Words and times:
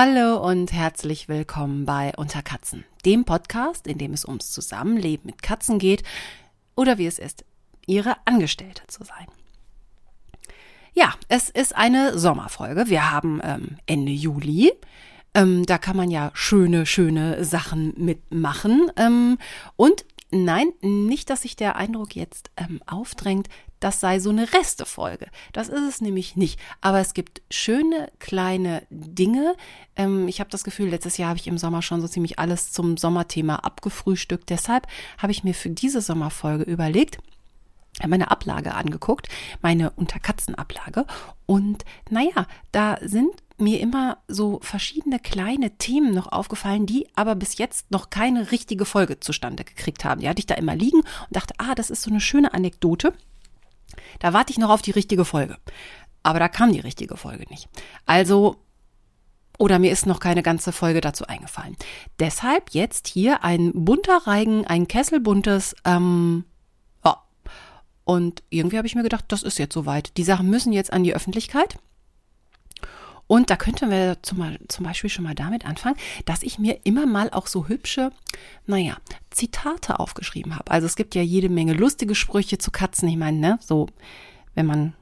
Hallo 0.00 0.36
und 0.36 0.72
herzlich 0.72 1.26
willkommen 1.26 1.84
bei 1.84 2.12
Unter 2.16 2.40
Katzen, 2.40 2.84
dem 3.04 3.24
Podcast, 3.24 3.88
in 3.88 3.98
dem 3.98 4.12
es 4.12 4.24
ums 4.24 4.52
Zusammenleben 4.52 5.26
mit 5.26 5.42
Katzen 5.42 5.80
geht 5.80 6.04
oder 6.76 6.98
wie 6.98 7.06
es 7.06 7.18
ist, 7.18 7.44
ihre 7.84 8.14
Angestellte 8.24 8.82
zu 8.86 9.02
sein. 9.02 9.26
Ja, 10.94 11.14
es 11.26 11.50
ist 11.50 11.74
eine 11.74 12.16
Sommerfolge. 12.16 12.84
Wir 12.86 13.10
haben 13.10 13.40
ähm, 13.42 13.78
Ende 13.86 14.12
Juli. 14.12 14.70
Ähm, 15.34 15.66
da 15.66 15.78
kann 15.78 15.96
man 15.96 16.12
ja 16.12 16.30
schöne, 16.32 16.86
schöne 16.86 17.44
Sachen 17.44 17.92
mitmachen. 17.96 18.92
Ähm, 18.96 19.36
und 19.74 20.04
nein, 20.30 20.68
nicht, 20.80 21.28
dass 21.28 21.42
sich 21.42 21.56
der 21.56 21.74
Eindruck 21.74 22.14
jetzt 22.14 22.52
ähm, 22.56 22.80
aufdrängt, 22.86 23.48
das 23.80 24.00
sei 24.00 24.20
so 24.20 24.30
eine 24.30 24.52
Restefolge. 24.52 25.28
Das 25.52 25.68
ist 25.68 25.82
es 25.82 26.00
nämlich 26.00 26.36
nicht. 26.36 26.58
Aber 26.80 27.00
es 27.00 27.14
gibt 27.14 27.42
schöne 27.50 28.10
kleine 28.18 28.82
Dinge. 28.90 29.54
Ähm, 29.96 30.28
ich 30.28 30.40
habe 30.40 30.50
das 30.50 30.64
Gefühl, 30.64 30.88
letztes 30.88 31.16
Jahr 31.16 31.30
habe 31.30 31.38
ich 31.38 31.46
im 31.46 31.58
Sommer 31.58 31.82
schon 31.82 32.00
so 32.00 32.08
ziemlich 32.08 32.38
alles 32.38 32.72
zum 32.72 32.96
Sommerthema 32.96 33.56
abgefrühstückt. 33.56 34.50
Deshalb 34.50 34.86
habe 35.18 35.32
ich 35.32 35.44
mir 35.44 35.54
für 35.54 35.70
diese 35.70 36.00
Sommerfolge 36.00 36.64
überlegt, 36.64 37.18
meine 38.06 38.30
Ablage 38.30 38.74
angeguckt, 38.74 39.28
meine 39.60 39.90
Unterkatzenablage. 39.90 41.04
Und 41.46 41.84
naja, 42.10 42.46
da 42.70 42.98
sind 43.00 43.32
mir 43.58 43.80
immer 43.80 44.18
so 44.28 44.60
verschiedene 44.62 45.18
kleine 45.18 45.76
Themen 45.78 46.14
noch 46.14 46.30
aufgefallen, 46.30 46.86
die 46.86 47.08
aber 47.16 47.34
bis 47.34 47.58
jetzt 47.58 47.90
noch 47.90 48.10
keine 48.10 48.52
richtige 48.52 48.84
Folge 48.84 49.18
zustande 49.18 49.64
gekriegt 49.64 50.04
haben. 50.04 50.20
Die 50.20 50.28
hatte 50.28 50.38
ich 50.38 50.46
da 50.46 50.54
immer 50.54 50.76
liegen 50.76 50.98
und 51.00 51.06
dachte, 51.30 51.54
ah, 51.58 51.74
das 51.74 51.90
ist 51.90 52.02
so 52.02 52.10
eine 52.10 52.20
schöne 52.20 52.54
Anekdote. 52.54 53.12
Da 54.18 54.32
warte 54.32 54.52
ich 54.52 54.58
noch 54.58 54.70
auf 54.70 54.82
die 54.82 54.90
richtige 54.90 55.24
Folge. 55.24 55.56
Aber 56.22 56.38
da 56.38 56.48
kam 56.48 56.72
die 56.72 56.80
richtige 56.80 57.16
Folge 57.16 57.44
nicht. 57.48 57.68
Also, 58.06 58.56
oder 59.58 59.78
mir 59.78 59.90
ist 59.90 60.06
noch 60.06 60.20
keine 60.20 60.42
ganze 60.42 60.72
Folge 60.72 61.00
dazu 61.00 61.26
eingefallen. 61.26 61.76
Deshalb 62.18 62.70
jetzt 62.70 63.08
hier 63.08 63.44
ein 63.44 63.72
bunter 63.74 64.26
Reigen, 64.26 64.66
ein 64.66 64.88
Kesselbuntes, 64.88 65.74
ähm, 65.84 66.44
ja. 67.04 67.22
Und 68.04 68.42
irgendwie 68.50 68.78
habe 68.78 68.86
ich 68.86 68.94
mir 68.94 69.02
gedacht, 69.02 69.24
das 69.28 69.42
ist 69.42 69.58
jetzt 69.58 69.74
soweit. 69.74 70.16
Die 70.16 70.24
Sachen 70.24 70.48
müssen 70.48 70.72
jetzt 70.72 70.92
an 70.92 71.04
die 71.04 71.14
Öffentlichkeit. 71.14 71.78
Und 73.28 73.50
da 73.50 73.56
könnten 73.56 73.90
wir 73.90 74.16
zum, 74.22 74.56
zum, 74.68 74.84
Beispiel 74.84 75.10
schon 75.10 75.24
mal 75.24 75.34
damit 75.34 75.66
anfangen, 75.66 75.96
dass 76.24 76.42
ich 76.42 76.58
mir 76.58 76.80
immer 76.84 77.06
mal 77.06 77.30
auch 77.30 77.46
so 77.46 77.68
hübsche, 77.68 78.10
naja, 78.66 78.96
Zitate 79.30 80.00
aufgeschrieben 80.00 80.56
habe. 80.56 80.70
Also 80.70 80.86
es 80.86 80.96
gibt 80.96 81.14
ja 81.14 81.22
jede 81.22 81.50
Menge 81.50 81.74
lustige 81.74 82.14
Sprüche 82.14 82.58
zu 82.58 82.70
Katzen. 82.70 83.08
Ich 83.08 83.16
meine, 83.16 83.38
ne, 83.38 83.58
so, 83.60 83.86
wenn 84.54 84.66
man 84.66 84.94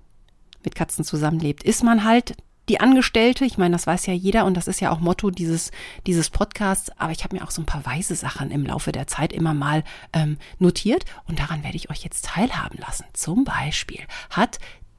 mit 0.64 0.74
Katzen 0.74 1.04
zusammenlebt, 1.04 1.62
ist 1.62 1.84
man 1.84 2.02
halt 2.02 2.36
die 2.68 2.80
Angestellte. 2.80 3.44
Ich 3.44 3.58
meine, 3.58 3.76
das 3.76 3.86
weiß 3.86 4.06
ja 4.06 4.12
jeder 4.12 4.44
und 4.44 4.56
das 4.56 4.66
ist 4.66 4.80
ja 4.80 4.90
auch 4.90 4.98
Motto 4.98 5.30
dieses, 5.30 5.70
dieses 6.06 6.28
Podcasts. 6.30 6.90
Aber 6.98 7.12
ich 7.12 7.22
habe 7.22 7.36
mir 7.36 7.44
auch 7.44 7.52
so 7.52 7.62
ein 7.62 7.66
paar 7.66 7.86
weise 7.86 8.16
Sachen 8.16 8.50
im 8.50 8.66
Laufe 8.66 8.90
der 8.90 9.06
Zeit 9.06 9.32
immer 9.32 9.54
mal 9.54 9.84
ähm, 10.12 10.36
notiert 10.58 11.04
und 11.28 11.38
daran 11.38 11.62
werde 11.62 11.76
ich 11.76 11.90
euch 11.90 12.02
jetzt 12.02 12.24
teilhaben 12.24 12.78
lassen. 12.78 13.04
Zum 13.12 13.44
Beispiel 13.44 14.00
hat 14.30 14.58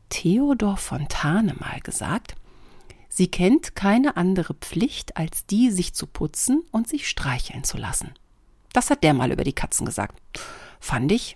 Theodor 0.10 0.78
Fontane 0.78 1.56
mal 1.60 1.82
gesagt, 1.82 2.36
Sie 3.18 3.30
kennt 3.30 3.76
keine 3.76 4.16
andere 4.16 4.54
Pflicht, 4.54 5.18
als 5.18 5.48
die, 5.48 5.72
sich 5.72 5.96
zu 5.96 6.06
putzen 6.06 6.62
und 6.70 6.88
sich 6.88 7.10
streicheln 7.10 7.64
zu 7.64 7.76
lassen. 7.76 8.12
Das 8.74 8.92
hat 8.92 9.04
der 9.04 9.16
mal 9.16 9.32
über 9.32 9.44
die 9.44 9.54
Katzen 9.54 9.88
gesagt. 9.88 10.22
Fand 10.80 11.12
ich 11.12 11.36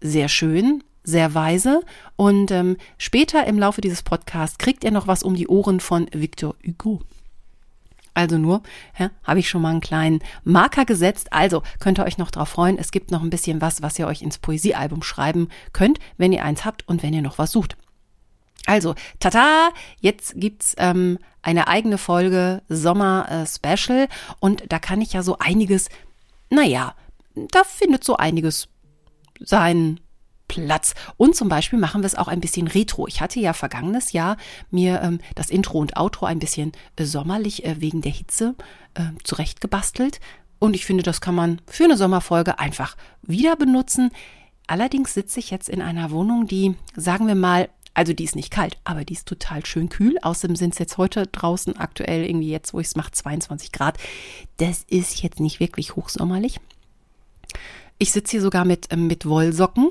sehr 0.00 0.28
schön, 0.28 0.84
sehr 1.02 1.34
weise. 1.34 1.80
Und 2.14 2.52
ähm, 2.52 2.76
später 2.96 3.44
im 3.48 3.58
Laufe 3.58 3.80
dieses 3.80 4.04
Podcasts 4.04 4.58
kriegt 4.58 4.84
er 4.84 4.92
noch 4.92 5.08
was 5.08 5.24
um 5.24 5.34
die 5.34 5.48
Ohren 5.48 5.80
von 5.80 6.06
Victor 6.12 6.54
Hugo. 6.64 7.00
Also 8.14 8.38
nur, 8.38 8.62
ja, 8.96 9.10
habe 9.24 9.40
ich 9.40 9.48
schon 9.48 9.62
mal 9.62 9.70
einen 9.70 9.80
kleinen 9.80 10.20
Marker 10.44 10.84
gesetzt. 10.84 11.32
Also 11.32 11.64
könnt 11.80 11.98
ihr 11.98 12.04
euch 12.04 12.18
noch 12.18 12.30
drauf 12.30 12.50
freuen. 12.50 12.78
Es 12.78 12.92
gibt 12.92 13.10
noch 13.10 13.22
ein 13.24 13.30
bisschen 13.30 13.60
was, 13.60 13.82
was 13.82 13.98
ihr 13.98 14.06
euch 14.06 14.22
ins 14.22 14.38
Poesiealbum 14.38 15.02
schreiben 15.02 15.48
könnt, 15.72 15.98
wenn 16.18 16.32
ihr 16.32 16.44
eins 16.44 16.64
habt 16.64 16.86
und 16.86 17.02
wenn 17.02 17.14
ihr 17.14 17.22
noch 17.22 17.38
was 17.38 17.50
sucht. 17.50 17.76
Also, 18.66 18.94
tata, 19.20 19.70
jetzt 20.00 20.34
gibt's 20.36 20.74
ähm, 20.76 21.18
eine 21.42 21.68
eigene 21.68 21.98
Folge 21.98 22.62
Sommer 22.68 23.26
äh, 23.30 23.46
Special 23.46 24.08
und 24.40 24.64
da 24.68 24.78
kann 24.78 25.00
ich 25.00 25.12
ja 25.12 25.22
so 25.22 25.38
einiges, 25.38 25.88
naja, 26.50 26.94
da 27.34 27.64
findet 27.64 28.04
so 28.04 28.16
einiges 28.16 28.68
seinen 29.40 30.00
Platz. 30.48 30.94
Und 31.16 31.34
zum 31.36 31.48
Beispiel 31.48 31.78
machen 31.78 32.02
wir 32.02 32.06
es 32.06 32.14
auch 32.14 32.28
ein 32.28 32.40
bisschen 32.40 32.68
retro. 32.68 33.06
Ich 33.06 33.20
hatte 33.20 33.40
ja 33.40 33.52
vergangenes 33.52 34.12
Jahr 34.12 34.36
mir 34.70 35.00
ähm, 35.02 35.20
das 35.34 35.50
Intro 35.50 35.78
und 35.78 35.96
Outro 35.96 36.26
ein 36.26 36.38
bisschen 36.38 36.72
äh, 36.96 37.04
sommerlich 37.04 37.64
äh, 37.64 37.80
wegen 37.80 38.00
der 38.00 38.12
Hitze 38.12 38.54
äh, 38.94 39.02
zurechtgebastelt. 39.24 40.20
Und 40.58 40.74
ich 40.74 40.86
finde, 40.86 41.02
das 41.02 41.20
kann 41.20 41.34
man 41.34 41.60
für 41.66 41.84
eine 41.84 41.96
Sommerfolge 41.96 42.58
einfach 42.58 42.96
wieder 43.22 43.56
benutzen. 43.56 44.10
Allerdings 44.66 45.14
sitze 45.14 45.38
ich 45.38 45.50
jetzt 45.50 45.68
in 45.68 45.82
einer 45.82 46.10
Wohnung, 46.10 46.46
die, 46.46 46.74
sagen 46.96 47.26
wir 47.26 47.34
mal, 47.34 47.68
also 47.96 48.12
die 48.12 48.24
ist 48.24 48.36
nicht 48.36 48.50
kalt, 48.50 48.76
aber 48.84 49.06
die 49.06 49.14
ist 49.14 49.26
total 49.26 49.64
schön 49.64 49.88
kühl. 49.88 50.18
Außerdem 50.20 50.54
sind 50.54 50.74
es 50.74 50.78
jetzt 50.78 50.98
heute 50.98 51.26
draußen 51.26 51.78
aktuell 51.78 52.26
irgendwie 52.26 52.50
jetzt, 52.50 52.74
wo 52.74 52.80
ich 52.80 52.88
es 52.88 52.94
mache, 52.94 53.10
22 53.10 53.72
Grad. 53.72 53.96
Das 54.58 54.84
ist 54.86 55.22
jetzt 55.22 55.40
nicht 55.40 55.60
wirklich 55.60 55.96
hochsommerlich. 55.96 56.60
Ich 57.96 58.12
sitze 58.12 58.32
hier 58.32 58.42
sogar 58.42 58.66
mit, 58.66 58.88
ähm, 58.90 59.06
mit 59.06 59.24
Wollsocken, 59.24 59.88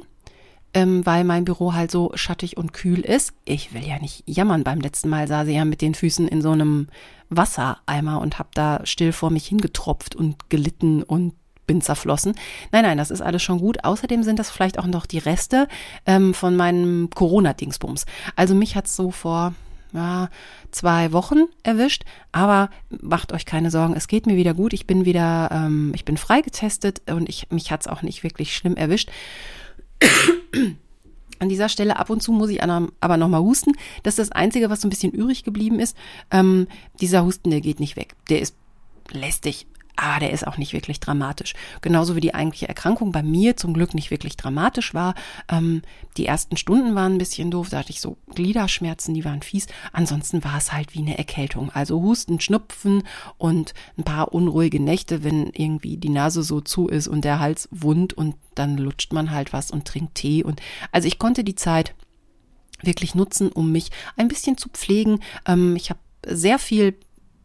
ähm, 0.76 1.04
weil 1.04 1.24
mein 1.24 1.46
Büro 1.46 1.74
halt 1.74 1.90
so 1.90 2.12
schattig 2.14 2.58
und 2.58 2.74
kühl 2.74 3.00
ist. 3.00 3.34
Ich 3.44 3.74
will 3.74 3.84
ja 3.84 3.98
nicht 3.98 4.24
jammern. 4.28 4.64
Beim 4.64 4.82
letzten 4.82 5.10
Mal 5.10 5.28
saß 5.28 5.48
ich 5.48 5.56
ja 5.56 5.66
mit 5.66 5.82
den 5.82 5.96
Füßen 5.96 6.28
in 6.28 6.44
so 6.44 6.52
einem 6.52 6.90
Wassereimer 7.30 8.22
und 8.22 8.38
habe 8.38 8.50
da 8.54 8.86
still 8.86 9.14
vor 9.14 9.32
mich 9.32 9.48
hingetropft 9.48 10.16
und 10.16 10.52
gelitten 10.52 11.02
und 11.02 11.34
bin 11.66 11.82
zerflossen. 11.82 12.36
Nein, 12.72 12.84
nein, 12.84 12.98
das 12.98 13.12
ist 13.12 13.22
alles 13.22 13.44
schon 13.44 13.60
gut. 13.60 13.84
Außerdem 13.84 14.24
sind 14.24 14.40
das 14.40 14.50
vielleicht 14.50 14.80
auch 14.80 14.88
noch 14.88 15.06
die 15.06 15.18
Reste 15.18 15.68
ähm, 16.06 16.34
von 16.34 16.56
meinem 16.56 17.10
Corona-Dingsbums. 17.14 18.06
Also 18.36 18.56
mich 18.56 18.76
hat's 18.76 18.96
so 18.96 19.12
vor 19.12 19.54
ja, 19.94 20.30
zwei 20.72 21.12
Wochen 21.14 21.46
erwischt, 21.64 22.04
aber 22.32 22.70
macht 22.90 23.32
euch 23.32 23.46
keine 23.46 23.72
Sorgen, 23.72 23.96
es 23.96 24.08
geht 24.08 24.28
mir 24.28 24.36
wieder 24.36 24.54
gut. 24.54 24.74
Ich 24.74 24.86
bin 24.86 25.06
wieder, 25.06 25.50
ähm, 25.52 25.94
ich 25.96 26.06
bin 26.06 26.18
freigetestet 26.18 27.02
und 27.10 27.30
ich, 27.30 27.50
mich 27.50 27.72
hat's 27.72 27.88
auch 27.88 28.02
nicht 28.02 28.24
wirklich 28.24 28.56
schlimm 28.56 28.76
erwischt. 28.76 29.10
An 31.40 31.50
dieser 31.50 31.68
Stelle 31.68 31.98
ab 31.98 32.10
und 32.10 32.24
zu 32.24 32.32
muss 32.32 32.50
ich 32.50 32.64
aber 32.64 33.18
nochmal 33.18 33.42
husten. 33.42 33.74
Das 34.04 34.18
ist 34.18 34.30
das 34.30 34.32
Einzige, 34.32 34.70
was 34.70 34.82
so 34.82 34.88
ein 34.88 34.90
bisschen 34.90 35.12
übrig 35.12 35.44
geblieben 35.44 35.80
ist. 35.80 35.98
Ähm, 36.32 36.68
dieser 37.02 37.26
Husten, 37.26 37.50
der 37.52 37.60
geht 37.60 37.82
nicht 37.82 37.98
weg. 37.98 38.16
Der 38.30 38.40
ist 38.40 38.56
lästig 39.12 39.68
aber 39.96 40.20
der 40.20 40.32
ist 40.32 40.46
auch 40.46 40.58
nicht 40.58 40.74
wirklich 40.74 41.00
dramatisch. 41.00 41.54
Genauso 41.82 42.16
wie 42.16 42.22
die 42.22 42.34
eigentliche 42.34 42.68
Erkrankung 42.68 43.12
bei 43.12 43.24
mir 43.24 43.56
zum 43.58 43.74
Glück 43.74 43.94
nicht 43.94 44.12
wirklich 44.12 44.38
dramatisch 44.38 44.94
war. 44.94 45.16
Ähm, 45.50 45.82
die 46.18 46.26
ersten 46.26 46.58
Stunden 46.58 46.96
waren 46.96 47.14
ein 47.14 47.18
bisschen 47.18 47.52
doof, 47.52 47.70
da 47.70 47.80
hatte 47.80 47.92
ich 47.92 48.02
so 48.02 48.18
Gliederschmerzen, 48.34 49.14
die 49.14 49.26
waren 49.26 49.42
fies. 49.42 49.68
Ansonsten 49.92 50.44
war 50.44 50.58
es 50.58 50.74
halt 50.74 50.94
wie 50.94 51.00
eine 51.00 51.18
Erkältung. 51.18 51.72
Also 51.72 52.02
Husten, 52.02 52.40
Schnupfen 52.40 53.04
und 53.38 53.74
ein 53.98 54.04
paar 54.04 54.34
unruhige 54.34 54.80
Nächte, 54.80 55.24
wenn 55.24 55.48
irgendwie 55.54 55.98
die 55.98 56.10
Nase 56.10 56.44
so 56.44 56.62
zu 56.62 56.88
ist 56.88 57.08
und 57.08 57.26
der 57.26 57.40
Hals 57.40 57.70
wund 57.72 58.14
und 58.14 58.36
dann 58.56 58.78
lutscht 58.78 59.14
man 59.14 59.32
halt 59.32 59.54
was 59.54 59.72
und 59.72 59.86
trinkt 59.86 60.16
Tee. 60.16 60.44
Und 60.44 60.62
also 60.92 61.08
ich 61.08 61.20
konnte 61.20 61.44
die 61.44 61.56
Zeit 61.56 61.94
wirklich 62.82 63.16
nutzen, 63.16 63.52
um 63.52 63.72
mich 63.72 63.90
ein 64.18 64.28
bisschen 64.28 64.58
zu 64.58 64.70
pflegen. 64.70 65.20
Ähm, 65.48 65.76
ich 65.76 65.90
habe 65.90 66.00
sehr 66.28 66.60
viel 66.60 66.96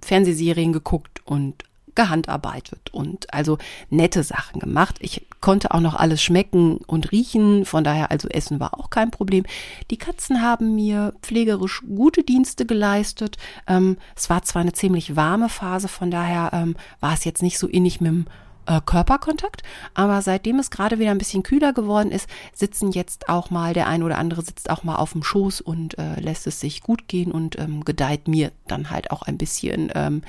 Fernsehserien 0.02 0.72
geguckt 0.72 1.20
und 1.24 1.64
gehandarbeitet 1.94 2.90
und 2.92 3.32
also 3.32 3.58
nette 3.88 4.22
Sachen 4.22 4.60
gemacht. 4.60 4.96
Ich 5.00 5.26
konnte 5.40 5.72
auch 5.72 5.80
noch 5.80 5.94
alles 5.94 6.22
schmecken 6.22 6.78
und 6.86 7.12
riechen, 7.12 7.64
von 7.64 7.84
daher 7.84 8.10
also 8.10 8.28
Essen 8.28 8.60
war 8.60 8.78
auch 8.78 8.90
kein 8.90 9.10
Problem. 9.10 9.44
Die 9.90 9.96
Katzen 9.96 10.42
haben 10.42 10.74
mir 10.74 11.14
pflegerisch 11.22 11.82
gute 11.86 12.22
Dienste 12.22 12.66
geleistet. 12.66 13.36
Ähm, 13.66 13.96
es 14.16 14.30
war 14.30 14.42
zwar 14.42 14.62
eine 14.62 14.72
ziemlich 14.72 15.16
warme 15.16 15.48
Phase, 15.48 15.88
von 15.88 16.10
daher 16.10 16.50
ähm, 16.52 16.76
war 17.00 17.14
es 17.14 17.24
jetzt 17.24 17.42
nicht 17.42 17.58
so 17.58 17.66
innig 17.66 18.00
mit 18.00 18.10
dem 18.10 18.26
äh, 18.66 18.80
Körperkontakt. 18.84 19.62
Aber 19.94 20.22
seitdem 20.22 20.58
es 20.58 20.70
gerade 20.70 20.98
wieder 20.98 21.10
ein 21.10 21.18
bisschen 21.18 21.42
kühler 21.42 21.72
geworden 21.72 22.10
ist, 22.12 22.28
sitzen 22.54 22.92
jetzt 22.92 23.28
auch 23.28 23.50
mal, 23.50 23.74
der 23.74 23.88
ein 23.88 24.02
oder 24.02 24.18
andere 24.18 24.42
sitzt 24.42 24.70
auch 24.70 24.84
mal 24.84 24.96
auf 24.96 25.12
dem 25.12 25.22
Schoß 25.22 25.60
und 25.60 25.98
äh, 25.98 26.20
lässt 26.20 26.46
es 26.46 26.60
sich 26.60 26.82
gut 26.82 27.08
gehen 27.08 27.32
und 27.32 27.58
ähm, 27.58 27.84
gedeiht 27.84 28.28
mir 28.28 28.52
dann 28.68 28.90
halt 28.90 29.10
auch 29.10 29.22
ein 29.22 29.38
bisschen 29.38 29.90
ähm, 29.94 30.22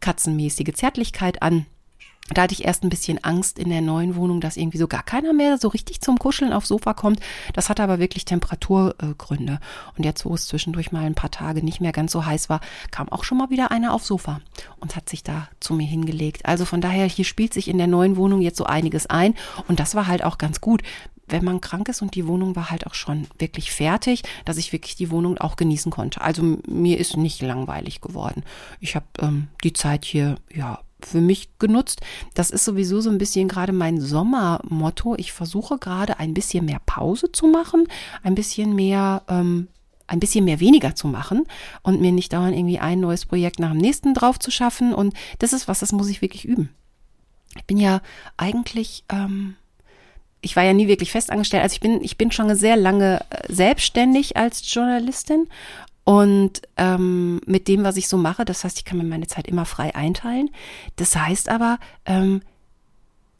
katzenmäßige 0.00 0.74
Zärtlichkeit 0.74 1.42
an. 1.42 1.66
Da 2.30 2.42
hatte 2.42 2.54
ich 2.54 2.64
erst 2.64 2.82
ein 2.82 2.88
bisschen 2.88 3.22
Angst 3.22 3.56
in 3.58 3.68
der 3.70 3.80
neuen 3.80 4.16
Wohnung, 4.16 4.40
dass 4.40 4.56
irgendwie 4.56 4.78
so 4.78 4.88
gar 4.88 5.04
keiner 5.04 5.32
mehr 5.32 5.58
so 5.58 5.68
richtig 5.68 6.00
zum 6.00 6.18
Kuscheln 6.18 6.52
aufs 6.52 6.68
Sofa 6.68 6.92
kommt. 6.92 7.20
Das 7.52 7.68
hatte 7.68 7.84
aber 7.84 8.00
wirklich 8.00 8.24
Temperaturgründe. 8.24 9.60
Und 9.96 10.04
jetzt, 10.04 10.24
wo 10.24 10.34
es 10.34 10.46
zwischendurch 10.46 10.90
mal 10.90 11.04
ein 11.04 11.14
paar 11.14 11.30
Tage 11.30 11.64
nicht 11.64 11.80
mehr 11.80 11.92
ganz 11.92 12.10
so 12.10 12.26
heiß 12.26 12.48
war, 12.48 12.60
kam 12.90 13.08
auch 13.10 13.22
schon 13.22 13.38
mal 13.38 13.50
wieder 13.50 13.70
einer 13.70 13.94
aufs 13.94 14.08
Sofa 14.08 14.40
und 14.80 14.96
hat 14.96 15.08
sich 15.08 15.22
da 15.22 15.48
zu 15.60 15.74
mir 15.74 15.86
hingelegt. 15.86 16.46
Also 16.46 16.64
von 16.64 16.80
daher, 16.80 17.06
hier 17.06 17.24
spielt 17.24 17.54
sich 17.54 17.68
in 17.68 17.78
der 17.78 17.86
neuen 17.86 18.16
Wohnung 18.16 18.40
jetzt 18.40 18.58
so 18.58 18.64
einiges 18.64 19.06
ein. 19.06 19.34
Und 19.68 19.78
das 19.78 19.94
war 19.94 20.08
halt 20.08 20.24
auch 20.24 20.38
ganz 20.38 20.60
gut 20.60 20.82
wenn 21.28 21.44
man 21.44 21.60
krank 21.60 21.88
ist 21.88 22.02
und 22.02 22.14
die 22.14 22.26
Wohnung 22.26 22.56
war 22.56 22.70
halt 22.70 22.86
auch 22.86 22.94
schon 22.94 23.26
wirklich 23.38 23.70
fertig, 23.70 24.22
dass 24.44 24.56
ich 24.56 24.72
wirklich 24.72 24.96
die 24.96 25.10
Wohnung 25.10 25.38
auch 25.38 25.56
genießen 25.56 25.90
konnte. 25.90 26.20
Also 26.20 26.58
mir 26.66 26.98
ist 26.98 27.16
nicht 27.16 27.42
langweilig 27.42 28.00
geworden. 28.00 28.44
Ich 28.80 28.94
habe 28.94 29.06
ähm, 29.20 29.48
die 29.64 29.72
Zeit 29.72 30.04
hier 30.04 30.36
ja 30.54 30.80
für 31.00 31.20
mich 31.20 31.58
genutzt. 31.58 32.00
Das 32.34 32.50
ist 32.50 32.64
sowieso 32.64 33.00
so 33.00 33.10
ein 33.10 33.18
bisschen 33.18 33.48
gerade 33.48 33.72
mein 33.72 34.00
Sommermotto. 34.00 35.14
Ich 35.16 35.32
versuche 35.32 35.78
gerade 35.78 36.18
ein 36.18 36.34
bisschen 36.34 36.64
mehr 36.64 36.80
Pause 36.86 37.30
zu 37.32 37.46
machen, 37.46 37.86
ein 38.22 38.34
bisschen 38.34 38.74
mehr 38.74 39.22
ähm, 39.28 39.68
ein 40.08 40.20
bisschen 40.20 40.44
mehr 40.44 40.60
weniger 40.60 40.94
zu 40.94 41.08
machen 41.08 41.46
und 41.82 42.00
mir 42.00 42.12
nicht 42.12 42.32
dauernd 42.32 42.56
irgendwie 42.56 42.78
ein 42.78 43.00
neues 43.00 43.26
Projekt 43.26 43.58
nach 43.58 43.70
dem 43.72 43.80
nächsten 43.80 44.14
drauf 44.14 44.38
zu 44.38 44.50
schaffen. 44.50 44.94
Und 44.94 45.14
das 45.38 45.52
ist 45.52 45.68
was, 45.68 45.80
das 45.80 45.92
muss 45.92 46.08
ich 46.08 46.22
wirklich 46.22 46.44
üben. 46.44 46.70
Ich 47.56 47.64
bin 47.64 47.78
ja 47.78 48.00
eigentlich, 48.36 49.04
ähm, 49.08 49.56
ich 50.46 50.56
war 50.56 50.62
ja 50.62 50.72
nie 50.72 50.88
wirklich 50.88 51.10
festangestellt. 51.10 51.62
Also 51.62 51.74
ich 51.74 51.80
bin, 51.80 52.02
ich 52.02 52.16
bin 52.16 52.30
schon 52.30 52.54
sehr 52.54 52.76
lange 52.76 53.20
äh, 53.30 53.52
selbstständig 53.52 54.36
als 54.36 54.72
Journalistin 54.72 55.48
und 56.04 56.62
ähm, 56.76 57.40
mit 57.46 57.66
dem, 57.66 57.82
was 57.82 57.96
ich 57.96 58.06
so 58.06 58.16
mache, 58.16 58.44
das 58.44 58.62
heißt, 58.62 58.78
ich 58.78 58.84
kann 58.84 58.96
mir 58.96 59.04
meine 59.04 59.26
Zeit 59.26 59.48
immer 59.48 59.64
frei 59.64 59.92
einteilen. 59.94 60.50
Das 60.94 61.16
heißt 61.16 61.48
aber, 61.48 61.78
ähm, 62.06 62.42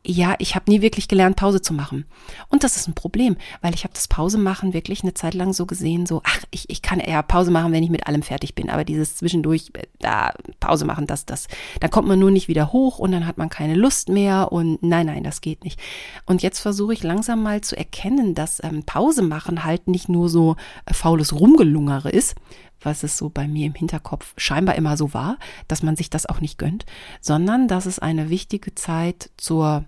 ja, 0.08 0.36
ich 0.38 0.54
habe 0.54 0.70
nie 0.70 0.82
wirklich 0.82 1.08
gelernt, 1.08 1.34
Pause 1.34 1.60
zu 1.60 1.74
machen. 1.74 2.04
Und 2.48 2.62
das 2.62 2.76
ist 2.76 2.86
ein 2.86 2.94
Problem, 2.94 3.36
weil 3.60 3.74
ich 3.74 3.82
habe 3.82 3.92
das 3.92 4.06
Pause 4.06 4.38
machen 4.38 4.72
wirklich 4.72 5.02
eine 5.02 5.14
Zeit 5.14 5.34
lang 5.34 5.52
so 5.52 5.66
gesehen, 5.66 6.06
so, 6.06 6.22
ach, 6.24 6.38
ich, 6.52 6.70
ich 6.70 6.80
kann 6.80 7.00
eher 7.00 7.22
Pause 7.24 7.50
machen, 7.50 7.72
wenn 7.72 7.82
ich 7.82 7.90
mit 7.90 8.06
allem 8.06 8.22
fertig 8.22 8.54
bin. 8.54 8.70
Aber 8.70 8.84
dieses 8.84 9.16
zwischendurch, 9.16 9.70
äh, 9.74 9.82
da 9.98 10.32
Pause 10.60 10.84
machen, 10.84 11.08
das, 11.08 11.26
das, 11.26 11.48
dann 11.80 11.90
kommt 11.90 12.06
man 12.06 12.20
nur 12.20 12.30
nicht 12.30 12.46
wieder 12.46 12.72
hoch 12.72 13.00
und 13.00 13.10
dann 13.10 13.26
hat 13.26 13.36
man 13.36 13.48
keine 13.48 13.74
Lust 13.74 14.08
mehr 14.08 14.52
und 14.52 14.80
nein, 14.80 15.06
nein, 15.06 15.24
das 15.24 15.40
geht 15.40 15.64
nicht. 15.64 15.80
Und 16.24 16.40
jetzt 16.40 16.60
versuche 16.60 16.92
ich 16.92 17.02
langsam 17.02 17.42
mal 17.42 17.60
zu 17.62 17.76
erkennen, 17.76 18.34
dass 18.34 18.62
ähm, 18.62 18.84
Pause 18.84 19.22
machen 19.22 19.64
halt 19.64 19.88
nicht 19.88 20.08
nur 20.08 20.28
so 20.28 20.54
äh, 20.86 20.94
faules 20.94 21.32
Rumgelungere 21.32 22.10
ist, 22.10 22.36
was 22.80 23.02
es 23.02 23.18
so 23.18 23.28
bei 23.28 23.48
mir 23.48 23.66
im 23.66 23.74
Hinterkopf 23.74 24.34
scheinbar 24.36 24.76
immer 24.76 24.96
so 24.96 25.12
war, 25.12 25.38
dass 25.66 25.82
man 25.82 25.96
sich 25.96 26.10
das 26.10 26.26
auch 26.26 26.40
nicht 26.40 26.58
gönnt, 26.58 26.86
sondern 27.20 27.66
dass 27.66 27.86
es 27.86 27.98
eine 27.98 28.30
wichtige 28.30 28.74
Zeit 28.74 29.30
zur 29.36 29.84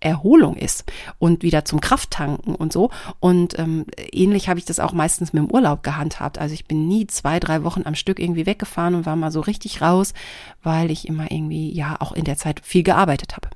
Erholung 0.00 0.56
ist 0.56 0.84
und 1.18 1.42
wieder 1.42 1.64
zum 1.64 1.80
Krafttanken 1.80 2.54
und 2.54 2.72
so. 2.72 2.90
Und 3.20 3.58
ähm, 3.58 3.86
ähnlich 4.12 4.48
habe 4.48 4.58
ich 4.58 4.64
das 4.64 4.80
auch 4.80 4.92
meistens 4.92 5.32
mit 5.32 5.42
dem 5.42 5.50
Urlaub 5.50 5.82
gehandhabt. 5.82 6.38
Also 6.38 6.54
ich 6.54 6.64
bin 6.64 6.88
nie 6.88 7.06
zwei, 7.06 7.38
drei 7.38 7.62
Wochen 7.62 7.82
am 7.84 7.94
Stück 7.94 8.18
irgendwie 8.18 8.46
weggefahren 8.46 8.94
und 8.94 9.06
war 9.06 9.16
mal 9.16 9.30
so 9.30 9.40
richtig 9.40 9.82
raus, 9.82 10.14
weil 10.62 10.90
ich 10.90 11.06
immer 11.06 11.30
irgendwie 11.30 11.72
ja 11.72 11.96
auch 12.00 12.12
in 12.12 12.24
der 12.24 12.36
Zeit 12.36 12.60
viel 12.64 12.82
gearbeitet 12.82 13.36
habe. 13.36 13.48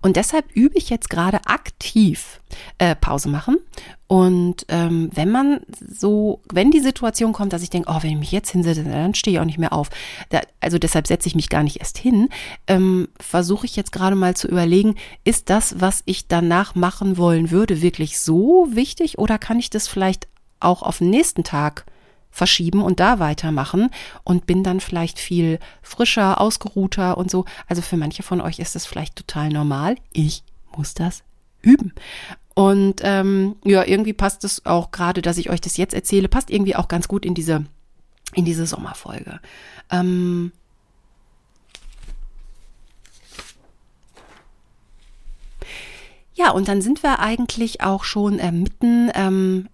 Und 0.00 0.16
deshalb 0.16 0.50
übe 0.54 0.76
ich 0.76 0.90
jetzt 0.90 1.10
gerade 1.10 1.46
aktiv 1.46 2.40
äh, 2.78 2.94
Pause 2.94 3.28
machen. 3.28 3.56
Und 4.08 4.66
ähm, 4.68 5.10
wenn 5.12 5.30
man 5.30 5.60
so, 5.88 6.40
wenn 6.52 6.70
die 6.70 6.80
Situation 6.80 7.32
kommt, 7.32 7.52
dass 7.52 7.62
ich 7.62 7.70
denke, 7.70 7.90
oh, 7.90 8.02
wenn 8.02 8.10
ich 8.10 8.18
mich 8.18 8.32
jetzt 8.32 8.50
hinsetze, 8.50 8.84
dann 8.84 9.14
stehe 9.14 9.36
ich 9.36 9.40
auch 9.40 9.46
nicht 9.46 9.58
mehr 9.58 9.72
auf. 9.72 9.90
Da, 10.28 10.40
also 10.60 10.78
deshalb 10.78 11.06
setze 11.06 11.28
ich 11.28 11.34
mich 11.34 11.48
gar 11.48 11.64
nicht 11.64 11.80
erst 11.80 11.98
hin. 11.98 12.28
Ähm, 12.66 13.08
Versuche 13.18 13.66
ich 13.66 13.74
jetzt 13.74 13.92
gerade 13.92 14.14
mal 14.14 14.36
zu 14.36 14.46
überlegen, 14.48 14.94
ist 15.24 15.50
das, 15.50 15.80
was 15.80 16.02
ich 16.04 16.28
danach 16.28 16.74
machen 16.74 17.16
wollen 17.16 17.50
würde, 17.50 17.82
wirklich 17.82 18.20
so 18.20 18.68
wichtig 18.70 19.18
oder 19.18 19.38
kann 19.38 19.58
ich 19.58 19.70
das 19.70 19.88
vielleicht 19.88 20.28
auch 20.60 20.82
auf 20.82 20.98
den 20.98 21.10
nächsten 21.10 21.44
Tag 21.44 21.84
verschieben 22.36 22.82
und 22.82 23.00
da 23.00 23.18
weitermachen 23.18 23.88
und 24.22 24.46
bin 24.46 24.62
dann 24.62 24.80
vielleicht 24.80 25.18
viel 25.18 25.58
frischer, 25.80 26.38
ausgeruhter 26.38 27.16
und 27.16 27.30
so. 27.30 27.46
Also 27.66 27.80
für 27.80 27.96
manche 27.96 28.22
von 28.22 28.42
euch 28.42 28.58
ist 28.58 28.74
das 28.74 28.84
vielleicht 28.84 29.16
total 29.16 29.48
normal. 29.48 29.96
Ich 30.12 30.44
muss 30.76 30.92
das 30.92 31.24
üben. 31.62 31.94
Und 32.54 33.00
ähm, 33.02 33.56
ja, 33.64 33.84
irgendwie 33.86 34.12
passt 34.12 34.44
es 34.44 34.66
auch 34.66 34.90
gerade, 34.90 35.22
dass 35.22 35.38
ich 35.38 35.48
euch 35.48 35.62
das 35.62 35.78
jetzt 35.78 35.94
erzähle, 35.94 36.28
passt 36.28 36.50
irgendwie 36.50 36.76
auch 36.76 36.88
ganz 36.88 37.08
gut 37.08 37.24
in 37.24 37.32
diese, 37.32 37.64
in 38.34 38.44
diese 38.44 38.66
Sommerfolge. 38.66 39.40
Ähm, 39.90 40.52
ja, 46.34 46.50
und 46.50 46.68
dann 46.68 46.82
sind 46.82 47.02
wir 47.02 47.18
eigentlich 47.18 47.80
auch 47.80 48.04
schon 48.04 48.38
äh, 48.38 48.52
mitten 48.52 49.10
ähm, 49.14 49.68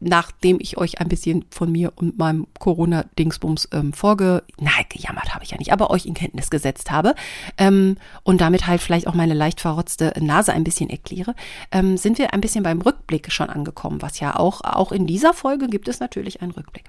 nachdem 0.00 0.58
ich 0.60 0.76
euch 0.78 1.00
ein 1.00 1.08
bisschen 1.08 1.44
von 1.50 1.70
mir 1.70 1.92
und 1.96 2.18
meinem 2.18 2.46
Corona-Dingsbums 2.58 3.68
ähm, 3.72 3.92
vorge, 3.92 4.42
nein, 4.58 4.84
gejammert 4.88 5.34
habe 5.34 5.44
ich 5.44 5.50
ja 5.50 5.58
nicht, 5.58 5.72
aber 5.72 5.90
euch 5.90 6.06
in 6.06 6.14
Kenntnis 6.14 6.50
gesetzt 6.50 6.90
habe 6.90 7.14
ähm, 7.56 7.96
und 8.22 8.40
damit 8.40 8.66
halt 8.66 8.80
vielleicht 8.80 9.06
auch 9.06 9.14
meine 9.14 9.34
leicht 9.34 9.60
verrotzte 9.60 10.12
Nase 10.20 10.52
ein 10.52 10.64
bisschen 10.64 10.90
erkläre, 10.90 11.34
ähm, 11.72 11.96
sind 11.96 12.18
wir 12.18 12.32
ein 12.32 12.40
bisschen 12.40 12.62
beim 12.62 12.80
Rückblick 12.80 13.32
schon 13.32 13.50
angekommen, 13.50 14.02
was 14.02 14.20
ja 14.20 14.36
auch, 14.36 14.60
auch 14.62 14.92
in 14.92 15.06
dieser 15.06 15.34
Folge 15.34 15.68
gibt 15.68 15.88
es 15.88 16.00
natürlich 16.00 16.42
einen 16.42 16.52
Rückblick. 16.52 16.84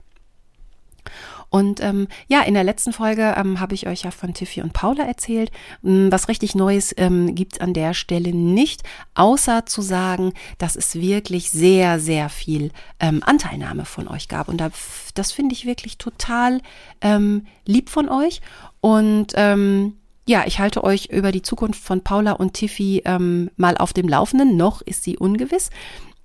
Und 1.50 1.82
ähm, 1.82 2.08
ja, 2.28 2.42
in 2.42 2.54
der 2.54 2.64
letzten 2.64 2.94
Folge 2.94 3.34
ähm, 3.38 3.60
habe 3.60 3.74
ich 3.74 3.88
euch 3.88 4.04
ja 4.04 4.12
von 4.12 4.34
Tiffy 4.34 4.62
und 4.62 4.74
Paula 4.74 5.06
erzählt. 5.06 5.52
Ähm, 5.84 6.12
was 6.12 6.28
richtig 6.28 6.56
Neues 6.56 6.94
ähm, 6.98 7.36
gibt 7.36 7.62
an 7.62 7.74
der 7.74 7.94
Stelle 7.94 8.34
nicht, 8.34 8.84
außer 9.16 9.66
zu 9.66 9.82
sagen, 9.82 10.34
dass 10.58 10.76
es 10.76 10.96
wirklich 10.96 11.50
sehr, 11.52 12.00
sehr 12.00 12.30
viel 12.30 12.72
ähm, 13.00 13.24
Anteilnahme 13.26 13.86
von 13.86 14.08
euch 14.08 14.28
gab. 14.28 14.48
Und 14.48 14.58
da, 14.58 14.70
das 15.16 15.32
finde 15.32 15.54
ich 15.54 15.66
wirklich 15.66 15.98
total 15.98 16.62
ähm, 17.02 17.46
lieb 17.66 17.90
von 17.90 18.10
euch. 18.10 18.42
Und 18.82 19.34
ähm, 19.36 19.94
ja, 20.30 20.44
ich 20.46 20.60
halte 20.60 20.84
euch 20.84 21.08
über 21.08 21.32
die 21.32 21.42
Zukunft 21.42 21.84
von 21.84 22.02
Paula 22.04 22.34
und 22.34 22.54
Tiffy 22.54 23.02
ähm, 23.06 23.50
mal 23.58 23.78
auf 23.78 23.94
dem 23.94 24.08
Laufenden. 24.08 24.58
Noch 24.58 24.82
ist 24.82 25.04
sie 25.04 25.18
ungewiss. 25.18 25.72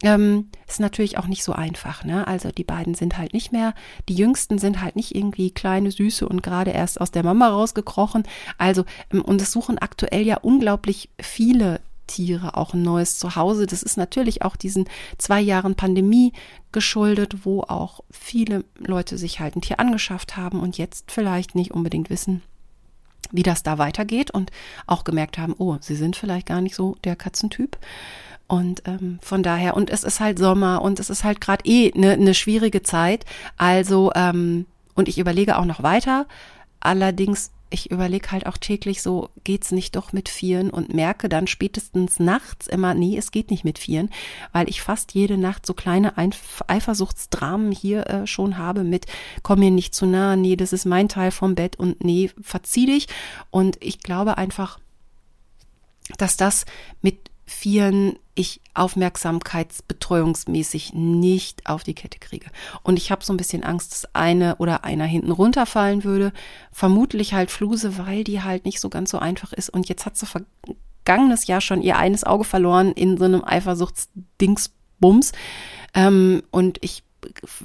Ähm, 0.02 0.50
ist 0.68 0.80
natürlich 0.80 1.18
auch 1.18 1.26
nicht 1.26 1.44
so 1.44 1.52
einfach, 1.52 2.04
ne? 2.04 2.26
Also 2.26 2.50
die 2.50 2.64
beiden 2.64 2.94
sind 2.94 3.16
halt 3.16 3.32
nicht 3.32 3.52
mehr, 3.52 3.74
die 4.08 4.14
Jüngsten 4.14 4.58
sind 4.58 4.82
halt 4.82 4.96
nicht 4.96 5.14
irgendwie 5.14 5.50
kleine 5.50 5.90
Süße 5.90 6.28
und 6.28 6.42
gerade 6.42 6.72
erst 6.72 7.00
aus 7.00 7.10
der 7.10 7.22
Mama 7.22 7.48
rausgekrochen. 7.48 8.24
Also, 8.58 8.84
ähm, 9.12 9.22
und 9.22 9.40
es 9.40 9.52
suchen 9.52 9.78
aktuell 9.78 10.26
ja 10.26 10.38
unglaublich 10.38 11.10
viele 11.20 11.80
Tiere 12.06 12.56
auch 12.56 12.74
ein 12.74 12.82
neues 12.82 13.18
Zuhause. 13.18 13.66
Das 13.66 13.82
ist 13.82 13.96
natürlich 13.96 14.42
auch 14.42 14.56
diesen 14.56 14.88
zwei 15.18 15.40
Jahren 15.40 15.74
Pandemie 15.74 16.32
geschuldet, 16.72 17.44
wo 17.44 17.62
auch 17.62 18.00
viele 18.10 18.64
Leute 18.78 19.16
sich 19.16 19.40
halt 19.40 19.56
ein 19.56 19.62
Tier 19.62 19.80
angeschafft 19.80 20.36
haben 20.36 20.60
und 20.60 20.76
jetzt 20.76 21.10
vielleicht 21.10 21.54
nicht 21.54 21.70
unbedingt 21.70 22.10
wissen, 22.10 22.42
wie 23.32 23.42
das 23.42 23.62
da 23.62 23.78
weitergeht 23.78 24.30
und 24.30 24.50
auch 24.86 25.04
gemerkt 25.04 25.38
haben, 25.38 25.54
oh, 25.56 25.76
sie 25.80 25.96
sind 25.96 26.16
vielleicht 26.16 26.46
gar 26.46 26.60
nicht 26.60 26.74
so 26.74 26.96
der 27.04 27.16
Katzentyp. 27.16 27.78
Und 28.54 28.84
ähm, 28.86 29.18
von 29.20 29.42
daher, 29.42 29.76
und 29.76 29.90
es 29.90 30.04
ist 30.04 30.20
halt 30.20 30.38
Sommer 30.38 30.80
und 30.80 31.00
es 31.00 31.10
ist 31.10 31.24
halt 31.24 31.40
gerade 31.40 31.64
eh 31.64 31.92
eine 31.92 32.16
ne 32.16 32.34
schwierige 32.34 32.84
Zeit. 32.84 33.24
Also, 33.56 34.12
ähm, 34.14 34.66
und 34.94 35.08
ich 35.08 35.18
überlege 35.18 35.58
auch 35.58 35.64
noch 35.64 35.82
weiter. 35.82 36.28
Allerdings, 36.78 37.50
ich 37.70 37.90
überlege 37.90 38.30
halt 38.30 38.46
auch 38.46 38.56
täglich 38.56 39.02
so, 39.02 39.30
geht's 39.42 39.72
nicht 39.72 39.96
doch 39.96 40.12
mit 40.12 40.28
Vieren 40.28 40.70
und 40.70 40.94
merke 40.94 41.28
dann 41.28 41.48
spätestens 41.48 42.20
nachts 42.20 42.68
immer, 42.68 42.94
nee, 42.94 43.18
es 43.18 43.32
geht 43.32 43.50
nicht 43.50 43.64
mit 43.64 43.80
Vieren, 43.80 44.08
weil 44.52 44.68
ich 44.68 44.82
fast 44.82 45.14
jede 45.14 45.36
Nacht 45.36 45.66
so 45.66 45.74
kleine 45.74 46.16
Einf 46.16 46.62
Eifersuchtsdramen 46.68 47.72
hier 47.72 48.06
äh, 48.06 48.26
schon 48.28 48.56
habe 48.56 48.84
mit, 48.84 49.06
komm 49.42 49.58
mir 49.58 49.72
nicht 49.72 49.96
zu 49.96 50.06
nah, 50.06 50.36
nee, 50.36 50.54
das 50.54 50.72
ist 50.72 50.84
mein 50.84 51.08
Teil 51.08 51.32
vom 51.32 51.56
Bett 51.56 51.76
und 51.76 52.04
nee, 52.04 52.30
verzieh 52.40 52.86
dich. 52.86 53.08
Und 53.50 53.78
ich 53.82 53.98
glaube 53.98 54.38
einfach, 54.38 54.78
dass 56.18 56.36
das 56.36 56.66
mit 57.02 57.33
Vieren 57.46 58.18
ich 58.34 58.60
aufmerksamkeitsbetreuungsmäßig 58.74 60.92
nicht 60.94 61.68
auf 61.68 61.84
die 61.84 61.94
Kette 61.94 62.18
kriege. 62.18 62.50
Und 62.82 62.96
ich 62.96 63.12
habe 63.12 63.24
so 63.24 63.32
ein 63.32 63.36
bisschen 63.36 63.62
Angst, 63.62 63.92
dass 63.92 64.12
eine 64.14 64.56
oder 64.56 64.82
einer 64.84 65.04
hinten 65.04 65.30
runterfallen 65.30 66.02
würde. 66.04 66.32
Vermutlich 66.72 67.34
halt 67.34 67.52
Fluse, 67.52 67.98
weil 67.98 68.24
die 68.24 68.42
halt 68.42 68.64
nicht 68.64 68.80
so 68.80 68.88
ganz 68.88 69.10
so 69.10 69.18
einfach 69.18 69.52
ist. 69.52 69.70
Und 69.70 69.88
jetzt 69.88 70.04
hat 70.04 70.16
sie 70.16 70.26
vergangenes 70.26 71.46
Jahr 71.46 71.60
schon 71.60 71.82
ihr 71.82 71.96
eines 71.96 72.24
Auge 72.24 72.42
verloren 72.44 72.90
in 72.92 73.16
so 73.18 73.24
einem 73.24 73.44
Eifersuchtsdingsbums. 73.44 75.30
Ähm, 75.94 76.42
und 76.50 76.78
ich 76.80 77.04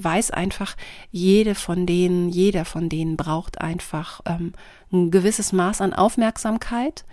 weiß 0.02 0.32
einfach, 0.32 0.76
jede 1.12 1.56
von 1.56 1.86
denen, 1.86 2.30
jeder 2.30 2.66
von 2.66 2.90
denen 2.90 3.18
braucht 3.18 3.60
einfach 3.60 4.22
ähm, 4.26 4.54
ein 4.92 5.12
gewisses 5.12 5.52
Maß 5.52 5.82
an 5.82 5.94
Aufmerksamkeit 5.94 7.06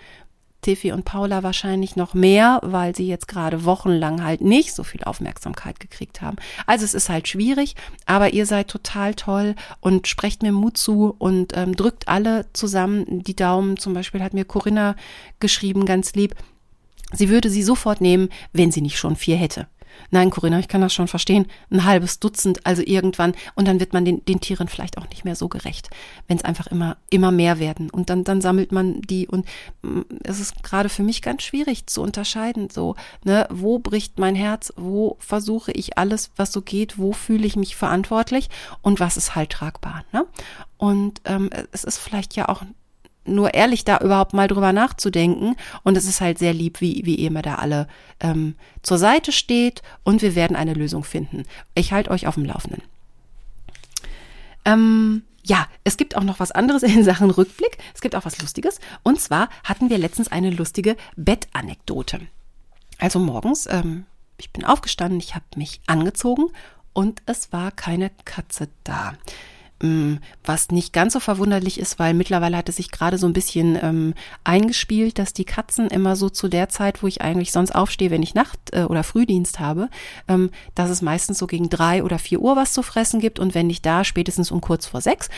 Tiffy 0.66 0.90
und 0.90 1.04
Paula 1.04 1.44
wahrscheinlich 1.44 1.94
noch 1.94 2.12
mehr, 2.12 2.58
weil 2.64 2.96
sie 2.96 3.06
jetzt 3.06 3.28
gerade 3.28 3.64
wochenlang 3.64 4.24
halt 4.24 4.40
nicht 4.40 4.74
so 4.74 4.82
viel 4.82 5.04
Aufmerksamkeit 5.04 5.78
gekriegt 5.78 6.22
haben. 6.22 6.38
Also 6.66 6.84
es 6.84 6.92
ist 6.92 7.08
halt 7.08 7.28
schwierig, 7.28 7.76
aber 8.04 8.32
ihr 8.32 8.46
seid 8.46 8.66
total 8.66 9.14
toll 9.14 9.54
und 9.78 10.08
sprecht 10.08 10.42
mir 10.42 10.50
Mut 10.50 10.76
zu 10.76 11.14
und 11.18 11.56
ähm, 11.56 11.76
drückt 11.76 12.08
alle 12.08 12.46
zusammen 12.52 13.22
die 13.22 13.36
Daumen. 13.36 13.76
Zum 13.76 13.94
Beispiel 13.94 14.24
hat 14.24 14.34
mir 14.34 14.44
Corinna 14.44 14.96
geschrieben, 15.38 15.86
ganz 15.86 16.14
lieb, 16.16 16.34
sie 17.12 17.28
würde 17.28 17.48
sie 17.48 17.62
sofort 17.62 18.00
nehmen, 18.00 18.30
wenn 18.52 18.72
sie 18.72 18.82
nicht 18.82 18.98
schon 18.98 19.14
vier 19.14 19.36
hätte. 19.36 19.68
Nein, 20.10 20.30
Corinna, 20.30 20.58
ich 20.58 20.68
kann 20.68 20.80
das 20.80 20.94
schon 20.94 21.08
verstehen. 21.08 21.46
Ein 21.70 21.84
halbes 21.84 22.20
Dutzend, 22.20 22.64
also 22.64 22.82
irgendwann. 22.84 23.34
Und 23.54 23.68
dann 23.68 23.80
wird 23.80 23.92
man 23.92 24.04
den, 24.04 24.24
den 24.24 24.40
Tieren 24.40 24.68
vielleicht 24.68 24.98
auch 24.98 25.08
nicht 25.08 25.24
mehr 25.24 25.36
so 25.36 25.48
gerecht, 25.48 25.90
wenn 26.28 26.36
es 26.36 26.44
einfach 26.44 26.66
immer, 26.68 26.96
immer 27.10 27.30
mehr 27.30 27.58
werden. 27.58 27.90
Und 27.90 28.10
dann, 28.10 28.24
dann 28.24 28.40
sammelt 28.40 28.72
man 28.72 29.00
die. 29.02 29.28
Und 29.28 29.46
mm, 29.82 30.00
es 30.24 30.40
ist 30.40 30.62
gerade 30.62 30.88
für 30.88 31.02
mich 31.02 31.22
ganz 31.22 31.42
schwierig 31.42 31.86
zu 31.86 32.02
unterscheiden. 32.02 32.70
So, 32.70 32.96
ne, 33.24 33.46
wo 33.50 33.78
bricht 33.78 34.18
mein 34.18 34.34
Herz? 34.34 34.72
Wo 34.76 35.16
versuche 35.18 35.72
ich 35.72 35.98
alles, 35.98 36.30
was 36.36 36.52
so 36.52 36.62
geht? 36.62 36.98
Wo 36.98 37.12
fühle 37.12 37.46
ich 37.46 37.56
mich 37.56 37.76
verantwortlich? 37.76 38.48
Und 38.82 39.00
was 39.00 39.16
ist 39.16 39.34
halt 39.34 39.50
tragbar? 39.50 40.04
Ne? 40.12 40.26
Und 40.76 41.20
ähm, 41.24 41.50
es 41.72 41.84
ist 41.84 41.98
vielleicht 41.98 42.36
ja 42.36 42.48
auch 42.48 42.62
nur 43.26 43.54
ehrlich 43.54 43.84
da 43.84 43.98
überhaupt 43.98 44.32
mal 44.32 44.48
drüber 44.48 44.72
nachzudenken. 44.72 45.56
Und 45.82 45.96
es 45.96 46.06
ist 46.06 46.20
halt 46.20 46.38
sehr 46.38 46.52
lieb, 46.52 46.80
wie, 46.80 47.02
wie 47.04 47.16
ihr 47.16 47.30
mir 47.30 47.42
da 47.42 47.56
alle 47.56 47.88
ähm, 48.20 48.56
zur 48.82 48.98
Seite 48.98 49.32
steht 49.32 49.82
und 50.04 50.22
wir 50.22 50.34
werden 50.34 50.56
eine 50.56 50.74
Lösung 50.74 51.04
finden. 51.04 51.44
Ich 51.74 51.92
halte 51.92 52.10
euch 52.10 52.26
auf 52.26 52.34
dem 52.34 52.44
Laufenden. 52.44 52.82
Ähm, 54.64 55.22
ja, 55.44 55.68
es 55.84 55.96
gibt 55.96 56.16
auch 56.16 56.24
noch 56.24 56.40
was 56.40 56.50
anderes 56.50 56.82
in 56.82 57.04
Sachen 57.04 57.30
Rückblick. 57.30 57.78
Es 57.94 58.00
gibt 58.00 58.16
auch 58.16 58.24
was 58.24 58.40
Lustiges. 58.40 58.80
Und 59.02 59.20
zwar 59.20 59.48
hatten 59.62 59.90
wir 59.90 59.98
letztens 59.98 60.28
eine 60.28 60.50
lustige 60.50 60.96
Bettanekdote. 61.16 62.20
Also 62.98 63.18
morgens, 63.18 63.66
ähm, 63.70 64.06
ich 64.38 64.52
bin 64.52 64.64
aufgestanden, 64.64 65.20
ich 65.20 65.34
habe 65.34 65.44
mich 65.56 65.80
angezogen 65.86 66.46
und 66.92 67.22
es 67.26 67.52
war 67.52 67.70
keine 67.70 68.10
Katze 68.24 68.68
da. 68.84 69.14
Mm, 69.82 70.14
was 70.42 70.70
nicht 70.70 70.94
ganz 70.94 71.12
so 71.12 71.20
verwunderlich 71.20 71.78
ist, 71.78 71.98
weil 71.98 72.14
mittlerweile 72.14 72.56
hat 72.56 72.70
es 72.70 72.76
sich 72.76 72.90
gerade 72.90 73.18
so 73.18 73.26
ein 73.26 73.34
bisschen 73.34 73.78
ähm, 73.82 74.14
eingespielt, 74.42 75.18
dass 75.18 75.34
die 75.34 75.44
Katzen 75.44 75.88
immer 75.88 76.16
so 76.16 76.30
zu 76.30 76.48
der 76.48 76.70
Zeit, 76.70 77.02
wo 77.02 77.06
ich 77.06 77.20
eigentlich 77.20 77.52
sonst 77.52 77.74
aufstehe, 77.74 78.10
wenn 78.10 78.22
ich 78.22 78.34
Nacht- 78.34 78.72
äh, 78.72 78.84
oder 78.84 79.04
Frühdienst 79.04 79.60
habe, 79.60 79.90
ähm, 80.28 80.50
dass 80.74 80.88
es 80.88 81.02
meistens 81.02 81.36
so 81.36 81.46
gegen 81.46 81.68
drei 81.68 82.02
oder 82.02 82.18
vier 82.18 82.40
Uhr 82.40 82.56
was 82.56 82.72
zu 82.72 82.82
fressen 82.82 83.20
gibt 83.20 83.38
und 83.38 83.54
wenn 83.54 83.66
nicht 83.66 83.84
da, 83.84 84.02
spätestens 84.02 84.50
um 84.50 84.62
kurz 84.62 84.86
vor 84.86 85.02
sechs. 85.02 85.28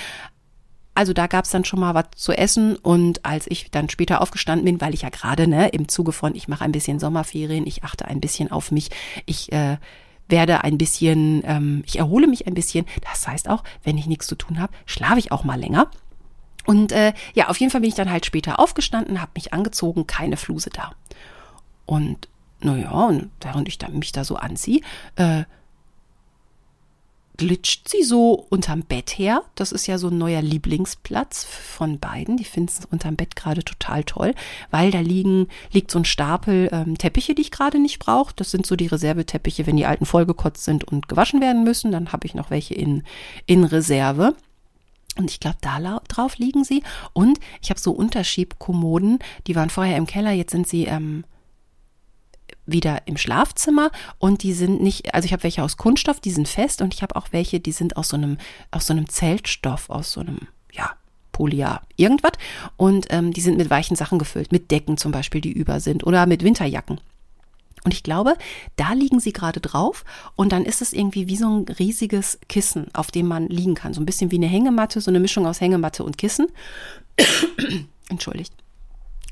Also 0.94 1.12
da 1.12 1.26
gab 1.26 1.44
es 1.44 1.50
dann 1.50 1.64
schon 1.64 1.80
mal 1.80 1.94
was 1.94 2.06
zu 2.14 2.32
essen 2.32 2.76
und 2.76 3.24
als 3.24 3.46
ich 3.48 3.72
dann 3.72 3.88
später 3.88 4.20
aufgestanden 4.20 4.64
bin, 4.64 4.80
weil 4.80 4.94
ich 4.94 5.02
ja 5.02 5.10
gerade 5.10 5.48
ne, 5.48 5.68
im 5.70 5.88
Zuge 5.88 6.12
von, 6.12 6.36
ich 6.36 6.46
mache 6.46 6.64
ein 6.64 6.72
bisschen 6.72 7.00
Sommerferien, 7.00 7.66
ich 7.66 7.82
achte 7.82 8.04
ein 8.04 8.20
bisschen 8.20 8.52
auf 8.52 8.70
mich, 8.70 8.90
ich 9.26 9.52
äh, 9.52 9.78
werde 10.28 10.64
ein 10.64 10.78
bisschen, 10.78 11.42
ähm, 11.44 11.82
ich 11.86 11.98
erhole 11.98 12.26
mich 12.26 12.46
ein 12.46 12.54
bisschen. 12.54 12.86
Das 13.10 13.26
heißt 13.26 13.48
auch, 13.48 13.64
wenn 13.82 13.98
ich 13.98 14.06
nichts 14.06 14.26
zu 14.26 14.34
tun 14.34 14.60
habe, 14.60 14.72
schlafe 14.86 15.18
ich 15.18 15.32
auch 15.32 15.44
mal 15.44 15.58
länger. 15.58 15.90
Und 16.66 16.92
äh, 16.92 17.14
ja, 17.34 17.48
auf 17.48 17.58
jeden 17.58 17.70
Fall 17.70 17.80
bin 17.80 17.88
ich 17.88 17.96
dann 17.96 18.10
halt 18.10 18.26
später 18.26 18.60
aufgestanden, 18.60 19.22
habe 19.22 19.32
mich 19.34 19.54
angezogen, 19.54 20.06
keine 20.06 20.36
Fluse 20.36 20.70
da. 20.70 20.92
Und 21.86 22.28
naja, 22.60 22.90
und 22.90 23.30
während 23.40 23.68
ich 23.68 23.78
mich 23.88 24.12
da 24.12 24.24
so 24.24 24.36
anziehe, 24.36 24.82
äh, 25.16 25.44
glitscht 27.38 27.88
sie 27.88 28.02
so 28.02 28.32
unterm 28.50 28.82
Bett 28.82 29.10
her. 29.16 29.42
Das 29.54 29.72
ist 29.72 29.86
ja 29.86 29.96
so 29.96 30.08
ein 30.08 30.18
neuer 30.18 30.42
Lieblingsplatz 30.42 31.44
von 31.44 31.98
beiden. 31.98 32.36
Die 32.36 32.44
finden 32.44 32.68
es 32.68 32.84
unterm 32.84 33.16
Bett 33.16 33.36
gerade 33.36 33.64
total 33.64 34.04
toll, 34.04 34.34
weil 34.70 34.90
da 34.90 35.00
liegen, 35.00 35.48
liegt 35.72 35.90
so 35.90 36.00
ein 36.00 36.04
Stapel 36.04 36.68
ähm, 36.72 36.98
Teppiche, 36.98 37.34
die 37.34 37.42
ich 37.42 37.50
gerade 37.50 37.78
nicht 37.78 38.00
brauche. 38.00 38.34
Das 38.36 38.50
sind 38.50 38.66
so 38.66 38.76
die 38.76 38.88
Reserveteppiche, 38.88 39.66
wenn 39.66 39.76
die 39.76 39.86
alten 39.86 40.04
vollgekotzt 40.04 40.64
sind 40.64 40.84
und 40.84 41.08
gewaschen 41.08 41.40
werden 41.40 41.64
müssen. 41.64 41.92
Dann 41.92 42.12
habe 42.12 42.26
ich 42.26 42.34
noch 42.34 42.50
welche 42.50 42.74
in, 42.74 43.04
in 43.46 43.64
Reserve. 43.64 44.34
Und 45.16 45.30
ich 45.30 45.40
glaube, 45.40 45.58
da 45.60 46.00
drauf 46.08 46.38
liegen 46.38 46.64
sie. 46.64 46.82
Und 47.12 47.38
ich 47.62 47.70
habe 47.70 47.80
so 47.80 47.92
Unterschiebkommoden, 47.92 49.20
die 49.46 49.56
waren 49.56 49.70
vorher 49.70 49.96
im 49.96 50.06
Keller, 50.06 50.32
jetzt 50.32 50.52
sind 50.52 50.68
sie 50.68 50.84
ähm, 50.84 51.24
wieder 52.66 53.02
im 53.06 53.16
Schlafzimmer 53.16 53.90
und 54.18 54.42
die 54.42 54.52
sind 54.52 54.82
nicht, 54.82 55.14
also 55.14 55.26
ich 55.26 55.32
habe 55.32 55.42
welche 55.42 55.62
aus 55.62 55.76
Kunststoff, 55.76 56.20
die 56.20 56.30
sind 56.30 56.48
fest 56.48 56.82
und 56.82 56.94
ich 56.94 57.02
habe 57.02 57.16
auch 57.16 57.28
welche, 57.30 57.60
die 57.60 57.72
sind 57.72 57.96
aus 57.96 58.10
so 58.10 58.16
einem, 58.16 58.38
aus 58.70 58.86
so 58.86 58.92
einem 58.92 59.08
Zeltstoff, 59.08 59.90
aus 59.90 60.12
so 60.12 60.20
einem, 60.20 60.38
ja, 60.72 60.92
Polyar, 61.32 61.82
irgendwas. 61.96 62.32
Und 62.76 63.06
ähm, 63.10 63.32
die 63.32 63.40
sind 63.40 63.58
mit 63.58 63.70
weichen 63.70 63.96
Sachen 63.96 64.18
gefüllt, 64.18 64.50
mit 64.50 64.72
Decken 64.72 64.96
zum 64.96 65.12
Beispiel, 65.12 65.40
die 65.40 65.52
über 65.52 65.78
sind 65.78 66.04
oder 66.04 66.26
mit 66.26 66.42
Winterjacken. 66.42 67.00
Und 67.84 67.94
ich 67.94 68.02
glaube, 68.02 68.34
da 68.76 68.92
liegen 68.92 69.20
sie 69.20 69.32
gerade 69.32 69.60
drauf 69.60 70.04
und 70.34 70.50
dann 70.50 70.64
ist 70.64 70.82
es 70.82 70.92
irgendwie 70.92 71.28
wie 71.28 71.36
so 71.36 71.46
ein 71.46 71.64
riesiges 71.78 72.38
Kissen, 72.48 72.92
auf 72.92 73.10
dem 73.12 73.28
man 73.28 73.46
liegen 73.48 73.76
kann. 73.76 73.94
So 73.94 74.00
ein 74.00 74.06
bisschen 74.06 74.32
wie 74.32 74.36
eine 74.36 74.48
Hängematte, 74.48 75.00
so 75.00 75.10
eine 75.10 75.20
Mischung 75.20 75.46
aus 75.46 75.60
Hängematte 75.60 76.02
und 76.02 76.18
Kissen. 76.18 76.48
Entschuldigt. 78.08 78.52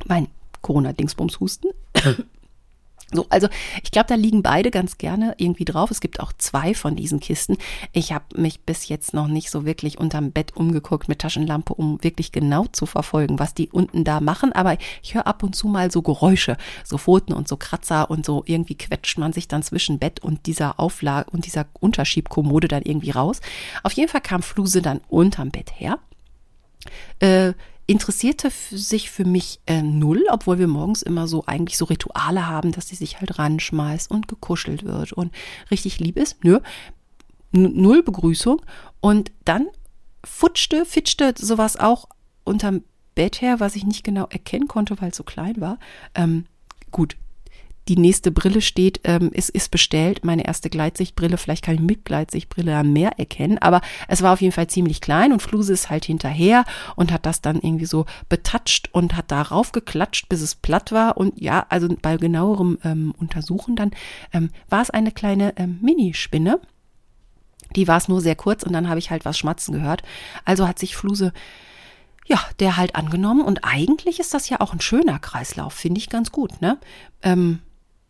Mein 0.05 0.29
Corona-Dingsbums-Husten. 0.63 1.71
So, 3.13 3.27
also 3.29 3.49
ich 3.85 3.93
glaube, 3.93 4.09
da 4.09 4.17
liegen 4.17 4.43
beide 4.43 4.73
ganz 4.73 4.99
gerne 4.99 5.35
irgendwie 5.39 5.65
drauf. 5.65 5.93
Es 5.93 6.01
gibt 6.01 6.19
auch 6.19 6.33
zwei 6.33 6.75
von 6.75 6.97
diesen 6.97 7.21
Kisten. 7.21 7.57
Ich 7.93 8.13
habe 8.13 8.25
mich 8.35 8.63
bis 8.63 8.89
jetzt 8.89 9.15
noch 9.15 9.29
nicht 9.29 9.51
so 9.51 9.65
wirklich 9.65 9.99
unterm 9.99 10.33
Bett 10.33 10.57
umgeguckt 10.57 11.09
mit 11.09 11.21
Taschenlampe, 11.21 11.73
um 11.73 12.03
wirklich 12.03 12.33
genau 12.33 12.67
zu 12.73 12.85
verfolgen, 12.85 13.39
was 13.39 13.55
die 13.55 13.71
unten 13.71 14.03
da 14.03 14.21
machen. 14.21 14.53
Aber 14.53 14.77
ich 15.03 15.15
höre 15.15 15.27
ab 15.27 15.45
und 15.45 15.55
zu 15.55 15.69
mal 15.69 15.93
so 15.93 16.03
Geräusche, 16.03 16.57
so 16.83 16.99
Pfoten 16.99 17.33
und 17.33 17.47
so 17.47 17.57
Kratzer 17.57 18.11
und 18.11 18.27
so 18.27 18.43
irgendwie 18.45 18.77
quetscht 18.77 19.19
man 19.19 19.33
sich 19.33 19.47
dann 19.47 19.63
zwischen 19.63 20.01
Bett 20.01 20.21
und 20.21 20.47
dieser 20.47 20.81
Auflage 20.81 21.31
und 21.31 21.47
dieser 21.47 21.67
Unterschiebkommode 21.79 22.67
dann 22.67 22.83
irgendwie 22.83 23.11
raus. 23.11 23.41
Auf 23.85 23.93
jeden 23.93 24.11
Fall 24.11 24.21
kam 24.21 24.43
Fluse 24.43 24.83
dann 24.83 25.01
unterm 25.09 25.51
Bett 25.51 25.71
her. 25.77 26.01
Äh, 27.21 27.53
interessierte 27.87 28.51
sich 28.71 29.11
für 29.11 29.25
mich 29.25 29.61
äh, 29.67 29.83
null, 29.83 30.25
obwohl 30.31 30.59
wir 30.59 30.67
morgens 30.67 31.03
immer 31.03 31.29
so 31.29 31.45
eigentlich 31.47 31.79
so 31.79 31.85
Rituale 31.85 32.47
haben, 32.47 32.73
dass 32.73 32.89
sie 32.89 32.97
sich 32.97 33.21
halt 33.21 33.39
ranschmeißt 33.39 34.11
und 34.11 34.29
gekuschelt 34.29 34.85
wird 34.85 35.13
und 35.13 35.33
richtig 35.71 36.01
lieb 36.01 36.17
ist. 36.17 36.43
Nö, 36.45 36.61
null 37.53 38.03
Begrüßung. 38.03 38.61
Und 39.01 39.31
dann 39.45 39.69
futschte, 40.25 40.85
fitschte 40.85 41.35
sowas 41.39 41.77
auch 41.77 42.09
unterm 42.45 42.83
Bett 43.15 43.41
her, 43.41 43.61
was 43.61 43.77
ich 43.77 43.85
nicht 43.85 44.05
genau 44.05 44.27
erkennen 44.27 44.69
konnte, 44.69 45.01
weil 45.01 45.11
es 45.11 45.17
so 45.17 45.25
klein 45.25 45.61
war. 45.61 45.79
Ähm, 46.15 46.47
gut, 46.91 47.17
die 47.89 47.97
nächste 47.97 48.31
Brille 48.31 48.61
steht, 48.61 49.01
ähm, 49.05 49.31
ist, 49.33 49.51
ist 49.51 49.71
bestellt. 49.71 50.25
Meine 50.25 50.47
erste 50.47 50.71
Gleitsichtbrille, 50.71 51.37
vielleicht 51.37 51.65
kann 51.65 51.77
ich 51.77 51.81
mit 51.81 52.05
Gleitsichtbrille 52.05 52.83
mehr 52.83 53.19
erkennen, 53.19 53.59
aber 53.59 53.81
es 54.09 54.23
war 54.23 54.33
auf 54.33 54.41
jeden 54.41 54.53
Fall 54.53 54.67
ziemlich 54.67 55.01
klein 55.01 55.33
und 55.33 55.43
Fluse 55.43 55.73
ist 55.73 55.91
halt 55.91 56.05
hinterher 56.05 56.65
und 56.97 57.13
hat 57.13 57.27
das 57.27 57.41
dann 57.41 57.57
irgendwie 57.57 57.87
so 57.87 58.07
betatscht 58.29 58.89
und 58.93 59.17
hat 59.17 59.31
darauf 59.31 59.73
geklatscht, 59.73 60.29
bis 60.29 60.41
es 60.41 60.55
platt 60.55 60.93
war. 60.93 61.17
Und 61.17 61.41
ja, 61.41 61.67
also 61.69 61.89
bei 62.03 62.17
genauerem 62.17 62.79
ähm, 62.85 63.15
Untersuchen 63.19 63.77
dann 63.77 63.93
ähm, 64.33 64.51
war 64.69 64.83
es 64.83 64.91
eine 64.91 65.13
kleine 65.13 65.57
ähm, 65.57 65.79
Minispinne. 65.81 66.61
Die 67.75 67.89
war 67.89 67.99
es 67.99 68.09
nur 68.09 68.21
sehr 68.21 68.37
kurz 68.37 68.63
und 68.63 68.73
dann 68.73 68.89
habe 68.89 68.99
ich 68.99 69.11
halt 69.11 69.25
was 69.25 69.39
schmatzen 69.39 69.75
gehört. 69.75 70.03
Also 70.45 70.67
hat 70.67 70.79
sich 70.79 70.97
Fluse 70.97 71.33
ja, 72.29 72.41
der 72.59 72.77
halt 72.77 72.97
angenommen. 72.97 73.45
Und 73.45 73.61
eigentlich 73.63 74.19
ist 74.19 74.35
das 74.35 74.49
ja 74.49 74.61
auch 74.61 74.73
ein 74.73 74.81
schöner 74.81 75.19
Kreislauf, 75.19 75.73
finde 75.73 75.99
ich 75.99 76.09
ganz 76.09 76.33
gut, 76.33 76.61
ne? 76.61 76.79
Ähm, 77.23 77.61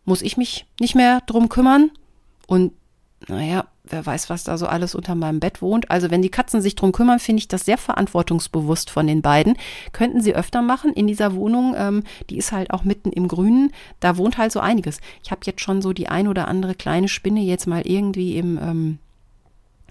muss 0.07 0.21
ich 0.21 0.37
mich 0.37 0.65
nicht 0.79 0.95
mehr 0.95 1.21
drum 1.27 1.49
kümmern. 1.49 1.91
Und 2.47 2.71
naja, 3.27 3.65
wer 3.83 4.05
weiß, 4.05 4.29
was 4.29 4.43
da 4.45 4.57
so 4.57 4.67
alles 4.67 4.95
unter 4.95 5.15
meinem 5.15 5.39
Bett 5.39 5.61
wohnt. 5.61 5.91
Also 5.91 6.09
wenn 6.09 6.21
die 6.21 6.29
Katzen 6.29 6.61
sich 6.61 6.75
drum 6.75 6.93
kümmern, 6.93 7.19
finde 7.19 7.39
ich 7.39 7.47
das 7.49 7.65
sehr 7.65 7.77
verantwortungsbewusst 7.77 8.89
von 8.89 9.05
den 9.05 9.21
beiden. 9.21 9.57
Könnten 9.91 10.21
sie 10.21 10.33
öfter 10.33 10.61
machen 10.61 10.93
in 10.93 11.07
dieser 11.07 11.35
Wohnung. 11.35 11.75
Ähm, 11.77 12.03
die 12.29 12.37
ist 12.37 12.53
halt 12.53 12.71
auch 12.71 12.85
mitten 12.85 13.11
im 13.11 13.27
Grünen. 13.27 13.73
Da 13.99 14.17
wohnt 14.17 14.37
halt 14.37 14.53
so 14.53 14.61
einiges. 14.61 15.01
Ich 15.23 15.31
habe 15.31 15.41
jetzt 15.43 15.61
schon 15.61 15.81
so 15.81 15.91
die 15.91 16.07
ein 16.07 16.29
oder 16.29 16.47
andere 16.47 16.73
kleine 16.73 17.09
Spinne 17.09 17.41
jetzt 17.41 17.67
mal 17.67 17.85
irgendwie 17.85 18.37
im 18.37 18.57
ähm, 18.57 18.99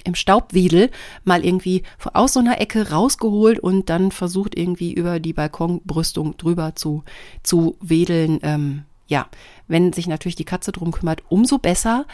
im 0.04 0.14
Staubwedel 0.14 0.90
mal 1.24 1.44
irgendwie 1.44 1.82
aus 2.12 2.34
so 2.34 2.40
einer 2.40 2.60
Ecke 2.60 2.90
rausgeholt 2.90 3.58
und 3.58 3.90
dann 3.90 4.12
versucht 4.12 4.56
irgendwie 4.56 4.92
über 4.92 5.18
die 5.18 5.32
Balkonbrüstung 5.32 6.36
drüber 6.36 6.76
zu, 6.76 7.02
zu 7.42 7.76
wedeln. 7.80 8.38
Ähm, 8.42 8.84
ja, 9.06 9.26
wenn 9.68 9.92
sich 9.92 10.06
natürlich 10.06 10.36
die 10.36 10.44
Katze 10.44 10.72
drum 10.72 10.92
kümmert, 10.92 11.22
umso 11.28 11.58
besser. 11.58 12.06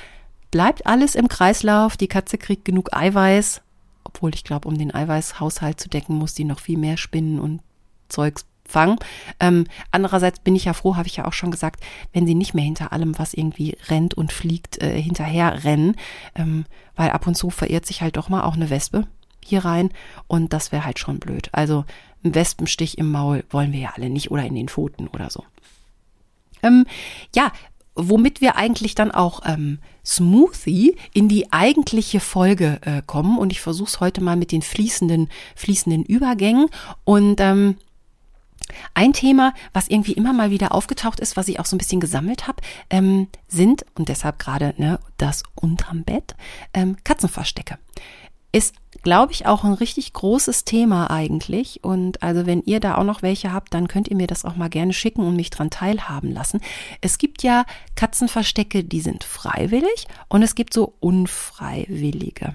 Bleibt 0.51 0.87
alles 0.87 1.15
im 1.15 1.29
Kreislauf. 1.29 1.97
Die 1.97 2.09
Katze 2.09 2.39
kriegt 2.39 2.65
genug 2.65 2.95
Eiweiß. 2.95 3.63
Obwohl 4.05 4.35
ich 4.35 4.45
glaube, 4.45 4.69
um 4.69 4.77
den 4.77 4.95
Eiweißhaushalt 4.95 5.81
zu 5.81 5.89
decken, 5.89 6.17
muss 6.17 6.35
die 6.35 6.45
noch 6.45 6.61
viel 6.61 6.77
mehr 6.77 6.97
Spinnen 6.97 7.41
und 7.41 7.61
Zeugs 8.09 8.45
fangen. 8.65 8.97
Ähm, 9.41 9.67
andererseits 9.91 10.41
bin 10.41 10.57
ich 10.57 10.65
ja 10.65 10.73
froh, 10.73 10.97
habe 10.97 11.07
ich 11.07 11.17
ja 11.17 11.27
auch 11.27 11.33
schon 11.33 11.51
gesagt, 11.51 11.83
wenn 12.13 12.27
sie 12.27 12.35
nicht 12.35 12.55
mehr 12.55 12.65
hinter 12.65 12.93
allem, 12.93 13.19
was 13.19 13.35
irgendwie 13.35 13.77
rennt 13.89 14.15
und 14.15 14.33
fliegt, 14.33 14.83
äh, 14.83 15.01
hinterher 15.01 15.65
rennen, 15.65 15.97
ähm, 16.35 16.65
weil 16.97 17.11
ab 17.11 17.27
und 17.27 17.37
zu 17.37 17.51
verirrt 17.51 17.87
sich 17.87 18.03
halt 18.03 18.17
doch 18.17 18.29
mal 18.29 18.43
auch 18.43 18.55
eine 18.55 18.71
Wespe 18.71 19.07
hier 19.45 19.65
rein 19.65 19.91
und 20.27 20.53
das 20.53 20.73
wäre 20.73 20.85
halt 20.85 20.99
schon 20.99 21.19
blöd. 21.19 21.49
Also 21.53 21.85
ein 22.25 22.35
Wespenstich 22.35 22.99
im 22.99 23.11
Maul 23.11 23.45
wollen 23.51 23.73
wir 23.73 23.81
ja 23.81 23.93
alle 23.95 24.11
nicht 24.11 24.31
oder 24.31 24.45
in 24.45 24.55
den 24.55 24.69
Pfoten 24.69 25.09
oder 25.09 25.31
so. 25.31 25.45
Ähm, 26.63 26.87
ja, 27.35 27.53
womit 27.95 28.41
wir 28.41 28.57
eigentlich 28.57 28.95
dann 28.95 29.11
auch 29.11 29.41
ähm, 29.45 29.79
Smoothie 30.05 30.97
in 31.13 31.29
die 31.29 31.53
eigentliche 31.53 32.21
Folge 32.21 32.81
äh, 32.83 33.03
kommen. 33.07 33.39
Und 33.39 33.53
ich 33.53 33.61
versuche 33.61 33.89
es 33.89 34.01
heute 34.01 34.23
mal 34.23 34.37
mit 34.37 34.51
den 34.51 34.63
fließenden, 34.63 35.29
fließenden 35.57 36.05
Übergängen. 36.05 36.69
Und 37.05 37.41
ähm, 37.41 37.77
Ein 38.95 39.13
Thema, 39.13 39.53
was 39.73 39.89
irgendwie 39.89 40.13
immer 40.13 40.33
mal 40.33 40.51
wieder 40.51 40.73
aufgetaucht 40.73 41.21
ist, 41.21 41.37
was 41.37 41.49
ich 41.49 41.61
auch 41.61 41.67
so 41.67 41.77
ein 41.77 41.79
bisschen 41.79 42.01
gesammelt 42.01 42.47
habe, 42.47 42.63
ähm, 42.91 43.29
sind, 43.49 43.85
und 43.95 44.09
deshalb 44.09 44.39
gerade 44.39 44.75
ne, 44.79 44.99
das 45.19 45.43
unterm 45.55 46.05
Bett, 46.05 46.35
ähm, 46.73 46.97
Katzenverstecke. 47.05 47.79
Ist, 48.53 48.75
glaube 49.03 49.33
ich, 49.33 49.47
auch 49.47 49.65
ein 49.65 49.73
richtig 49.73 50.13
großes 50.13 50.65
Thema 50.65 51.11
eigentlich. 51.11 51.83
Und 51.83 52.23
also 52.23 52.47
wenn 52.47 52.63
ihr 52.63 52.81
da 52.81 52.97
auch 52.97 53.05
noch 53.05 53.23
welche 53.23 53.53
habt, 53.53 53.75
dann 53.75 53.89
könnt 53.89 54.09
ihr 54.09 54.17
mir 54.17 54.27
das 54.27 54.45
auch 54.45 54.57
mal 54.57 54.69
gerne 54.69 54.93
schicken 54.93 55.23
und 55.23 55.37
mich 55.37 55.51
dran 55.51 55.71
teilhaben 55.71 56.33
lassen. 56.33 56.61
Es 57.01 57.19
gibt 57.19 57.43
ja 57.43 57.65
Katzenverstecke, 57.97 58.85
die 58.85 59.01
sind 59.01 59.25
freiwillig 59.25 60.07
und 60.29 60.43
es 60.43 60.55
gibt 60.55 60.73
so 60.73 60.95
unfreiwillige. 61.01 62.55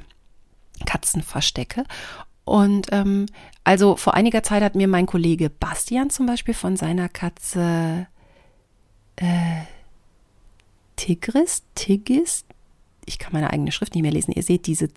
Katzenverstecke. 0.86 1.84
Und 2.46 2.88
ähm, 2.92 3.26
also 3.64 3.98
vor 3.98 4.14
einiger 4.14 4.42
Zeit 4.42 4.64
hat 4.64 4.76
mir 4.76 4.88
mein 4.88 5.06
Kollege 5.06 5.50
Bastian 5.50 6.10
zum 6.10 6.28
Beispiel 6.28 6.54
von 6.54 6.78
seiner 6.78 7.10
Katze 7.10 8.08
äh, 9.18 9.64
Tigris, 10.96 11.64
Tigis, 11.76 12.46
ich 13.06 13.20
kann 13.20 13.34
meine 13.34 13.50
eigene 13.52 13.72
Schrift 13.72 13.96
nicht 13.96 14.04
mehr 14.04 14.12
lesen. 14.12 14.34
Ihr 14.34 14.44
seht, 14.44 14.68
diese 14.68 14.90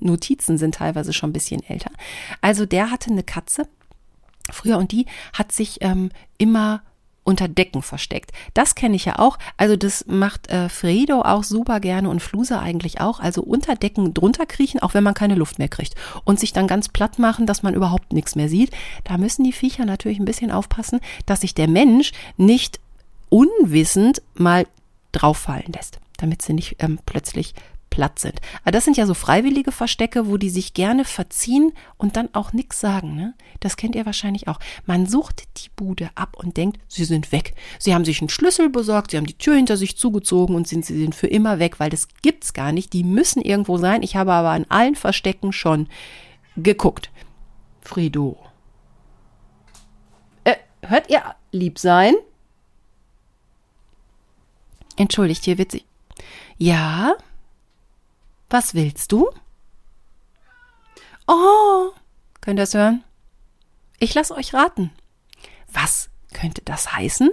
Notizen 0.00 0.58
sind 0.58 0.76
teilweise 0.76 1.12
schon 1.12 1.30
ein 1.30 1.34
bisschen 1.34 1.62
älter. 1.62 1.90
Also 2.40 2.66
der 2.66 2.90
hatte 2.90 3.10
eine 3.10 3.22
Katze 3.22 3.68
früher 4.50 4.78
und 4.78 4.92
die 4.92 5.06
hat 5.32 5.52
sich 5.52 5.78
ähm, 5.80 6.10
immer 6.38 6.82
unter 7.24 7.48
Decken 7.48 7.82
versteckt. 7.82 8.32
Das 8.52 8.74
kenne 8.74 8.96
ich 8.96 9.06
ja 9.06 9.18
auch. 9.18 9.38
Also 9.56 9.76
das 9.76 10.06
macht 10.06 10.50
äh, 10.50 10.68
Fredo 10.68 11.22
auch 11.22 11.42
super 11.42 11.80
gerne 11.80 12.10
und 12.10 12.20
Fluse 12.20 12.58
eigentlich 12.58 13.00
auch. 13.00 13.18
Also 13.18 13.42
unter 13.42 13.74
Decken 13.74 14.14
drunter 14.14 14.46
kriechen, 14.46 14.80
auch 14.80 14.94
wenn 14.94 15.02
man 15.02 15.14
keine 15.14 15.34
Luft 15.34 15.58
mehr 15.58 15.68
kriegt. 15.68 15.94
Und 16.24 16.38
sich 16.38 16.52
dann 16.52 16.66
ganz 16.66 16.88
platt 16.88 17.18
machen, 17.18 17.46
dass 17.46 17.62
man 17.62 17.74
überhaupt 17.74 18.12
nichts 18.12 18.36
mehr 18.36 18.48
sieht. 18.48 18.70
Da 19.04 19.16
müssen 19.16 19.42
die 19.42 19.52
Viecher 19.52 19.86
natürlich 19.86 20.18
ein 20.18 20.26
bisschen 20.26 20.50
aufpassen, 20.50 21.00
dass 21.24 21.40
sich 21.40 21.54
der 21.54 21.68
Mensch 21.68 22.12
nicht 22.36 22.78
unwissend 23.30 24.22
mal 24.34 24.66
drauffallen 25.12 25.72
lässt, 25.72 26.00
damit 26.18 26.42
sie 26.42 26.52
nicht 26.52 26.76
ähm, 26.80 26.98
plötzlich 27.06 27.54
platt 27.94 28.18
sind. 28.18 28.40
Aber 28.62 28.72
das 28.72 28.84
sind 28.84 28.96
ja 28.96 29.06
so 29.06 29.14
freiwillige 29.14 29.70
Verstecke, 29.70 30.26
wo 30.26 30.36
die 30.36 30.50
sich 30.50 30.74
gerne 30.74 31.04
verziehen 31.04 31.72
und 31.96 32.16
dann 32.16 32.28
auch 32.32 32.52
nichts 32.52 32.80
sagen. 32.80 33.14
Ne? 33.14 33.34
Das 33.60 33.76
kennt 33.76 33.94
ihr 33.94 34.04
wahrscheinlich 34.04 34.48
auch. 34.48 34.58
Man 34.84 35.06
sucht 35.06 35.44
die 35.58 35.68
Bude 35.76 36.10
ab 36.16 36.36
und 36.36 36.56
denkt, 36.56 36.80
sie 36.88 37.04
sind 37.04 37.30
weg. 37.30 37.54
Sie 37.78 37.94
haben 37.94 38.04
sich 38.04 38.20
einen 38.20 38.30
Schlüssel 38.30 38.68
besorgt, 38.68 39.12
sie 39.12 39.16
haben 39.16 39.28
die 39.28 39.38
Tür 39.38 39.54
hinter 39.54 39.76
sich 39.76 39.96
zugezogen 39.96 40.56
und 40.56 40.66
sind, 40.66 40.84
sie 40.84 40.98
sind 40.98 41.14
für 41.14 41.28
immer 41.28 41.60
weg, 41.60 41.78
weil 41.78 41.88
das 41.88 42.08
gibt's 42.20 42.52
gar 42.52 42.72
nicht. 42.72 42.92
Die 42.92 43.04
müssen 43.04 43.40
irgendwo 43.40 43.78
sein. 43.78 44.02
Ich 44.02 44.16
habe 44.16 44.32
aber 44.32 44.50
an 44.50 44.66
allen 44.70 44.96
Verstecken 44.96 45.52
schon 45.52 45.86
geguckt. 46.56 47.12
Frido. 47.80 48.36
Äh, 50.42 50.56
hört 50.82 51.08
ihr 51.10 51.22
lieb 51.52 51.78
sein? 51.78 52.14
Entschuldigt, 54.96 55.44
hier 55.44 55.58
witzig. 55.58 55.84
Ja, 56.58 57.14
was 58.50 58.74
willst 58.74 59.12
du? 59.12 59.28
Oh, 61.26 61.90
könnt 62.40 62.58
ihr 62.58 62.62
das 62.62 62.74
hören? 62.74 63.02
Ich 63.98 64.14
lasse 64.14 64.34
euch 64.34 64.52
raten. 64.54 64.90
Was 65.72 66.10
könnte 66.32 66.62
das 66.64 66.92
heißen? 66.92 67.30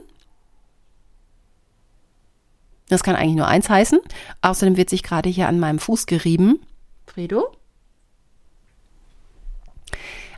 Das 2.88 3.04
kann 3.04 3.16
eigentlich 3.16 3.36
nur 3.36 3.48
eins 3.48 3.70
heißen. 3.70 4.00
Außerdem 4.42 4.78
wird 4.78 4.90
sich 4.90 5.04
gerade 5.04 5.30
hier 5.30 5.48
an 5.48 5.60
meinem 5.60 5.80
Fuß 5.80 6.08
gerieben. 6.08 6.60
Fredo? 7.06 7.56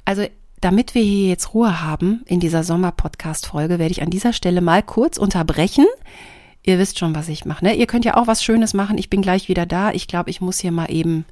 Also, 0.05 0.27
damit 0.61 0.95
wir 0.95 1.01
hier 1.01 1.29
jetzt 1.29 1.53
Ruhe 1.53 1.81
haben 1.81 2.23
in 2.25 2.39
dieser 2.39 2.63
Sommer-Podcast-Folge, 2.63 3.79
werde 3.79 3.91
ich 3.91 4.01
an 4.01 4.09
dieser 4.09 4.33
Stelle 4.33 4.61
mal 4.61 4.83
kurz 4.83 5.17
unterbrechen, 5.17 5.85
Ihr 6.65 6.79
wisst 6.79 6.97
schon, 6.97 7.13
was 7.13 7.27
ich 7.27 7.43
mache. 7.43 7.65
Ne? 7.65 7.75
Ihr 7.75 7.87
könnt 7.87 8.05
ja 8.05 8.15
auch 8.15 8.25
was 8.27 8.41
Schönes 8.41 8.73
machen. 8.73 8.97
Ich 8.97 9.09
bin 9.09 9.21
gleich 9.21 9.49
wieder 9.49 9.65
da. 9.65 9.91
Ich 9.91 10.07
glaube, 10.07 10.29
ich 10.29 10.39
muss 10.39 10.59
hier 10.59 10.71
mal 10.71 10.89
eben. 10.89 11.25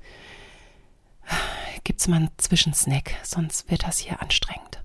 Gibt's 1.86 2.08
mal 2.08 2.18
einen 2.18 2.30
Zwischensnack, 2.38 3.16
sonst 3.24 3.72
wird 3.72 3.84
das 3.84 3.98
hier 3.98 4.22
anstrengend. 4.22 4.82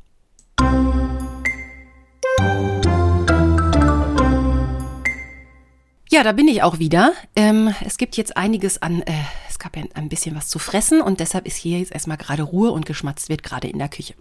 Ja, 6.09 6.23
da 6.23 6.33
bin 6.33 6.49
ich 6.49 6.63
auch 6.63 6.79
wieder. 6.79 7.13
Ähm, 7.35 7.75
es 7.85 7.99
gibt 7.99 8.17
jetzt 8.17 8.37
einiges 8.37 8.81
an, 8.81 9.03
äh, 9.03 9.13
es 9.51 9.59
gab 9.59 9.77
ja 9.77 9.83
ein 9.95 10.09
bisschen 10.09 10.37
was 10.37 10.49
zu 10.49 10.59
fressen 10.59 11.03
und 11.03 11.21
deshalb 11.21 11.47
ist 11.47 11.57
hier 11.57 11.81
jetzt 11.81 11.93
erstmal 11.93 12.17
gerade 12.17 12.45
Ruhe 12.45 12.71
und 12.71 12.87
geschmatzt 12.87 13.29
wird 13.29 13.43
gerade 13.43 13.69
in 13.69 13.79
der 13.79 13.89
Küche. 13.89 14.15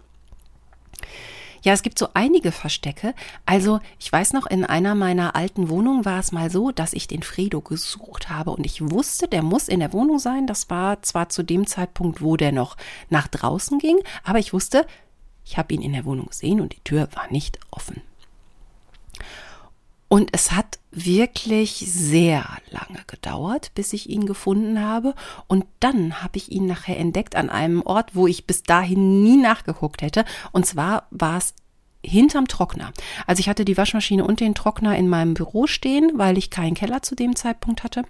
Ja, 1.66 1.72
es 1.72 1.82
gibt 1.82 1.98
so 1.98 2.06
einige 2.14 2.52
Verstecke. 2.52 3.12
Also 3.44 3.80
ich 3.98 4.12
weiß 4.12 4.34
noch, 4.34 4.46
in 4.46 4.64
einer 4.64 4.94
meiner 4.94 5.34
alten 5.34 5.68
Wohnungen 5.68 6.04
war 6.04 6.20
es 6.20 6.30
mal 6.30 6.48
so, 6.48 6.70
dass 6.70 6.92
ich 6.92 7.08
den 7.08 7.24
Fredo 7.24 7.60
gesucht 7.60 8.28
habe 8.28 8.52
und 8.52 8.64
ich 8.64 8.88
wusste, 8.88 9.26
der 9.26 9.42
muss 9.42 9.66
in 9.66 9.80
der 9.80 9.92
Wohnung 9.92 10.20
sein. 10.20 10.46
Das 10.46 10.70
war 10.70 11.02
zwar 11.02 11.28
zu 11.28 11.42
dem 11.42 11.66
Zeitpunkt, 11.66 12.22
wo 12.22 12.36
der 12.36 12.52
noch 12.52 12.76
nach 13.10 13.26
draußen 13.26 13.80
ging, 13.80 13.98
aber 14.22 14.38
ich 14.38 14.52
wusste, 14.52 14.86
ich 15.44 15.58
habe 15.58 15.74
ihn 15.74 15.82
in 15.82 15.92
der 15.92 16.04
Wohnung 16.04 16.26
gesehen 16.26 16.60
und 16.60 16.72
die 16.72 16.84
Tür 16.84 17.08
war 17.14 17.28
nicht 17.32 17.58
offen. 17.72 18.00
Und 20.06 20.30
es 20.32 20.52
hat 20.52 20.78
wirklich 20.96 21.84
sehr 21.86 22.44
lange 22.70 23.02
gedauert, 23.06 23.70
bis 23.74 23.92
ich 23.92 24.08
ihn 24.08 24.26
gefunden 24.26 24.80
habe. 24.80 25.14
Und 25.46 25.66
dann 25.78 26.22
habe 26.22 26.38
ich 26.38 26.50
ihn 26.50 26.66
nachher 26.66 26.98
entdeckt 26.98 27.36
an 27.36 27.50
einem 27.50 27.82
Ort, 27.82 28.14
wo 28.14 28.26
ich 28.26 28.46
bis 28.46 28.62
dahin 28.62 29.22
nie 29.22 29.36
nachgeguckt 29.36 30.02
hätte. 30.02 30.24
Und 30.52 30.66
zwar 30.66 31.06
war 31.10 31.36
es 31.36 31.54
hinterm 32.04 32.48
Trockner. 32.48 32.92
Also 33.26 33.40
ich 33.40 33.48
hatte 33.48 33.64
die 33.64 33.76
Waschmaschine 33.76 34.24
und 34.24 34.40
den 34.40 34.54
Trockner 34.54 34.96
in 34.96 35.08
meinem 35.08 35.34
Büro 35.34 35.66
stehen, 35.66 36.12
weil 36.14 36.38
ich 36.38 36.50
keinen 36.50 36.74
Keller 36.74 37.02
zu 37.02 37.14
dem 37.14 37.36
Zeitpunkt 37.36 37.84
hatte. 37.84 38.04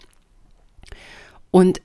Und 1.51 1.81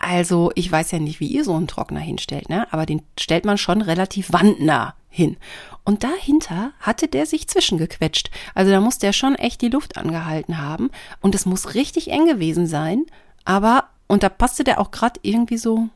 also, 0.00 0.52
ich 0.54 0.70
weiß 0.70 0.92
ja 0.92 1.00
nicht, 1.00 1.18
wie 1.18 1.26
ihr 1.26 1.42
so 1.42 1.54
einen 1.54 1.66
Trockner 1.66 1.98
hinstellt, 1.98 2.48
ne? 2.48 2.72
Aber 2.72 2.86
den 2.86 3.02
stellt 3.18 3.44
man 3.44 3.58
schon 3.58 3.82
relativ 3.82 4.32
wandnah 4.32 4.94
hin. 5.08 5.36
Und 5.84 6.04
dahinter 6.04 6.72
hatte 6.80 7.08
der 7.08 7.26
sich 7.26 7.48
zwischengequetscht. 7.48 8.30
Also 8.54 8.70
da 8.70 8.80
muss 8.80 8.98
der 8.98 9.12
schon 9.12 9.34
echt 9.34 9.62
die 9.62 9.70
Luft 9.70 9.96
angehalten 9.96 10.58
haben. 10.58 10.90
Und 11.20 11.34
es 11.34 11.46
muss 11.46 11.74
richtig 11.74 12.10
eng 12.10 12.26
gewesen 12.26 12.66
sein. 12.66 13.06
Aber, 13.44 13.88
und 14.06 14.22
da 14.22 14.28
passte 14.28 14.64
der 14.64 14.80
auch 14.80 14.90
gerade 14.90 15.20
irgendwie 15.22 15.58
so 15.58 15.88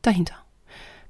dahinter. 0.00 0.34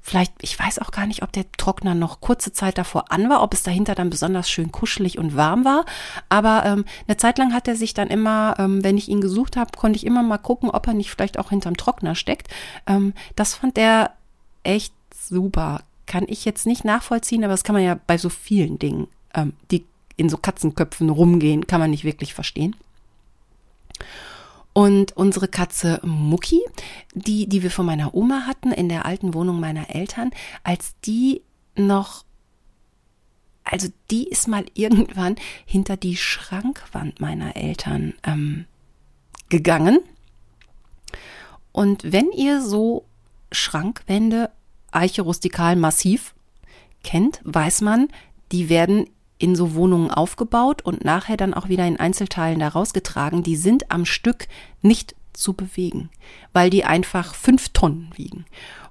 Vielleicht, 0.05 0.33
ich 0.41 0.59
weiß 0.59 0.81
auch 0.81 0.91
gar 0.91 1.07
nicht, 1.07 1.23
ob 1.23 1.31
der 1.31 1.51
Trockner 1.53 1.95
noch 1.95 2.21
kurze 2.21 2.53
Zeit 2.53 2.77
davor 2.77 3.13
an 3.13 3.31
war, 3.31 3.41
ob 3.41 3.55
es 3.55 3.63
dahinter 3.63 3.95
dann 3.95 4.11
besonders 4.11 4.51
schön 4.51 4.73
kuschelig 4.73 5.17
und 5.17 5.37
warm 5.37 5.65
war. 5.65 5.85
Aber 6.29 6.65
ähm, 6.67 6.85
eine 7.07 7.17
Zeit 7.19 7.39
lang 7.39 7.55
hat 7.55 7.69
er 7.69 7.77
sich 7.77 7.95
dann 7.95 8.09
immer, 8.09 8.57
ähm, 8.59 8.83
wenn 8.83 8.99
ich 8.99 9.09
ihn 9.09 9.21
gesucht 9.21 9.57
habe, 9.57 9.79
konnte 9.79 9.97
ich 9.97 10.05
immer 10.05 10.25
mal 10.25 10.39
gucken, 10.39 10.71
ob 10.71 10.89
er 10.89 10.95
nicht 10.95 11.11
vielleicht 11.13 11.39
auch 11.39 11.51
hinterm 11.51 11.77
Trockner 11.77 12.17
steckt. 12.17 12.49
Ähm, 12.89 13.15
das 13.37 13.55
fand 13.55 13.79
er 13.79 14.11
echt 14.65 14.93
super 15.15 15.83
kann 16.07 16.25
ich 16.29 16.45
jetzt 16.45 16.67
nicht 16.67 16.85
nachvollziehen, 16.85 17.45
aber 17.45 17.53
das 17.53 17.65
kann 17.65 17.75
man 17.75 17.85
ja 17.85 17.99
bei 18.07 18.19
so 18.19 18.29
vielen 18.29 18.79
Dingen, 18.79 19.09
ähm, 19.35 19.55
die 19.71 19.85
in 20.17 20.29
so 20.29 20.37
Katzenköpfen 20.37 21.11
rumgehen, 21.11 21.67
kann 21.67 21.81
man 21.81 21.91
nicht 21.91 22.05
wirklich 22.05 22.35
verstehen. 22.35 22.77
Und 24.73 25.17
unsere 25.17 25.49
Katze 25.49 26.01
Mucki, 26.03 26.61
die, 27.15 27.47
die 27.47 27.63
wir 27.63 27.71
von 27.71 27.85
meiner 27.85 28.15
Oma 28.15 28.47
hatten 28.47 28.73
in 28.73 28.89
der 28.89 29.05
alten 29.05 29.35
Wohnung 29.35 29.61
meiner 29.61 29.95
Eltern, 29.95 30.31
als 30.65 30.95
die 31.05 31.43
noch, 31.77 32.25
also 33.65 33.89
die 34.11 34.29
ist 34.29 34.49
mal 34.49 34.65
irgendwann 34.75 35.37
hinter 35.67 35.97
die 35.97 36.17
Schrankwand 36.17 37.21
meiner 37.21 37.57
Eltern 37.57 38.15
ähm, 38.25 38.67
gegangen. 39.49 39.99
Und 41.73 42.13
wenn 42.13 42.31
ihr 42.33 42.63
so 42.63 43.05
Schrankwände 43.51 44.51
Eiche 44.93 45.23
rustikal 45.23 45.77
massiv 45.77 46.35
kennt, 47.03 47.41
weiß 47.45 47.81
man, 47.81 48.09
die 48.53 48.69
werden 48.69 49.07
in 49.39 49.57
so 49.57 49.75
Wohnungen 49.75 50.11
aufgebaut 50.11 50.83
und 50.83 51.05
nachher 51.05 51.37
dann 51.37 51.53
auch 51.53 51.69
wieder 51.69 51.87
in 51.87 51.99
Einzelteilen 51.99 52.61
da 52.61 52.69
rausgetragen. 52.69 53.43
Die 53.43 53.57
sind 53.57 53.91
am 53.91 54.05
Stück 54.05 54.47
nicht 54.83 55.17
zu 55.33 55.55
bewegen, 55.55 56.11
weil 56.53 56.71
die 56.71 56.85
einfach 56.85 57.35
fünf 57.35 57.71
Tonnen 57.71 58.11
wiegen. 58.15 58.45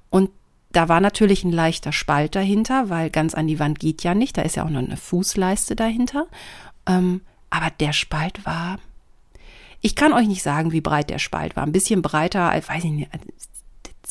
Und 0.10 0.30
da 0.74 0.90
war 0.90 1.00
natürlich 1.00 1.44
ein 1.44 1.52
leichter 1.52 1.92
Spalt 1.92 2.36
dahinter, 2.36 2.90
weil 2.90 3.10
ganz 3.10 3.34
an 3.34 3.48
die 3.48 3.60
Wand 3.60 3.80
geht 3.80 4.04
ja 4.04 4.14
nicht. 4.14 4.38
Da 4.38 4.42
ist 4.42 4.56
ja 4.56 4.66
auch 4.66 4.70
noch 4.70 4.80
eine 4.80 4.98
Fußleiste 4.98 5.76
dahinter. 5.76 6.28
Ähm, 6.86 7.22
aber 7.50 7.70
der 7.70 7.94
Spalt 7.94 8.46
war. 8.46 8.80
Ich 9.82 9.96
kann 9.96 10.14
euch 10.14 10.28
nicht 10.28 10.44
sagen, 10.44 10.72
wie 10.72 10.82
breit 10.82 11.10
der 11.10 11.20
Spalt 11.20 11.56
war. 11.56 11.64
Ein 11.64 11.72
bisschen 11.72 12.02
breiter, 12.02 12.50
als 12.50 12.70
weiß 12.70 12.84
ich 12.84 12.92
nicht, 12.92 13.10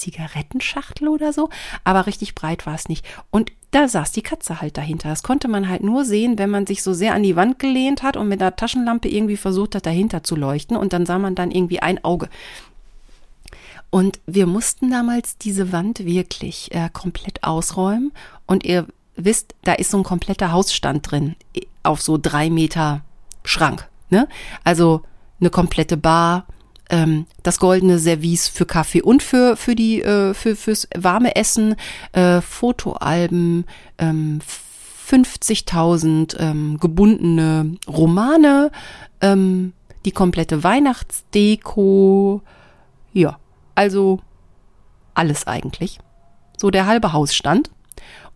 Zigarettenschachtel 0.01 1.09
oder 1.09 1.33
so, 1.33 1.49
aber 1.85 2.07
richtig 2.07 2.35
breit 2.35 2.67
war 2.67 2.75
es 2.75 2.89
nicht. 2.89 3.07
Und 3.31 3.53
da 3.71 3.87
saß 3.87 4.11
die 4.13 4.23
Katze 4.23 4.61
halt 4.61 4.77
dahinter. 4.77 5.09
Das 5.09 5.23
konnte 5.23 5.47
man 5.47 5.69
halt 5.69 5.85
nur 5.85 6.05
sehen, 6.05 6.39
wenn 6.39 6.51
man 6.51 6.67
sich 6.67 6.83
so 6.83 6.93
sehr 6.93 7.15
an 7.15 7.23
die 7.23 7.37
Wand 7.37 7.59
gelehnt 7.59 8.03
hat 8.03 8.17
und 8.17 8.29
mit 8.29 8.43
einer 8.43 8.57
Taschenlampe 8.57 9.09
irgendwie 9.09 9.37
versucht 9.37 9.77
hat, 9.77 9.87
dahinter 9.87 10.25
zu 10.25 10.35
leuchten. 10.35 10.77
Und 10.77 10.93
dann 10.93 11.07
sah 11.07 11.19
man 11.19 11.37
dann 11.37 11.53
irgendwie 11.53 11.81
ein 11.81 12.03
Auge. 12.05 12.29
Und 13.91 14.21
wir 14.27 14.47
mussten 14.47 14.91
damals 14.91 15.39
diese 15.39 15.73
Wand 15.73 16.05
wirklich 16.05 16.73
äh, 16.73 16.89
komplett 16.93 17.45
ausräumen. 17.45 18.13
Und 18.47 18.65
ihr 18.65 18.87
wisst, 19.17 19.55
da 19.63 19.75
ist 19.75 19.91
so 19.91 19.99
ein 19.99 20.05
kompletter 20.05 20.53
Hausstand 20.53 21.11
drin 21.11 21.37
auf 21.83 22.01
so 22.01 22.19
drei 22.21 22.51
Meter 22.51 23.03
Schrank. 23.45 23.89
Ne? 24.11 24.29
Also 24.65 25.03
eine 25.41 25.51
komplette 25.51 25.97
Bar, 25.97 26.47
ähm, 26.91 27.27
das 27.43 27.59
goldene 27.59 27.99
Service 27.99 28.49
für 28.49 28.67
Kaffee 28.67 29.03
und 29.03 29.23
für 29.23 29.57
für 29.57 29.75
die 29.75 30.03
äh, 30.03 30.35
für 30.35 30.57
fürs 30.57 30.89
warme 30.97 31.37
Essen, 31.37 31.77
äh, 32.13 32.41
Fotoalben, 32.41 33.65
ähm, 33.99 34.41
50.000 35.09 36.39
ähm, 36.39 36.79
gebundene 36.81 37.77
Romane, 37.89 38.71
ähm, 39.21 39.73
die 40.05 40.13
komplette 40.13 40.63
Weihnachtsdeko, 40.63 42.43
ja, 43.13 43.39
also 43.75 44.21
alles 45.15 45.47
eigentlich. 45.47 45.99
So 46.57 46.71
der 46.71 46.87
halbe 46.87 47.13
Hausstand. 47.13 47.71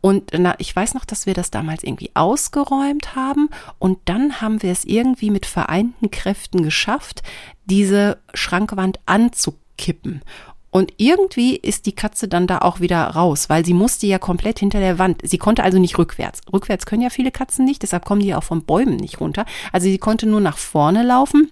Und 0.05 0.33
na, 0.37 0.55
ich 0.59 0.77
weiß 0.77 0.93
noch, 0.93 1.07
dass 1.07 1.25
wir 1.25 1.33
das 1.33 1.51
damals 1.51 1.83
irgendwie 1.83 2.11
ausgeräumt 2.13 3.17
haben 3.17 3.49
und 3.79 3.97
dann 4.05 4.43
haben 4.43 4.63
wir 4.63 4.71
es 4.71 4.85
irgendwie 4.85 5.31
mit 5.31 5.47
vereinten 5.47 6.11
Kräften 6.11 6.63
geschafft, 6.63 7.23
diese 7.65 8.19
Schrankwand 8.35 9.01
anzukippen. 9.07 10.21
Und 10.69 10.93
irgendwie 10.99 11.57
ist 11.57 11.87
die 11.87 11.95
Katze 11.95 12.29
dann 12.29 12.47
da 12.47 12.59
auch 12.59 12.81
wieder 12.81 13.03
raus, 13.03 13.49
weil 13.49 13.65
sie 13.65 13.73
musste 13.73 14.07
ja 14.07 14.19
komplett 14.19 14.59
hinter 14.59 14.79
der 14.79 14.99
Wand. 14.99 15.23
Sie 15.25 15.39
konnte 15.39 15.65
also 15.65 15.79
nicht 15.79 15.97
rückwärts. 15.97 16.43
Rückwärts 16.53 16.85
können 16.85 17.01
ja 17.01 17.09
viele 17.09 17.31
Katzen 17.31 17.65
nicht, 17.65 17.83
deshalb 17.83 18.05
kommen 18.05 18.21
die 18.21 18.27
ja 18.27 18.37
auch 18.37 18.45
von 18.45 18.63
Bäumen 18.63 18.97
nicht 18.97 19.21
runter. 19.21 19.47
Also 19.73 19.85
sie 19.85 19.97
konnte 19.97 20.27
nur 20.27 20.41
nach 20.43 20.59
vorne 20.59 21.03
laufen. 21.03 21.51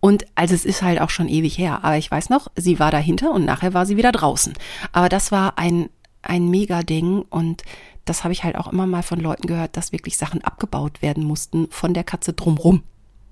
Und 0.00 0.26
also 0.34 0.56
es 0.56 0.64
ist 0.64 0.82
halt 0.82 1.00
auch 1.00 1.10
schon 1.10 1.28
ewig 1.28 1.56
her. 1.56 1.84
Aber 1.84 1.98
ich 1.98 2.10
weiß 2.10 2.30
noch, 2.30 2.48
sie 2.56 2.80
war 2.80 2.90
dahinter 2.90 3.30
und 3.30 3.44
nachher 3.44 3.74
war 3.74 3.86
sie 3.86 3.96
wieder 3.96 4.10
draußen. 4.10 4.54
Aber 4.90 5.08
das 5.08 5.30
war 5.30 5.56
ein 5.56 5.88
ein 6.22 6.48
Mega-Ding 6.48 7.22
und 7.28 7.62
das 8.04 8.24
habe 8.24 8.32
ich 8.32 8.44
halt 8.44 8.56
auch 8.56 8.72
immer 8.72 8.86
mal 8.86 9.02
von 9.02 9.20
Leuten 9.20 9.46
gehört, 9.46 9.76
dass 9.76 9.92
wirklich 9.92 10.16
Sachen 10.16 10.42
abgebaut 10.42 11.02
werden 11.02 11.24
mussten 11.24 11.68
von 11.70 11.94
der 11.94 12.04
Katze 12.04 12.32
drumrum. 12.32 12.82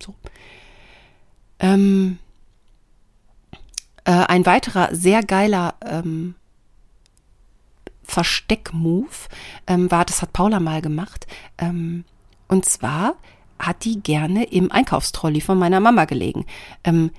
So. 0.00 0.14
Ähm, 1.59 2.18
äh, 4.05 4.12
ein 4.12 4.46
weiterer 4.46 4.94
sehr 4.94 5.22
geiler 5.22 5.74
ähm, 5.85 6.35
Versteck-Move 8.05 9.09
ähm, 9.66 9.90
war, 9.90 10.05
das 10.05 10.22
hat 10.22 10.33
Paula 10.33 10.61
mal 10.61 10.83
gemacht. 10.83 11.26
Ähm, 11.59 12.05
und 12.48 12.64
zwar 12.64 13.14
hat 13.59 13.85
die 13.85 14.00
gerne 14.03 14.44
im 14.44 14.72
Einkaufstrolley 14.72 15.40
von 15.40 15.59
meiner 15.59 15.81
Mama 15.81 16.07
gelegen. 16.07 16.46
Ähm, 16.83 17.11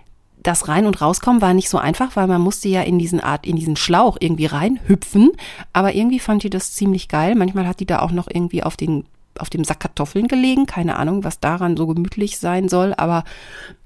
das 0.41 0.67
rein 0.67 0.85
und 0.87 1.01
rauskommen 1.01 1.41
war 1.41 1.53
nicht 1.53 1.69
so 1.69 1.77
einfach, 1.77 2.15
weil 2.15 2.27
man 2.27 2.41
musste 2.41 2.67
ja 2.67 2.81
in 2.81 2.97
diesen 2.97 3.19
Art, 3.19 3.45
in 3.45 3.55
diesen 3.55 3.75
Schlauch 3.75 4.17
irgendwie 4.19 4.47
reinhüpfen. 4.47 5.31
Aber 5.71 5.93
irgendwie 5.93 6.19
fand 6.19 6.43
die 6.43 6.49
das 6.49 6.73
ziemlich 6.73 7.07
geil. 7.07 7.35
Manchmal 7.35 7.67
hat 7.67 7.79
die 7.79 7.85
da 7.85 7.99
auch 7.99 8.11
noch 8.11 8.27
irgendwie 8.27 8.63
auf 8.63 8.75
den, 8.75 9.05
auf 9.37 9.49
dem 9.49 9.63
Sack 9.63 9.81
Kartoffeln 9.81 10.27
gelegen. 10.27 10.65
Keine 10.65 10.97
Ahnung, 10.97 11.23
was 11.23 11.39
daran 11.39 11.77
so 11.77 11.85
gemütlich 11.87 12.39
sein 12.39 12.69
soll. 12.69 12.93
Aber 12.95 13.23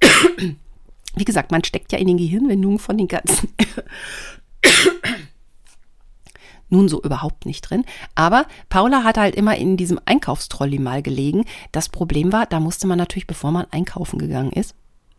wie 1.16 1.26
gesagt, 1.26 1.52
man 1.52 1.64
steckt 1.64 1.92
ja 1.92 1.98
in 1.98 2.08
den 2.08 2.18
Gehirnwindungen 2.18 2.80
von 2.80 2.98
den 2.98 3.10
ganzen 3.10 3.50
nun 6.70 6.88
so 6.88 7.02
überhaupt 7.02 7.46
nicht 7.46 7.62
drin. 7.62 7.84
Aber 8.16 8.46
Paula 8.70 9.04
hat 9.04 9.18
halt 9.18 9.36
immer 9.36 9.58
in 9.58 9.78
diesem 9.78 10.00
Einkaufstrolley 10.06 10.80
mal 10.80 11.04
gelegen. 11.04 11.46
Das 11.72 11.90
Problem 11.90 12.32
war, 12.32 12.46
da 12.46 12.60
musste 12.60 12.88
man 12.88 12.98
natürlich, 12.98 13.28
bevor 13.28 13.52
man 13.52 13.68
einkaufen 13.72 14.18
gegangen 14.20 14.52
ist, 14.52 14.74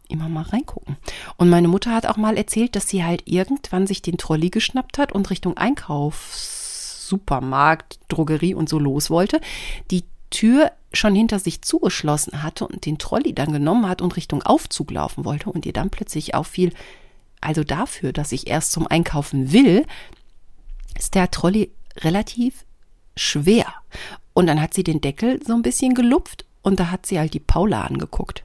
immer 0.09 0.29
mal 0.29 0.43
reingucken. 0.43 0.97
Und 1.37 1.49
meine 1.51 1.69
Mutter 1.69 1.95
hat 1.95 2.07
auch 2.07 2.17
mal 2.17 2.37
erzählt, 2.37 2.75
dass 2.77 2.89
sie 2.89 3.05
halt 3.05 3.23
irgendwann 3.27 3.87
sich 3.87 4.03
den 4.03 4.19
Trolley 4.19 4.51
geschnappt 4.51 4.99
hat 4.99 5.13
und 5.13 5.31
Richtung 5.31 5.57
Einkaufssupermarkt, 5.57 8.01
Drogerie 8.09 8.55
und 8.55 8.69
so 8.69 8.79
los 8.79 9.11
wollte, 9.11 9.41
die 9.91 10.05
Tür 10.31 10.71
schon 10.93 11.15
hinter 11.15 11.39
sich 11.39 11.63
zugeschlossen 11.63 12.43
hatte 12.43 12.67
und 12.67 12.85
den 12.87 12.99
Trolley 12.99 13.35
dann 13.35 13.53
genommen 13.53 13.89
hat 13.89 14.03
und 14.03 14.17
Richtung 14.17 14.43
Aufzug 14.43 14.91
laufen 14.91 15.25
wollte 15.25 15.51
und 15.51 15.67
ihr 15.67 15.73
dann 15.73 15.91
plötzlich 15.91 16.35
auffiel, 16.35 16.73
also 17.41 17.65
dafür, 17.65 18.13
dass 18.13 18.33
ich 18.33 18.49
erst 18.49 18.73
zum 18.73 18.87
Einkaufen 18.87 19.53
will, 19.53 19.87
ist 20.99 21.15
der 21.15 21.31
Trolley 21.31 21.71
relativ 21.99 22.65
schwer. 23.17 23.67
Und 24.35 24.47
dann 24.47 24.61
hat 24.61 24.75
sie 24.75 24.85
den 24.85 25.01
Deckel 25.01 25.41
so 25.45 25.55
ein 25.55 25.63
bisschen 25.63 25.95
gelupft 25.95 26.45
und 26.63 26.81
da 26.81 26.91
hat 26.91 27.07
sie 27.07 27.19
halt 27.19 27.35
die 27.35 27.41
Paula 27.41 27.83
angeguckt. 27.83 28.43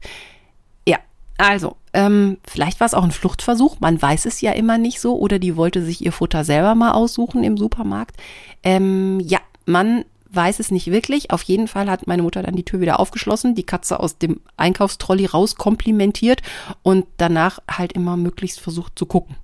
Also, 1.41 1.75
ähm, 1.93 2.37
vielleicht 2.43 2.79
war 2.79 2.85
es 2.85 2.93
auch 2.93 3.03
ein 3.03 3.09
Fluchtversuch, 3.09 3.79
man 3.79 3.99
weiß 3.99 4.27
es 4.27 4.41
ja 4.41 4.51
immer 4.51 4.77
nicht 4.77 5.01
so, 5.01 5.17
oder 5.17 5.39
die 5.39 5.57
wollte 5.57 5.83
sich 5.83 6.05
ihr 6.05 6.11
Futter 6.11 6.43
selber 6.43 6.75
mal 6.75 6.91
aussuchen 6.91 7.43
im 7.43 7.57
Supermarkt. 7.57 8.15
Ähm, 8.61 9.19
ja, 9.21 9.39
man 9.65 10.05
weiß 10.29 10.59
es 10.59 10.69
nicht 10.69 10.91
wirklich. 10.91 11.31
Auf 11.31 11.41
jeden 11.41 11.67
Fall 11.67 11.89
hat 11.89 12.05
meine 12.05 12.21
Mutter 12.21 12.43
dann 12.43 12.55
die 12.55 12.63
Tür 12.63 12.79
wieder 12.79 12.99
aufgeschlossen, 12.99 13.55
die 13.55 13.65
Katze 13.65 13.99
aus 13.99 14.19
dem 14.19 14.39
Einkaufstrolley 14.55 15.25
rauskomplimentiert 15.25 16.43
und 16.83 17.07
danach 17.17 17.57
halt 17.67 17.93
immer 17.93 18.17
möglichst 18.17 18.59
versucht 18.59 18.99
zu 18.99 19.07
gucken. 19.07 19.35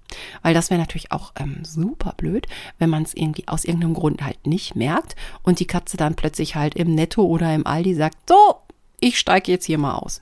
Weil 0.43 0.53
das 0.53 0.69
wäre 0.69 0.79
natürlich 0.79 1.11
auch 1.11 1.33
ähm, 1.39 1.65
super 1.65 2.13
blöd, 2.15 2.45
wenn 2.77 2.91
man 2.91 3.01
es 3.01 3.15
irgendwie 3.15 3.47
aus 3.47 3.65
irgendeinem 3.65 3.95
Grund 3.95 4.21
halt 4.21 4.45
nicht 4.45 4.75
merkt 4.75 5.15
und 5.41 5.59
die 5.59 5.67
Katze 5.67 5.97
dann 5.97 6.13
plötzlich 6.13 6.55
halt 6.55 6.75
im 6.75 6.93
Netto 6.93 7.23
oder 7.23 7.55
im 7.55 7.65
Aldi 7.65 7.95
sagt, 7.95 8.29
so, 8.29 8.57
ich 8.99 9.17
steige 9.17 9.51
jetzt 9.51 9.65
hier 9.65 9.79
mal 9.79 9.95
aus. 9.95 10.21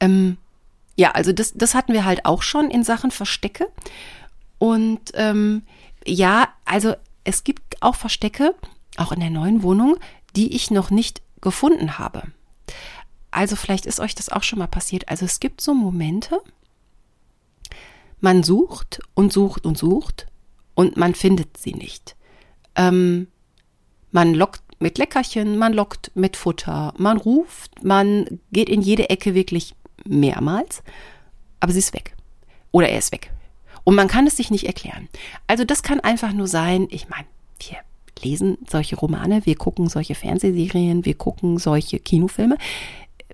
Ähm, 0.00 0.38
ja, 0.96 1.12
also 1.12 1.32
das, 1.32 1.52
das 1.54 1.74
hatten 1.74 1.92
wir 1.92 2.04
halt 2.04 2.24
auch 2.24 2.42
schon 2.42 2.70
in 2.70 2.84
Sachen 2.84 3.10
Verstecke. 3.10 3.68
Und 4.58 5.12
ähm, 5.14 5.62
ja, 6.06 6.48
also 6.64 6.94
es 7.24 7.44
gibt 7.44 7.82
auch 7.82 7.94
Verstecke, 7.94 8.54
auch 8.96 9.12
in 9.12 9.20
der 9.20 9.30
neuen 9.30 9.62
Wohnung, 9.62 9.96
die 10.36 10.54
ich 10.54 10.70
noch 10.70 10.90
nicht 10.90 11.22
gefunden 11.40 11.98
habe. 11.98 12.24
Also 13.30 13.56
vielleicht 13.56 13.86
ist 13.86 14.00
euch 14.00 14.14
das 14.14 14.28
auch 14.28 14.42
schon 14.42 14.58
mal 14.58 14.66
passiert. 14.66 15.08
Also 15.08 15.24
es 15.24 15.40
gibt 15.40 15.60
so 15.60 15.72
Momente, 15.74 16.40
man 18.20 18.42
sucht 18.42 19.00
und 19.14 19.32
sucht 19.32 19.64
und 19.64 19.78
sucht 19.78 20.26
und 20.74 20.96
man 20.96 21.14
findet 21.14 21.56
sie 21.56 21.74
nicht. 21.74 22.16
Ähm, 22.74 23.28
man 24.10 24.34
lockt 24.34 24.62
mit 24.80 24.98
Leckerchen, 24.98 25.58
man 25.58 25.72
lockt 25.72 26.10
mit 26.14 26.36
Futter, 26.36 26.94
man 26.98 27.18
ruft, 27.18 27.84
man 27.84 28.40
geht 28.52 28.68
in 28.68 28.82
jede 28.82 29.10
Ecke 29.10 29.34
wirklich 29.34 29.74
mehrmals, 30.06 30.82
aber 31.60 31.72
sie 31.72 31.78
ist 31.78 31.94
weg. 31.94 32.14
Oder 32.72 32.88
er 32.88 32.98
ist 32.98 33.12
weg. 33.12 33.30
Und 33.84 33.94
man 33.94 34.08
kann 34.08 34.26
es 34.26 34.36
sich 34.36 34.50
nicht 34.50 34.66
erklären. 34.66 35.08
Also 35.46 35.64
das 35.64 35.82
kann 35.82 36.00
einfach 36.00 36.32
nur 36.32 36.46
sein, 36.46 36.86
ich 36.90 37.08
meine, 37.08 37.26
wir 37.60 37.78
lesen 38.22 38.58
solche 38.68 38.96
Romane, 38.96 39.44
wir 39.46 39.56
gucken 39.56 39.88
solche 39.88 40.14
Fernsehserien, 40.14 41.04
wir 41.04 41.14
gucken 41.14 41.58
solche 41.58 41.98
Kinofilme. 41.98 42.56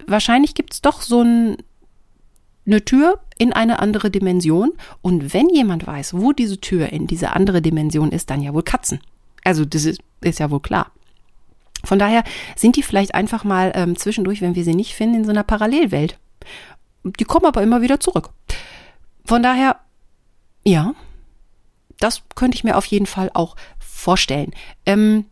Wahrscheinlich 0.06 0.54
gibt 0.54 0.74
es 0.74 0.82
doch 0.82 1.00
so 1.00 1.22
ein, 1.22 1.56
eine 2.66 2.84
Tür 2.84 3.20
in 3.38 3.52
eine 3.52 3.80
andere 3.80 4.10
Dimension. 4.10 4.72
Und 5.02 5.34
wenn 5.34 5.48
jemand 5.48 5.86
weiß, 5.86 6.14
wo 6.14 6.32
diese 6.32 6.60
Tür 6.60 6.90
in 6.92 7.06
diese 7.06 7.32
andere 7.32 7.62
Dimension 7.62 8.12
ist, 8.12 8.30
dann 8.30 8.42
ja 8.42 8.54
wohl 8.54 8.62
Katzen. 8.62 9.00
Also 9.44 9.64
das 9.64 9.84
ist, 9.84 10.00
ist 10.20 10.38
ja 10.38 10.50
wohl 10.50 10.60
klar. 10.60 10.90
Von 11.84 11.98
daher 11.98 12.24
sind 12.56 12.76
die 12.76 12.82
vielleicht 12.82 13.14
einfach 13.14 13.44
mal 13.44 13.72
ähm, 13.74 13.96
zwischendurch, 13.96 14.40
wenn 14.40 14.54
wir 14.54 14.64
sie 14.64 14.74
nicht 14.74 14.94
finden, 14.94 15.16
in 15.16 15.24
so 15.24 15.30
einer 15.30 15.44
Parallelwelt. 15.44 16.18
Die 17.04 17.24
kommen 17.24 17.46
aber 17.46 17.62
immer 17.62 17.82
wieder 17.82 18.00
zurück. 18.00 18.30
Von 19.24 19.42
daher, 19.42 19.80
ja, 20.64 20.94
das 21.98 22.22
könnte 22.34 22.56
ich 22.56 22.64
mir 22.64 22.76
auf 22.76 22.86
jeden 22.86 23.06
Fall 23.06 23.30
auch 23.34 23.56
vorstellen. 23.78 24.52
Ähm, 24.84 25.26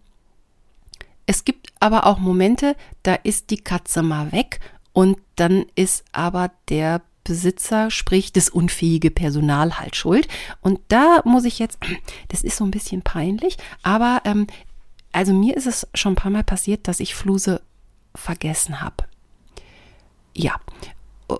es 1.27 1.45
gibt 1.45 1.73
aber 1.81 2.07
auch 2.07 2.19
Momente, 2.19 2.77
da 3.03 3.15
ist 3.15 3.51
die 3.51 3.59
Katze 3.59 4.03
mal 4.03 4.33
weg 4.33 4.61
und 4.93 5.19
dann 5.37 5.67
ist 5.75 6.05
aber 6.13 6.51
der 6.69 7.03
Besitzer, 7.25 7.91
sprich 7.91 8.33
das 8.33 8.51
unfähige 8.51 9.11
Personal 9.11 9.79
halt 9.81 9.97
schuld. 9.97 10.29
Und 10.61 10.81
da 10.89 11.23
muss 11.25 11.45
ich 11.45 11.59
jetzt, 11.59 11.79
das 12.29 12.43
ist 12.43 12.59
so 12.59 12.65
ein 12.65 12.71
bisschen 12.71 13.03
peinlich, 13.03 13.57
aber 13.83 14.21
ähm, 14.25 14.47
also 15.13 15.33
mir 15.33 15.57
ist 15.57 15.67
es 15.67 15.87
schon 15.95 16.13
ein 16.13 16.17
paar 16.17 16.31
Mal 16.31 16.45
passiert, 16.45 16.87
dass 16.87 17.01
ich 17.01 17.15
Fluse 17.15 17.63
vergessen 18.15 18.81
habe. 18.81 19.05
Ja, 20.37 20.57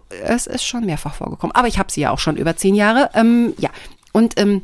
es 0.09 0.47
ist 0.47 0.65
schon 0.65 0.87
mehrfach 0.87 1.15
vorgekommen. 1.15 1.55
Aber 1.55 1.69
ich 1.69 1.79
habe 1.79 1.93
sie 1.93 2.03
ja 2.03 2.11
auch 2.11 2.19
schon 2.19 2.37
über 2.37 2.57
zehn 2.57 2.75
Jahre. 2.75 3.11
Ähm, 3.15 3.55
ja, 3.59 3.71
und 4.13 4.39
ähm, 4.39 4.63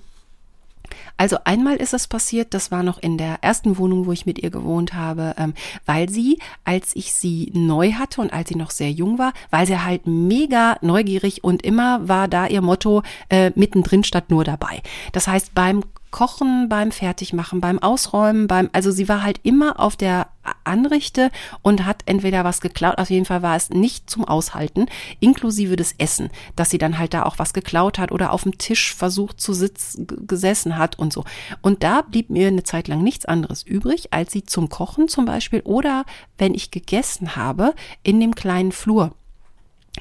also 1.20 1.36
einmal 1.44 1.76
ist 1.76 1.92
es 1.92 2.06
passiert, 2.06 2.54
das 2.54 2.70
war 2.70 2.82
noch 2.82 2.96
in 2.96 3.18
der 3.18 3.42
ersten 3.42 3.76
Wohnung, 3.76 4.06
wo 4.06 4.12
ich 4.12 4.24
mit 4.24 4.38
ihr 4.38 4.48
gewohnt 4.48 4.94
habe, 4.94 5.34
ähm, 5.36 5.52
weil 5.84 6.08
sie, 6.08 6.38
als 6.64 6.96
ich 6.96 7.12
sie 7.12 7.50
neu 7.52 7.92
hatte 7.92 8.22
und 8.22 8.32
als 8.32 8.48
sie 8.48 8.54
noch 8.54 8.70
sehr 8.70 8.90
jung 8.90 9.18
war, 9.18 9.34
weil 9.50 9.66
sie 9.66 9.78
halt 9.78 10.06
mega 10.06 10.78
neugierig 10.80 11.44
und 11.44 11.62
immer 11.62 12.08
war 12.08 12.26
da 12.26 12.46
ihr 12.46 12.62
Motto 12.62 13.02
äh, 13.28 13.52
mittendrin 13.54 14.02
statt 14.02 14.30
nur 14.30 14.44
dabei. 14.44 14.80
Das 15.12 15.28
heißt, 15.28 15.54
beim 15.54 15.84
Kochen, 16.10 16.70
beim 16.70 16.90
Fertigmachen, 16.90 17.60
beim 17.60 17.78
Ausräumen, 17.78 18.46
beim, 18.46 18.70
also 18.72 18.90
sie 18.90 19.06
war 19.06 19.22
halt 19.22 19.40
immer 19.42 19.78
auf 19.78 19.96
der 19.96 20.28
anrichte 20.64 21.30
und 21.62 21.84
hat 21.84 22.02
entweder 22.06 22.44
was 22.44 22.60
geklaut, 22.60 22.98
auf 22.98 23.10
jeden 23.10 23.24
Fall 23.24 23.42
war 23.42 23.56
es 23.56 23.70
nicht 23.70 24.08
zum 24.08 24.24
Aushalten, 24.24 24.86
inklusive 25.20 25.76
des 25.76 25.94
Essen, 25.98 26.30
dass 26.56 26.70
sie 26.70 26.78
dann 26.78 26.98
halt 26.98 27.14
da 27.14 27.24
auch 27.24 27.38
was 27.38 27.52
geklaut 27.52 27.98
hat 27.98 28.12
oder 28.12 28.32
auf 28.32 28.42
dem 28.42 28.58
Tisch 28.58 28.94
versucht 28.94 29.40
zu 29.40 29.52
sitzen, 29.52 30.06
gesessen 30.26 30.76
hat 30.76 30.98
und 30.98 31.12
so. 31.12 31.24
Und 31.62 31.82
da 31.82 32.02
blieb 32.02 32.30
mir 32.30 32.48
eine 32.48 32.62
Zeit 32.62 32.88
lang 32.88 33.02
nichts 33.02 33.24
anderes 33.24 33.62
übrig, 33.62 34.12
als 34.12 34.32
sie 34.32 34.44
zum 34.44 34.68
Kochen 34.68 35.08
zum 35.08 35.24
Beispiel 35.24 35.60
oder 35.62 36.04
wenn 36.38 36.54
ich 36.54 36.70
gegessen 36.70 37.36
habe, 37.36 37.74
in 38.02 38.20
dem 38.20 38.34
kleinen 38.34 38.72
Flur 38.72 39.12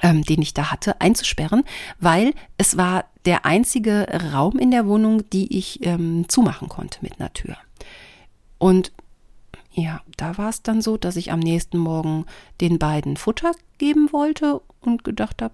ähm, 0.01 0.23
den 0.23 0.41
ich 0.41 0.53
da 0.53 0.71
hatte, 0.71 1.01
einzusperren, 1.01 1.63
weil 1.99 2.33
es 2.57 2.77
war 2.77 3.05
der 3.25 3.45
einzige 3.45 4.07
Raum 4.33 4.57
in 4.57 4.71
der 4.71 4.85
Wohnung, 4.85 5.29
die 5.31 5.57
ich 5.57 5.85
ähm, 5.85 6.25
zumachen 6.27 6.69
konnte 6.69 6.99
mit 7.01 7.19
einer 7.19 7.33
Tür. 7.33 7.57
Und 8.57 8.91
ja, 9.71 10.01
da 10.17 10.37
war 10.37 10.49
es 10.49 10.61
dann 10.61 10.81
so, 10.81 10.97
dass 10.97 11.15
ich 11.15 11.31
am 11.31 11.39
nächsten 11.39 11.77
Morgen 11.77 12.25
den 12.59 12.79
beiden 12.79 13.17
Futter 13.17 13.51
geben 13.77 14.11
wollte 14.11 14.61
und 14.81 15.03
gedacht 15.03 15.41
habe, 15.41 15.53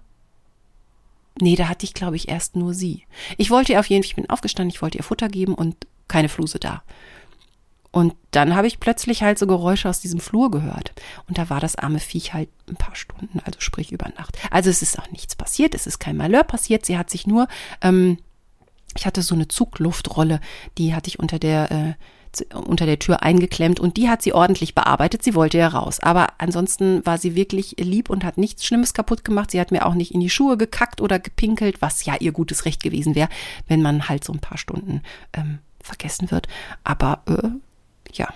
nee, 1.40 1.56
da 1.56 1.68
hatte 1.68 1.84
ich, 1.84 1.94
glaube 1.94 2.16
ich, 2.16 2.28
erst 2.28 2.56
nur 2.56 2.74
sie. 2.74 3.04
Ich 3.36 3.50
wollte 3.50 3.72
ihr 3.72 3.80
auf 3.80 3.86
jeden 3.86 4.02
Fall, 4.02 4.10
ich 4.10 4.16
bin 4.16 4.30
aufgestanden, 4.30 4.74
ich 4.74 4.82
wollte 4.82 4.98
ihr 4.98 5.04
Futter 5.04 5.28
geben 5.28 5.54
und 5.54 5.76
keine 6.08 6.28
Fluse 6.28 6.58
da. 6.58 6.82
Und 7.96 8.14
dann 8.30 8.54
habe 8.54 8.66
ich 8.66 8.78
plötzlich 8.78 9.22
halt 9.22 9.38
so 9.38 9.46
Geräusche 9.46 9.88
aus 9.88 10.00
diesem 10.00 10.20
Flur 10.20 10.50
gehört. 10.50 10.92
Und 11.28 11.38
da 11.38 11.48
war 11.48 11.60
das 11.60 11.76
arme 11.76 11.98
Viech 11.98 12.34
halt 12.34 12.50
ein 12.68 12.76
paar 12.76 12.94
Stunden, 12.94 13.40
also 13.44 13.60
sprich 13.60 13.90
über 13.90 14.10
Nacht. 14.18 14.36
Also 14.50 14.68
es 14.68 14.82
ist 14.82 14.98
auch 14.98 15.10
nichts 15.10 15.34
passiert, 15.34 15.74
es 15.74 15.86
ist 15.86 15.98
kein 15.98 16.16
Malheur 16.16 16.44
passiert. 16.44 16.84
Sie 16.84 16.98
hat 16.98 17.08
sich 17.08 17.26
nur, 17.26 17.48
ähm, 17.80 18.18
ich 18.94 19.06
hatte 19.06 19.22
so 19.22 19.34
eine 19.34 19.48
Zugluftrolle, 19.48 20.40
die 20.76 20.94
hatte 20.94 21.08
ich 21.08 21.18
unter 21.18 21.38
der 21.38 21.70
äh, 21.70 21.94
unter 22.54 22.86
der 22.86 22.98
Tür 22.98 23.22
eingeklemmt 23.22 23.80
und 23.80 23.96
die 23.96 24.08
hat 24.08 24.22
sie 24.22 24.32
ordentlich 24.32 24.74
bearbeitet. 24.74 25.22
Sie 25.22 25.34
wollte 25.34 25.58
ja 25.58 25.68
raus. 25.68 26.00
Aber 26.00 26.28
ansonsten 26.38 27.04
war 27.04 27.18
sie 27.18 27.34
wirklich 27.34 27.76
lieb 27.78 28.10
und 28.10 28.24
hat 28.24 28.38
nichts 28.38 28.64
Schlimmes 28.64 28.94
kaputt 28.94 29.24
gemacht. 29.24 29.50
Sie 29.50 29.60
hat 29.60 29.72
mir 29.72 29.86
auch 29.86 29.94
nicht 29.94 30.12
in 30.12 30.20
die 30.20 30.30
Schuhe 30.30 30.56
gekackt 30.56 31.00
oder 31.00 31.18
gepinkelt, 31.18 31.82
was 31.82 32.04
ja 32.04 32.16
ihr 32.18 32.32
gutes 32.32 32.64
Recht 32.64 32.82
gewesen 32.82 33.14
wäre, 33.14 33.28
wenn 33.68 33.82
man 33.82 34.08
halt 34.08 34.24
so 34.24 34.32
ein 34.32 34.40
paar 34.40 34.58
Stunden 34.58 35.02
ähm, 35.32 35.58
vergessen 35.82 36.30
wird. 36.30 36.48
Aber 36.84 37.22
äh, 37.26 37.48
ja. 38.12 38.28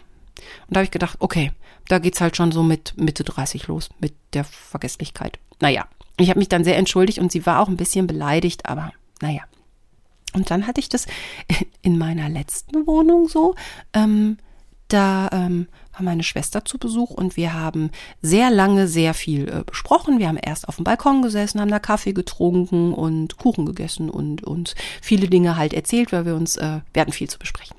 Und 0.66 0.74
da 0.74 0.80
habe 0.80 0.84
ich 0.84 0.90
gedacht, 0.90 1.16
okay, 1.20 1.52
da 1.88 1.98
geht's 1.98 2.20
halt 2.20 2.36
schon 2.36 2.52
so 2.52 2.62
mit 2.62 2.94
Mitte 2.96 3.24
30 3.24 3.66
los, 3.66 3.90
mit 4.00 4.14
der 4.32 4.44
Vergesslichkeit. 4.44 5.38
Naja, 5.60 5.86
ich 6.18 6.30
habe 6.30 6.38
mich 6.38 6.48
dann 6.48 6.64
sehr 6.64 6.76
entschuldigt 6.76 7.18
und 7.18 7.32
sie 7.32 7.44
war 7.46 7.60
auch 7.60 7.68
ein 7.68 7.76
bisschen 7.76 8.06
beleidigt, 8.06 8.66
aber 8.66 8.92
naja. 9.20 9.42
Und 10.32 10.50
dann 10.50 10.66
hatte 10.66 10.80
ich 10.80 10.88
das 10.88 11.06
in 11.82 11.98
meiner 11.98 12.28
letzten 12.28 12.86
Wohnung 12.86 13.28
so. 13.28 13.54
Ähm, 13.92 14.38
da 14.88 15.28
ähm, 15.32 15.68
war 15.92 16.02
meine 16.02 16.22
Schwester 16.22 16.64
zu 16.64 16.78
Besuch 16.78 17.10
und 17.10 17.36
wir 17.36 17.54
haben 17.54 17.90
sehr 18.22 18.50
lange 18.50 18.88
sehr 18.88 19.14
viel 19.14 19.48
äh, 19.48 19.62
besprochen. 19.64 20.18
Wir 20.18 20.28
haben 20.28 20.36
erst 20.36 20.68
auf 20.68 20.76
dem 20.76 20.84
Balkon 20.84 21.22
gesessen, 21.22 21.60
haben 21.60 21.70
da 21.70 21.78
Kaffee 21.78 22.12
getrunken 22.12 22.92
und 22.92 23.36
Kuchen 23.36 23.66
gegessen 23.66 24.10
und 24.10 24.42
uns 24.42 24.74
viele 25.00 25.28
Dinge 25.28 25.56
halt 25.56 25.72
erzählt, 25.72 26.12
weil 26.12 26.26
wir 26.26 26.34
uns, 26.34 26.56
äh, 26.56 26.80
wir 26.92 27.02
hatten 27.02 27.12
viel 27.12 27.30
zu 27.30 27.38
besprechen. 27.38 27.76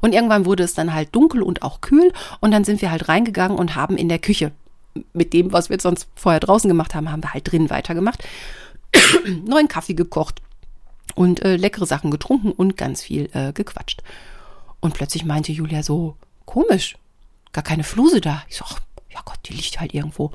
Und 0.00 0.14
irgendwann 0.14 0.44
wurde 0.44 0.62
es 0.62 0.74
dann 0.74 0.94
halt 0.94 1.14
dunkel 1.14 1.42
und 1.42 1.62
auch 1.62 1.80
kühl 1.80 2.12
und 2.40 2.50
dann 2.50 2.64
sind 2.64 2.80
wir 2.82 2.90
halt 2.90 3.08
reingegangen 3.08 3.58
und 3.58 3.74
haben 3.74 3.96
in 3.96 4.08
der 4.08 4.18
Küche 4.18 4.52
mit 5.12 5.32
dem, 5.32 5.52
was 5.52 5.70
wir 5.70 5.80
sonst 5.80 6.08
vorher 6.14 6.40
draußen 6.40 6.68
gemacht 6.68 6.94
haben, 6.94 7.10
haben 7.10 7.22
wir 7.22 7.32
halt 7.32 7.50
drin 7.50 7.70
weitergemacht. 7.70 8.22
Neuen 9.44 9.68
Kaffee 9.68 9.94
gekocht 9.94 10.40
und 11.14 11.42
äh, 11.42 11.56
leckere 11.56 11.86
Sachen 11.86 12.10
getrunken 12.10 12.52
und 12.52 12.76
ganz 12.76 13.02
viel 13.02 13.30
äh, 13.32 13.52
gequatscht. 13.52 14.02
Und 14.80 14.94
plötzlich 14.94 15.24
meinte 15.24 15.52
Julia 15.52 15.82
so, 15.82 16.16
komisch, 16.44 16.96
gar 17.52 17.64
keine 17.64 17.84
Fluse 17.84 18.20
da. 18.20 18.42
Ich 18.48 18.56
so, 18.56 18.64
ach, 18.68 18.80
ja 19.10 19.20
Gott, 19.24 19.38
die 19.46 19.54
liegt 19.54 19.80
halt 19.80 19.94
irgendwo. 19.94 20.32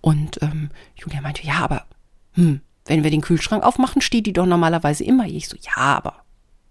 Und 0.00 0.42
ähm, 0.42 0.70
Julia 0.96 1.20
meinte, 1.20 1.46
ja, 1.46 1.60
aber 1.60 1.86
hm, 2.32 2.60
wenn 2.86 3.04
wir 3.04 3.10
den 3.10 3.20
Kühlschrank 3.20 3.62
aufmachen, 3.62 4.02
steht 4.02 4.26
die 4.26 4.32
doch 4.32 4.46
normalerweise 4.46 5.04
immer. 5.04 5.26
Ich 5.26 5.48
so, 5.48 5.56
ja, 5.56 5.76
aber 5.76 6.24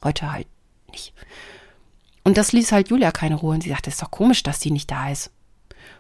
heute 0.04 0.32
halt 0.32 0.48
nicht. 0.92 1.14
Und 2.24 2.38
das 2.38 2.52
ließ 2.52 2.72
halt 2.72 2.90
Julia 2.90 3.12
keine 3.12 3.36
Ruhe. 3.36 3.54
Und 3.54 3.64
sie 3.64 3.70
sagte, 3.70 3.90
es 3.90 3.96
ist 3.96 4.04
doch 4.04 4.12
komisch, 4.12 4.44
dass 4.44 4.60
die 4.60 4.72
nicht 4.72 4.92
da 4.92 5.10
ist. 5.10 5.32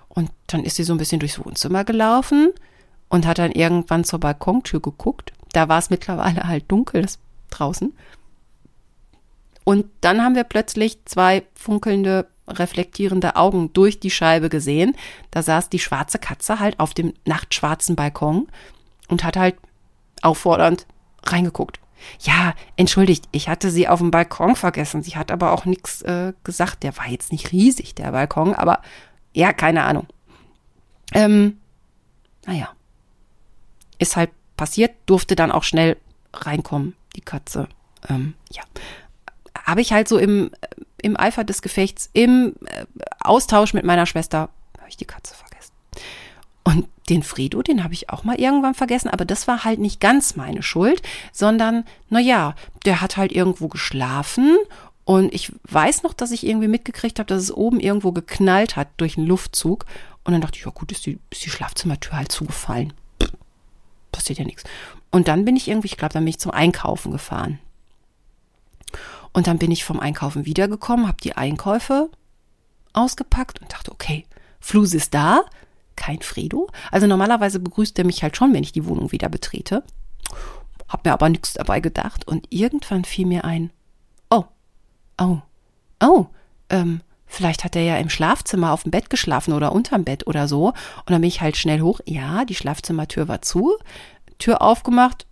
Und 0.09 0.29
dann 0.47 0.63
ist 0.63 0.75
sie 0.75 0.83
so 0.83 0.93
ein 0.93 0.97
bisschen 0.97 1.19
durchs 1.19 1.39
Wohnzimmer 1.43 1.85
gelaufen 1.85 2.49
und 3.07 3.25
hat 3.25 3.39
dann 3.39 3.51
irgendwann 3.51 4.03
zur 4.03 4.19
Balkontür 4.19 4.81
geguckt. 4.81 5.31
Da 5.53 5.69
war 5.69 5.79
es 5.79 5.89
mittlerweile 5.89 6.43
halt 6.43 6.69
dunkel 6.69 7.05
draußen. 7.51 7.93
Und 9.63 9.85
dann 10.01 10.21
haben 10.21 10.35
wir 10.35 10.43
plötzlich 10.43 11.05
zwei 11.05 11.43
funkelnde, 11.53 12.27
reflektierende 12.47 13.35
Augen 13.35 13.71
durch 13.73 13.99
die 13.99 14.09
Scheibe 14.09 14.49
gesehen. 14.49 14.95
Da 15.29 15.43
saß 15.43 15.69
die 15.69 15.79
schwarze 15.79 16.19
Katze 16.19 16.59
halt 16.59 16.79
auf 16.79 16.93
dem 16.93 17.13
nachtschwarzen 17.25 17.95
Balkon 17.95 18.47
und 19.07 19.23
hat 19.23 19.37
halt 19.37 19.55
auffordernd 20.21 20.87
reingeguckt. 21.23 21.79
Ja, 22.19 22.53
entschuldigt, 22.77 23.25
ich 23.31 23.47
hatte 23.47 23.69
sie 23.69 23.87
auf 23.87 23.99
dem 23.99 24.11
Balkon 24.11 24.55
vergessen. 24.55 25.03
Sie 25.03 25.15
hat 25.15 25.31
aber 25.31 25.51
auch 25.51 25.65
nichts 25.65 26.01
äh, 26.01 26.33
gesagt. 26.43 26.83
Der 26.83 26.97
war 26.97 27.07
jetzt 27.07 27.31
nicht 27.31 27.51
riesig, 27.51 27.93
der 27.93 28.11
Balkon, 28.11 28.55
aber 28.55 28.81
ja, 29.33 29.53
keine 29.53 29.83
Ahnung. 29.83 30.07
Ähm, 31.13 31.57
naja. 32.45 32.69
Ist 33.99 34.15
halt 34.15 34.31
passiert, 34.57 34.95
durfte 35.05 35.35
dann 35.35 35.51
auch 35.51 35.63
schnell 35.63 35.97
reinkommen, 36.33 36.95
die 37.15 37.21
Katze. 37.21 37.67
Ähm, 38.09 38.33
ja. 38.51 38.63
Habe 39.63 39.81
ich 39.81 39.93
halt 39.93 40.07
so 40.07 40.17
im, 40.17 40.51
im 41.01 41.17
Eifer 41.17 41.43
des 41.43 41.61
Gefechts, 41.61 42.09
im 42.13 42.55
äh, 42.65 42.85
Austausch 43.19 43.73
mit 43.73 43.85
meiner 43.85 44.05
Schwester, 44.05 44.49
habe 44.77 44.89
ich 44.89 44.97
die 44.97 45.05
Katze 45.05 45.35
vergessen. 45.35 45.73
Und 46.63 46.87
den 47.09 47.23
Fredo, 47.23 47.61
den 47.61 47.83
habe 47.83 47.93
ich 47.93 48.09
auch 48.09 48.23
mal 48.23 48.39
irgendwann 48.39 48.75
vergessen, 48.75 49.09
aber 49.09 49.25
das 49.25 49.47
war 49.47 49.63
halt 49.63 49.79
nicht 49.79 49.99
ganz 49.99 50.35
meine 50.35 50.63
Schuld, 50.63 51.01
sondern, 51.31 51.85
naja, 52.09 52.55
der 52.85 53.01
hat 53.01 53.17
halt 53.17 53.31
irgendwo 53.31 53.67
geschlafen 53.67 54.57
und 55.03 55.33
ich 55.33 55.51
weiß 55.63 56.03
noch, 56.03 56.13
dass 56.13 56.31
ich 56.31 56.45
irgendwie 56.45 56.67
mitgekriegt 56.67 57.19
habe, 57.19 57.27
dass 57.27 57.43
es 57.43 57.51
oben 57.51 57.79
irgendwo 57.79 58.11
geknallt 58.11 58.75
hat 58.75 58.87
durch 58.97 59.17
einen 59.17 59.27
Luftzug. 59.27 59.85
Und 60.23 60.33
dann 60.33 60.41
dachte 60.41 60.57
ich, 60.57 60.65
ja 60.65 60.71
gut, 60.71 60.91
ist 60.91 61.05
die, 61.05 61.19
ist 61.31 61.43
die 61.43 61.49
Schlafzimmertür 61.49 62.13
halt 62.13 62.31
zugefallen. 62.31 62.93
Passiert 64.11 64.39
ja 64.39 64.45
nichts. 64.45 64.63
Und 65.11 65.27
dann 65.27 65.45
bin 65.45 65.55
ich 65.55 65.67
irgendwie, 65.67 65.87
ich 65.87 65.97
glaube, 65.97 66.13
dann 66.13 66.23
bin 66.23 66.29
ich 66.29 66.39
zum 66.39 66.51
Einkaufen 66.51 67.11
gefahren. 67.11 67.59
Und 69.33 69.47
dann 69.47 69.59
bin 69.59 69.71
ich 69.71 69.83
vom 69.83 69.99
Einkaufen 69.99 70.45
wiedergekommen, 70.45 71.07
habe 71.07 71.21
die 71.21 71.37
Einkäufe 71.37 72.09
ausgepackt 72.93 73.61
und 73.61 73.71
dachte, 73.71 73.91
okay, 73.91 74.25
Flus 74.59 74.93
ist 74.93 75.13
da, 75.13 75.43
kein 75.95 76.21
Fredo. 76.21 76.67
Also 76.91 77.07
normalerweise 77.07 77.59
begrüßt 77.59 77.97
er 77.99 78.05
mich 78.05 78.23
halt 78.23 78.35
schon, 78.35 78.53
wenn 78.53 78.63
ich 78.63 78.71
die 78.71 78.85
Wohnung 78.85 79.11
wieder 79.11 79.29
betrete. 79.29 79.83
Hab 80.87 81.05
mir 81.05 81.13
aber 81.13 81.29
nichts 81.29 81.53
dabei 81.53 81.79
gedacht 81.79 82.27
und 82.27 82.47
irgendwann 82.49 83.05
fiel 83.05 83.25
mir 83.25 83.45
ein, 83.45 83.71
oh, 84.29 84.43
oh, 85.17 85.37
oh, 86.01 86.25
ähm, 86.69 87.01
vielleicht 87.25 87.63
hat 87.63 87.77
er 87.77 87.83
ja 87.83 87.97
im 87.97 88.09
Schlafzimmer 88.09 88.73
auf 88.73 88.83
dem 88.83 88.91
Bett 88.91 89.09
geschlafen 89.09 89.53
oder 89.53 89.71
unterm 89.71 90.03
Bett 90.03 90.27
oder 90.27 90.49
so. 90.49 90.67
Und 90.67 91.09
dann 91.09 91.21
bin 91.21 91.29
ich 91.29 91.41
halt 91.41 91.55
schnell 91.55 91.79
hoch. 91.79 92.01
Ja, 92.05 92.43
die 92.43 92.55
Schlafzimmertür 92.55 93.29
war 93.29 93.41
zu, 93.41 93.77
Tür 94.41 94.61
aufgemacht, 94.61 95.25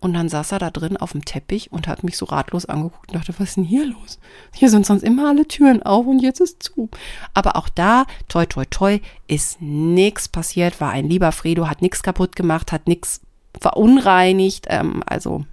und 0.00 0.14
dann 0.14 0.30
saß 0.30 0.52
er 0.52 0.58
da 0.58 0.70
drin 0.70 0.96
auf 0.96 1.12
dem 1.12 1.26
Teppich 1.26 1.70
und 1.72 1.86
hat 1.86 2.02
mich 2.02 2.16
so 2.16 2.24
ratlos 2.24 2.64
angeguckt 2.64 3.10
und 3.10 3.16
dachte, 3.16 3.34
was 3.38 3.50
ist 3.50 3.56
denn 3.58 3.64
hier 3.64 3.86
los? 3.86 4.18
Hier 4.54 4.70
sind 4.70 4.86
sonst 4.86 5.02
immer 5.02 5.28
alle 5.28 5.46
Türen 5.46 5.82
auf 5.82 6.06
und 6.06 6.20
jetzt 6.20 6.40
ist 6.40 6.62
zu. 6.62 6.88
Aber 7.34 7.56
auch 7.56 7.68
da, 7.68 8.06
toi, 8.26 8.46
toi, 8.46 8.64
toi, 8.64 9.00
ist 9.26 9.60
nichts 9.60 10.26
passiert, 10.26 10.80
war 10.80 10.90
ein 10.90 11.06
lieber 11.06 11.32
Fredo, 11.32 11.68
hat 11.68 11.82
nichts 11.82 12.02
kaputt 12.02 12.34
gemacht, 12.34 12.72
hat 12.72 12.88
nichts 12.88 13.20
verunreinigt. 13.60 14.66
Ähm, 14.70 15.02
also 15.04 15.44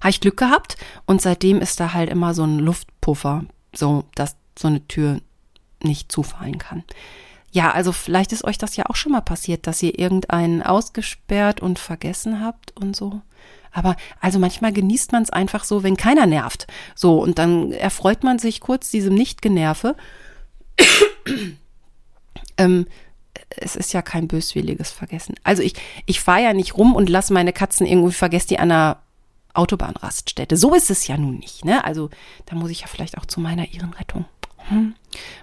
habe 0.00 0.10
ich 0.10 0.20
Glück 0.20 0.36
gehabt 0.36 0.76
und 1.06 1.20
seitdem 1.20 1.60
ist 1.60 1.80
da 1.80 1.92
halt 1.92 2.10
immer 2.10 2.34
so 2.34 2.44
ein 2.44 2.60
Luftpuffer, 2.60 3.44
so 3.74 4.04
dass 4.14 4.36
so 4.56 4.68
eine 4.68 4.86
Tür 4.86 5.20
nicht 5.82 6.12
zufallen 6.12 6.58
kann. 6.58 6.84
Ja, 7.54 7.70
also 7.70 7.92
vielleicht 7.92 8.32
ist 8.32 8.42
euch 8.42 8.58
das 8.58 8.74
ja 8.74 8.86
auch 8.86 8.96
schon 8.96 9.12
mal 9.12 9.20
passiert, 9.20 9.68
dass 9.68 9.80
ihr 9.80 9.96
irgendeinen 9.96 10.60
ausgesperrt 10.60 11.60
und 11.60 11.78
vergessen 11.78 12.40
habt 12.44 12.76
und 12.76 12.96
so. 12.96 13.22
Aber 13.70 13.94
also 14.20 14.40
manchmal 14.40 14.72
genießt 14.72 15.12
man 15.12 15.22
es 15.22 15.30
einfach 15.30 15.62
so, 15.62 15.84
wenn 15.84 15.96
keiner 15.96 16.26
nervt. 16.26 16.66
So, 16.96 17.22
und 17.22 17.38
dann 17.38 17.70
erfreut 17.70 18.24
man 18.24 18.40
sich 18.40 18.60
kurz 18.60 18.90
diesem 18.90 19.14
Nicht-Generve. 19.14 19.94
ähm, 22.58 22.88
es 23.50 23.76
ist 23.76 23.92
ja 23.92 24.02
kein 24.02 24.26
böswilliges 24.26 24.90
Vergessen. 24.90 25.36
Also 25.44 25.62
ich, 25.62 25.74
ich 26.06 26.20
fahre 26.20 26.42
ja 26.42 26.54
nicht 26.54 26.76
rum 26.76 26.96
und 26.96 27.08
lasse 27.08 27.32
meine 27.32 27.52
Katzen 27.52 27.86
irgendwie, 27.86 28.14
vergesse 28.14 28.48
die 28.48 28.58
an 28.58 28.72
einer 28.72 28.98
Autobahnraststätte. 29.52 30.56
So 30.56 30.74
ist 30.74 30.90
es 30.90 31.06
ja 31.06 31.16
nun 31.16 31.38
nicht, 31.38 31.64
ne? 31.64 31.84
Also 31.84 32.10
da 32.46 32.56
muss 32.56 32.70
ich 32.70 32.80
ja 32.80 32.88
vielleicht 32.88 33.16
auch 33.16 33.26
zu 33.26 33.38
meiner 33.38 33.72
Ehrenrettung 33.72 34.24
hm, 34.68 34.96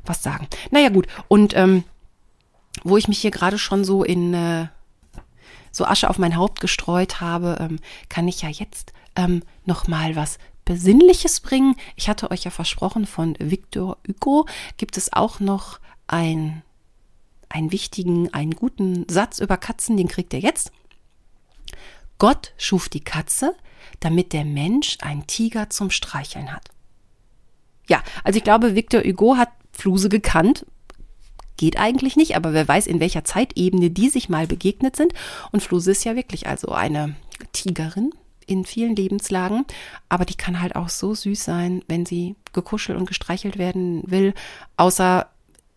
was 0.05 0.21
sagen. 0.21 0.47
Naja, 0.71 0.89
gut. 0.89 1.07
Und 1.29 1.55
ähm, 1.55 1.85
wo 2.83 2.97
ich 2.97 3.07
mich 3.07 3.19
hier 3.19 3.31
gerade 3.31 3.57
schon 3.57 3.83
so 3.83 4.03
in 4.03 4.33
äh, 4.33 4.67
so 5.71 5.85
Asche 5.85 6.09
auf 6.09 6.17
mein 6.17 6.35
Haupt 6.35 6.59
gestreut 6.59 7.21
habe, 7.21 7.57
ähm, 7.59 7.79
kann 8.09 8.27
ich 8.27 8.41
ja 8.41 8.49
jetzt 8.49 8.93
ähm, 9.15 9.43
noch 9.65 9.87
mal 9.87 10.15
was 10.15 10.37
Besinnliches 10.65 11.39
bringen. 11.39 11.75
Ich 11.95 12.09
hatte 12.09 12.29
euch 12.31 12.43
ja 12.43 12.51
versprochen, 12.51 13.05
von 13.05 13.35
Victor 13.39 13.97
Hugo 14.07 14.45
gibt 14.77 14.97
es 14.97 15.11
auch 15.13 15.39
noch 15.39 15.79
ein, 16.07 16.61
einen 17.49 17.71
wichtigen, 17.71 18.33
einen 18.33 18.51
guten 18.51 19.05
Satz 19.09 19.39
über 19.39 19.57
Katzen, 19.57 19.97
den 19.97 20.07
kriegt 20.07 20.33
ihr 20.33 20.39
jetzt. 20.39 20.71
Gott 22.19 22.53
schuf 22.57 22.89
die 22.89 23.03
Katze, 23.03 23.55
damit 23.99 24.33
der 24.33 24.45
Mensch 24.45 24.97
einen 25.01 25.25
Tiger 25.25 25.69
zum 25.69 25.89
Streicheln 25.89 26.53
hat. 26.53 26.69
Ja, 27.87 28.03
also 28.23 28.37
ich 28.37 28.43
glaube, 28.43 28.75
Victor 28.75 29.01
Hugo 29.01 29.37
hat 29.37 29.49
Fluse 29.71 30.09
gekannt. 30.09 30.65
Geht 31.57 31.77
eigentlich 31.77 32.15
nicht, 32.15 32.35
aber 32.35 32.53
wer 32.53 32.67
weiß, 32.67 32.87
in 32.87 32.99
welcher 32.99 33.23
Zeitebene 33.23 33.89
die 33.89 34.09
sich 34.09 34.29
mal 34.29 34.47
begegnet 34.47 34.95
sind. 34.95 35.13
Und 35.51 35.61
Fluse 35.61 35.91
ist 35.91 36.03
ja 36.03 36.15
wirklich 36.15 36.47
also 36.47 36.69
eine 36.69 37.15
Tigerin 37.53 38.11
in 38.47 38.65
vielen 38.65 38.95
Lebenslagen, 38.95 39.65
aber 40.09 40.25
die 40.25 40.35
kann 40.35 40.61
halt 40.61 40.75
auch 40.75 40.89
so 40.89 41.13
süß 41.13 41.43
sein, 41.43 41.83
wenn 41.87 42.05
sie 42.05 42.35
gekuschelt 42.53 42.97
und 42.97 43.05
gestreichelt 43.05 43.57
werden 43.57 44.03
will, 44.05 44.33
außer 44.77 45.27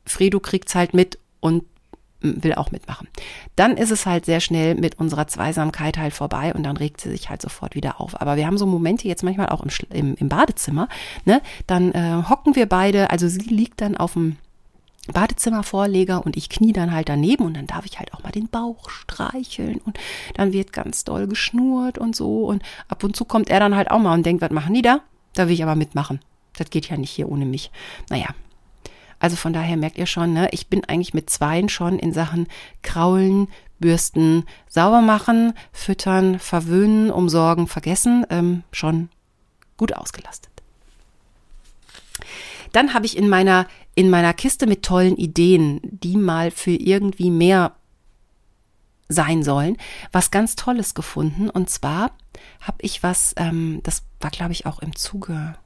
Fredo 0.07 0.41
kriegt's 0.41 0.75
halt 0.75 0.93
mit 0.95 1.19
und 1.41 1.65
will 2.25 2.55
auch 2.55 2.71
mitmachen. 2.71 3.07
Dann 3.55 3.77
ist 3.77 3.91
es 3.91 4.07
halt 4.07 4.25
sehr 4.25 4.41
schnell 4.41 4.75
mit 4.75 4.99
unserer 4.99 5.27
Zweisamkeit 5.27 5.99
halt 5.99 6.15
vorbei 6.15 6.55
und 6.55 6.63
dann 6.63 6.77
regt 6.77 7.01
sie 7.01 7.11
sich 7.11 7.29
halt 7.29 7.43
sofort 7.43 7.75
wieder 7.75 8.01
auf. 8.01 8.21
Aber 8.21 8.37
wir 8.37 8.47
haben 8.47 8.59
so 8.59 8.67
Momente 8.67 9.07
jetzt 9.07 9.23
manchmal 9.23 9.51
auch 9.51 9.63
im, 9.63 9.71
im, 9.91 10.15
im 10.15 10.29
Badezimmer, 10.29 10.89
ne? 11.25 11.43
Dann 11.67 11.93
äh, 11.93 12.23
hocken 12.29 12.57
wir 12.57 12.67
beide, 12.67 13.11
also 13.11 13.29
sie 13.29 13.41
liegt 13.41 13.81
dann 13.83 13.97
auf 13.97 14.15
dem 14.15 14.37
Badezimmervorleger 15.13 16.25
und 16.25 16.37
ich 16.37 16.49
knie 16.49 16.73
dann 16.73 16.93
halt 16.93 17.09
daneben 17.09 17.45
und 17.45 17.55
dann 17.55 17.67
darf 17.67 17.85
ich 17.85 17.99
halt 17.99 18.15
auch 18.15 18.23
mal 18.23 18.33
den 18.33 18.49
Bauch 18.49 18.89
streicheln 18.89 19.79
und 19.85 19.99
dann 20.35 20.53
wird 20.53 20.73
ganz 20.73 21.05
doll 21.05 21.27
geschnurrt 21.27 21.99
und 21.99 22.17
so 22.17 22.47
und 22.47 22.63
ab 22.89 23.05
und 23.05 23.15
zu 23.15 23.25
kommt 23.25 23.51
er 23.51 23.61
dann 23.61 23.75
halt 23.75 23.91
auch 23.91 23.99
mal 23.99 24.15
und 24.15 24.25
denkt, 24.25 24.43
was 24.43 24.51
machen 24.51 24.75
die 24.75 24.83
da? 24.83 25.01
Da 25.35 25.47
will 25.47 25.55
ich 25.55 25.63
aber 25.63 25.75
mitmachen. 25.75 26.21
Das 26.57 26.71
geht 26.71 26.89
ja 26.89 26.97
nicht 26.97 27.11
hier 27.11 27.29
ohne 27.29 27.45
mich. 27.45 27.71
Naja, 28.09 28.29
also 29.19 29.37
von 29.37 29.53
daher 29.53 29.77
merkt 29.77 29.99
ihr 29.99 30.07
schon, 30.07 30.33
ne, 30.33 30.49
ich 30.53 30.69
bin 30.69 30.85
eigentlich 30.85 31.15
mit 31.15 31.31
zweien 31.31 31.69
schon 31.69 31.99
in 31.99 32.13
Sachen 32.13 32.47
Kraulen, 32.83 33.49
Bürsten, 33.79 34.45
sauber 34.69 35.01
machen, 35.01 35.55
füttern, 35.73 36.39
verwöhnen, 36.39 37.11
umsorgen, 37.11 37.67
vergessen, 37.67 38.27
ähm, 38.31 38.63
schon 38.73 39.09
gut 39.77 39.95
ausgelastet. 39.95 40.51
Dann 42.73 42.95
habe 42.95 43.07
ich 43.07 43.17
in 43.17 43.29
meiner, 43.29 43.67
in 43.95 44.11
meiner 44.11 44.35
Kiste 44.35 44.67
mit 44.67 44.83
tollen 44.83 45.17
Ideen, 45.17 45.81
die 45.83 46.17
mal 46.17 46.51
für 46.51 46.73
irgendwie 46.73 47.31
mehr 47.31 47.73
sein 49.09 49.43
sollen, 49.43 49.77
was 50.13 50.31
ganz 50.31 50.57
Tolles 50.57 50.95
gefunden. 50.95 51.51
Und 51.51 51.71
zwar 51.71 52.11
habe 52.61 52.79
ich 52.81 53.03
was, 53.03 53.35
ähm, 53.37 53.81
das 53.83 54.03
war, 54.21 54.31
glaube 54.31 54.53
ich, 54.53 54.67
auch 54.67 54.81
im 54.81 54.97
Zuge 54.97 55.57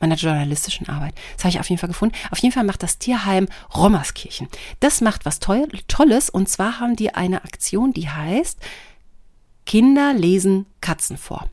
meiner 0.00 0.16
journalistischen 0.16 0.88
Arbeit. 0.88 1.14
Das 1.36 1.44
habe 1.44 1.50
ich 1.50 1.60
auf 1.60 1.70
jeden 1.70 1.78
Fall 1.78 1.88
gefunden. 1.88 2.14
Auf 2.30 2.38
jeden 2.38 2.52
Fall 2.52 2.64
macht 2.64 2.82
das 2.82 2.98
Tierheim 2.98 3.48
Rommerskirchen. 3.74 4.48
Das 4.80 5.00
macht 5.00 5.24
was 5.24 5.38
Tolles 5.38 6.28
und 6.28 6.48
zwar 6.48 6.80
haben 6.80 6.96
die 6.96 7.14
eine 7.14 7.44
Aktion, 7.44 7.92
die 7.92 8.10
heißt 8.10 8.58
Kinder 9.64 10.12
lesen 10.12 10.66
Katzen 10.80 11.16
vor. 11.16 11.48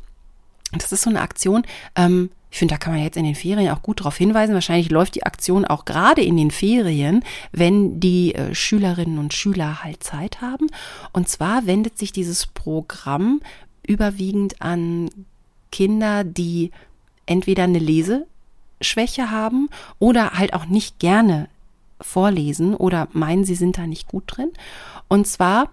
Und 0.74 0.84
das 0.84 0.92
ist 0.92 1.04
so 1.04 1.10
eine 1.10 1.22
Aktion, 1.22 1.64
ähm, 1.96 2.30
ich 2.52 2.60
finde, 2.60 2.74
da 2.74 2.78
kann 2.78 2.94
man 2.94 3.02
jetzt 3.02 3.16
in 3.16 3.24
den 3.24 3.36
Ferien 3.36 3.72
auch 3.72 3.82
gut 3.82 4.02
darauf 4.02 4.18
hinweisen. 4.18 4.54
Wahrscheinlich 4.54 4.92
läuft 4.92 5.16
die 5.16 5.24
Aktion 5.26 5.64
auch 5.64 5.86
gerade 5.86 6.22
in 6.22 6.36
den 6.36 6.52
Ferien, 6.52 7.24
wenn 7.54 8.02
die 8.02 8.36
äh, 8.36 8.54
Schülerinnen 8.54 9.20
und 9.20 9.34
Schüler 9.34 9.84
halt 9.84 10.04
Zeit 10.04 10.42
haben. 10.42 10.68
Und 11.14 11.30
zwar 11.30 11.66
wendet 11.66 11.98
sich 11.98 12.12
dieses 12.12 12.48
Programm 12.48 13.40
überwiegend 13.88 14.62
an 14.62 15.10
Kinder, 15.72 16.26
die 16.26 16.72
entweder 17.26 17.64
eine 17.64 17.80
Lese 17.80 18.28
Schwäche 18.82 19.32
haben 19.32 19.70
oder 20.00 20.32
halt 20.32 20.54
auch 20.54 20.66
nicht 20.66 21.00
gerne 21.00 21.48
vorlesen 22.02 22.76
oder 22.76 23.08
meinen, 23.14 23.46
sie 23.46 23.56
sind 23.56 23.78
da 23.78 23.88
nicht 23.88 24.08
gut 24.10 24.24
drin. 24.28 24.52
Und 25.08 25.26
zwar 25.26 25.70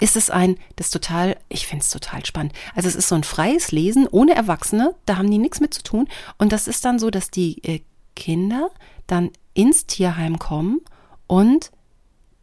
ist 0.00 0.16
es 0.16 0.30
ein, 0.30 0.56
das 0.76 0.88
ist 0.88 0.92
total, 0.92 1.36
ich 1.48 1.66
finde 1.66 1.82
es 1.82 1.90
total 1.90 2.24
spannend. 2.26 2.52
Also 2.74 2.88
es 2.88 2.96
ist 2.96 3.08
so 3.08 3.14
ein 3.14 3.24
freies 3.24 3.70
Lesen 3.70 4.08
ohne 4.10 4.34
Erwachsene, 4.34 4.94
da 5.06 5.16
haben 5.16 5.30
die 5.30 5.38
nichts 5.38 5.60
mit 5.60 5.74
zu 5.74 5.82
tun. 5.82 6.08
Und 6.38 6.52
das 6.52 6.66
ist 6.66 6.84
dann 6.84 6.98
so, 6.98 7.10
dass 7.10 7.30
die 7.30 7.62
äh, 7.64 7.80
Kinder 8.16 8.70
dann 9.06 9.30
ins 9.54 9.86
Tierheim 9.86 10.38
kommen 10.38 10.80
und 11.26 11.70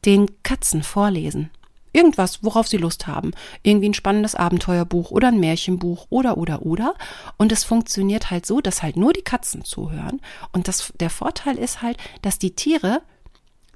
den 0.06 0.28
Katzen 0.44 0.84
vorlesen. 0.84 1.50
Irgendwas, 1.94 2.44
worauf 2.44 2.68
sie 2.68 2.78
Lust 2.78 3.08
haben. 3.08 3.32
Irgendwie 3.64 3.90
ein 3.90 3.94
spannendes 3.94 4.36
Abenteuerbuch 4.36 5.10
oder 5.10 5.30
ein 5.30 5.40
Märchenbuch 5.40 6.06
oder, 6.10 6.38
oder, 6.38 6.64
oder. 6.64 6.94
Und 7.38 7.52
es 7.52 7.64
funktioniert 7.64 8.30
halt 8.30 8.46
so, 8.46 8.62
dass 8.62 8.84
halt 8.84 8.98
nur 8.98 9.14
die 9.14 9.24
Katzen 9.24 9.64
zuhören. 9.64 10.22
Und 10.52 10.68
das, 10.68 10.94
der 11.00 11.10
Vorteil 11.10 11.58
ist 11.58 11.82
halt, 11.82 11.98
dass 12.22 12.38
die 12.38 12.56
Tiere, 12.56 13.02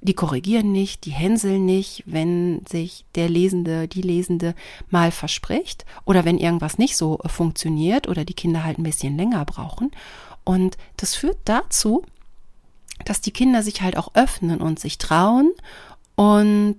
die 0.02 0.14
korrigieren 0.14 0.72
nicht, 0.72 1.04
die 1.04 1.12
hänseln 1.12 1.64
nicht, 1.64 2.02
wenn 2.06 2.64
sich 2.68 3.04
der 3.14 3.28
Lesende, 3.28 3.86
die 3.86 4.02
Lesende 4.02 4.54
mal 4.90 5.12
verspricht 5.12 5.84
oder 6.04 6.24
wenn 6.24 6.38
irgendwas 6.38 6.76
nicht 6.76 6.96
so 6.96 7.18
funktioniert 7.26 8.08
oder 8.08 8.24
die 8.24 8.34
Kinder 8.34 8.64
halt 8.64 8.78
ein 8.78 8.82
bisschen 8.82 9.16
länger 9.16 9.44
brauchen. 9.44 9.92
Und 10.44 10.76
das 10.96 11.14
führt 11.14 11.38
dazu, 11.44 12.04
dass 13.04 13.20
die 13.20 13.30
Kinder 13.30 13.62
sich 13.62 13.80
halt 13.80 13.96
auch 13.96 14.10
öffnen 14.14 14.60
und 14.60 14.80
sich 14.80 14.98
trauen 14.98 15.52
und 16.16 16.78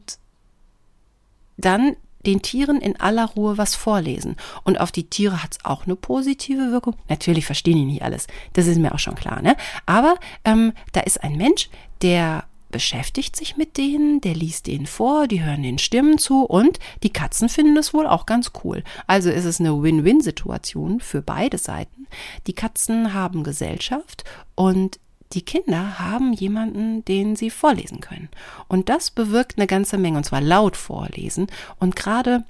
dann 1.55 1.95
den 2.25 2.41
Tieren 2.41 2.81
in 2.81 2.99
aller 2.99 3.25
Ruhe 3.25 3.57
was 3.57 3.75
vorlesen. 3.75 4.35
Und 4.63 4.79
auf 4.79 4.91
die 4.91 5.09
Tiere 5.09 5.43
hat 5.43 5.53
es 5.53 5.65
auch 5.65 5.85
eine 5.85 5.95
positive 5.95 6.71
Wirkung. 6.71 6.95
Natürlich 7.09 7.45
verstehen 7.45 7.77
die 7.77 7.85
nicht 7.85 8.01
alles. 8.01 8.27
Das 8.53 8.67
ist 8.67 8.79
mir 8.79 8.93
auch 8.93 8.99
schon 8.99 9.15
klar, 9.15 9.41
ne? 9.41 9.55
Aber 9.85 10.15
ähm, 10.45 10.73
da 10.91 11.01
ist 11.01 11.23
ein 11.23 11.37
Mensch, 11.37 11.69
der 12.01 12.45
beschäftigt 12.73 13.37
sich 13.37 13.55
mit 13.55 13.77
denen, 13.77 14.19
der 14.19 14.33
liest 14.33 14.67
denen 14.67 14.87
vor, 14.87 15.27
die 15.27 15.41
hören 15.41 15.63
den 15.63 15.77
Stimmen 15.77 16.17
zu 16.17 16.43
und 16.43 16.79
die 17.03 17.13
Katzen 17.13 17.47
finden 17.47 17.77
es 17.77 17.93
wohl 17.93 18.05
auch 18.05 18.25
ganz 18.25 18.51
cool. 18.65 18.83
Also 19.07 19.29
ist 19.29 19.45
es 19.45 19.61
eine 19.61 19.81
Win-Win-Situation 19.81 20.99
für 20.99 21.21
beide 21.21 21.57
Seiten. 21.57 22.07
Die 22.47 22.53
Katzen 22.53 23.13
haben 23.13 23.45
Gesellschaft 23.45 24.25
und 24.55 24.99
die 25.31 25.43
Kinder 25.43 25.99
haben 25.99 26.33
jemanden, 26.33 27.05
den 27.05 27.35
sie 27.35 27.49
vorlesen 27.49 28.01
können. 28.01 28.29
Und 28.67 28.89
das 28.89 29.09
bewirkt 29.11 29.57
eine 29.57 29.67
ganze 29.67 29.97
Menge, 29.97 30.17
und 30.17 30.25
zwar 30.25 30.41
laut 30.41 30.75
vorlesen. 30.75 31.47
Und 31.79 31.95
gerade 31.95 32.43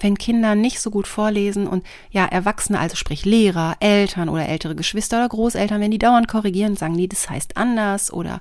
wenn 0.00 0.18
Kinder 0.18 0.54
nicht 0.54 0.80
so 0.80 0.90
gut 0.90 1.06
vorlesen 1.06 1.66
und 1.66 1.84
ja, 2.10 2.24
Erwachsene, 2.24 2.78
also 2.78 2.96
sprich 2.96 3.24
Lehrer, 3.24 3.76
Eltern 3.80 4.28
oder 4.28 4.48
ältere 4.48 4.74
Geschwister 4.74 5.18
oder 5.18 5.28
Großeltern, 5.28 5.80
wenn 5.80 5.90
die 5.90 5.98
dauernd 5.98 6.28
korrigieren, 6.28 6.76
sagen, 6.76 6.94
nee, 6.94 7.06
das 7.06 7.30
heißt 7.30 7.56
anders 7.56 8.12
oder 8.12 8.40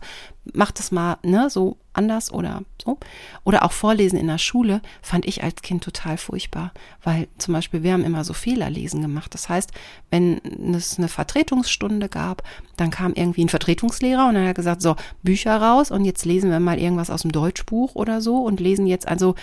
mach 0.53 0.71
das 0.71 0.91
mal, 0.91 1.17
ne, 1.23 1.49
so 1.49 1.77
anders 1.93 2.31
oder 2.31 2.63
so. 2.83 2.97
Oder 3.43 3.63
auch 3.63 3.71
Vorlesen 3.71 4.19
in 4.19 4.27
der 4.27 4.37
Schule 4.37 4.81
fand 5.01 5.25
ich 5.25 5.43
als 5.43 5.61
Kind 5.61 5.83
total 5.83 6.17
furchtbar, 6.17 6.71
weil 7.03 7.27
zum 7.37 7.53
Beispiel 7.53 7.83
wir 7.83 7.93
haben 7.93 8.03
immer 8.03 8.23
so 8.23 8.33
Fehlerlesen 8.33 9.01
gemacht. 9.01 9.33
Das 9.33 9.49
heißt, 9.49 9.71
wenn 10.11 10.41
es 10.73 10.97
eine 10.97 11.07
Vertretungsstunde 11.07 12.09
gab, 12.09 12.43
dann 12.77 12.91
kam 12.91 13.13
irgendwie 13.13 13.45
ein 13.45 13.49
Vertretungslehrer 13.49 14.27
und 14.27 14.35
dann 14.35 14.43
hat 14.43 14.51
er 14.51 14.53
gesagt, 14.55 14.81
so, 14.81 14.95
Bücher 15.21 15.55
raus 15.57 15.91
und 15.91 16.05
jetzt 16.05 16.25
lesen 16.25 16.51
wir 16.51 16.59
mal 16.59 16.79
irgendwas 16.79 17.09
aus 17.09 17.21
dem 17.21 17.31
Deutschbuch 17.31 17.95
oder 17.95 18.21
so 18.21 18.37
und 18.37 18.59
lesen 18.59 18.87
jetzt 18.87 19.07
also 19.07 19.35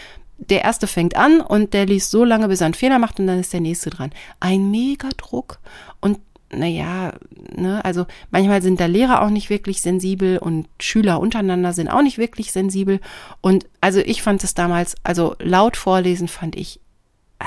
der 0.48 0.62
erste 0.62 0.86
fängt 0.86 1.16
an 1.16 1.40
und 1.40 1.74
der 1.74 1.84
liest 1.84 2.10
so 2.10 2.24
lange, 2.24 2.48
bis 2.48 2.62
er 2.62 2.66
einen 2.66 2.74
Fehler 2.74 2.98
macht 2.98 3.20
und 3.20 3.26
dann 3.26 3.38
ist 3.38 3.52
der 3.52 3.60
nächste 3.60 3.90
dran. 3.90 4.10
Ein 4.40 4.70
Megadruck 4.70 5.58
und 6.00 6.18
naja, 6.52 7.14
ne, 7.54 7.84
also 7.84 8.06
manchmal 8.30 8.62
sind 8.62 8.80
da 8.80 8.86
Lehrer 8.86 9.22
auch 9.22 9.30
nicht 9.30 9.50
wirklich 9.50 9.80
sensibel 9.82 10.38
und 10.38 10.68
Schüler 10.80 11.20
untereinander 11.20 11.72
sind 11.72 11.88
auch 11.88 12.02
nicht 12.02 12.18
wirklich 12.18 12.52
sensibel. 12.52 13.00
Und 13.40 13.66
also 13.80 14.00
ich 14.00 14.22
fand 14.22 14.42
es 14.42 14.54
damals, 14.54 14.96
also 15.02 15.36
laut 15.38 15.76
vorlesen 15.76 16.28
fand 16.28 16.56
ich, 16.56 16.80
äh, 17.38 17.44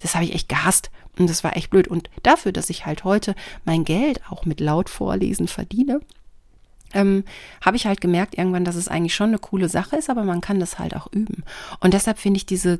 das 0.00 0.14
habe 0.14 0.24
ich 0.24 0.34
echt 0.34 0.48
gehasst. 0.48 0.90
Und 1.18 1.28
das 1.28 1.44
war 1.44 1.56
echt 1.56 1.70
blöd. 1.70 1.86
Und 1.86 2.08
dafür, 2.22 2.52
dass 2.52 2.70
ich 2.70 2.86
halt 2.86 3.04
heute 3.04 3.34
mein 3.64 3.84
Geld 3.84 4.20
auch 4.30 4.46
mit 4.46 4.60
laut 4.60 4.88
vorlesen 4.88 5.48
verdiene, 5.48 6.00
ähm, 6.92 7.24
habe 7.64 7.76
ich 7.76 7.86
halt 7.86 8.00
gemerkt 8.00 8.36
irgendwann, 8.36 8.64
dass 8.64 8.74
es 8.74 8.88
eigentlich 8.88 9.14
schon 9.14 9.28
eine 9.28 9.38
coole 9.38 9.68
Sache 9.68 9.96
ist, 9.96 10.10
aber 10.10 10.24
man 10.24 10.40
kann 10.40 10.58
das 10.58 10.78
halt 10.78 10.96
auch 10.96 11.08
üben. 11.12 11.44
Und 11.80 11.94
deshalb 11.94 12.18
finde 12.18 12.38
ich 12.38 12.46
diese 12.46 12.78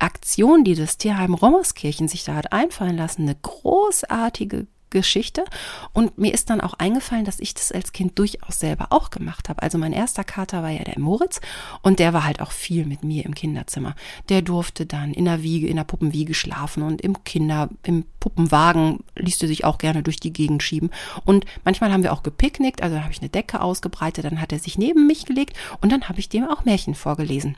Aktion, 0.00 0.64
die 0.64 0.74
das 0.74 0.98
Tierheim 0.98 1.34
Rommerskirchen 1.34 2.08
sich 2.08 2.24
da 2.24 2.34
hat 2.34 2.52
einfallen 2.52 2.96
lassen, 2.96 3.22
eine 3.22 3.36
großartige 3.36 4.66
Geschichte. 4.90 5.44
Und 5.92 6.18
mir 6.18 6.34
ist 6.34 6.50
dann 6.50 6.60
auch 6.60 6.74
eingefallen, 6.74 7.24
dass 7.24 7.40
ich 7.40 7.54
das 7.54 7.72
als 7.72 7.92
Kind 7.92 8.18
durchaus 8.18 8.58
selber 8.58 8.88
auch 8.90 9.10
gemacht 9.10 9.48
habe. 9.48 9.62
Also 9.62 9.78
mein 9.78 9.92
erster 9.92 10.24
Kater 10.24 10.62
war 10.62 10.70
ja 10.70 10.84
der 10.84 10.98
Moritz 10.98 11.40
und 11.82 11.98
der 11.98 12.12
war 12.12 12.24
halt 12.24 12.40
auch 12.40 12.50
viel 12.50 12.84
mit 12.84 13.04
mir 13.04 13.24
im 13.24 13.34
Kinderzimmer. 13.34 13.94
Der 14.28 14.42
durfte 14.42 14.86
dann 14.86 15.14
in 15.14 15.24
der 15.24 15.42
Wiege, 15.42 15.68
in 15.68 15.76
der 15.76 15.84
Puppenwiege 15.84 16.34
schlafen 16.34 16.82
und 16.82 17.00
im 17.00 17.24
Kinder, 17.24 17.70
im 17.84 18.04
Puppenwagen 18.18 18.98
ließ 19.16 19.40
er 19.42 19.48
sich 19.48 19.64
auch 19.64 19.78
gerne 19.78 20.02
durch 20.02 20.18
die 20.18 20.32
Gegend 20.32 20.62
schieben. 20.62 20.90
Und 21.24 21.46
manchmal 21.64 21.92
haben 21.92 22.02
wir 22.02 22.12
auch 22.12 22.22
gepicknickt, 22.22 22.82
also 22.82 22.96
da 22.96 23.02
habe 23.02 23.12
ich 23.12 23.20
eine 23.20 23.30
Decke 23.30 23.60
ausgebreitet, 23.60 24.24
dann 24.24 24.40
hat 24.40 24.52
er 24.52 24.58
sich 24.58 24.76
neben 24.76 25.06
mich 25.06 25.24
gelegt 25.24 25.56
und 25.80 25.90
dann 25.92 26.08
habe 26.08 26.18
ich 26.18 26.28
dem 26.28 26.48
auch 26.48 26.64
Märchen 26.64 26.94
vorgelesen. 26.94 27.56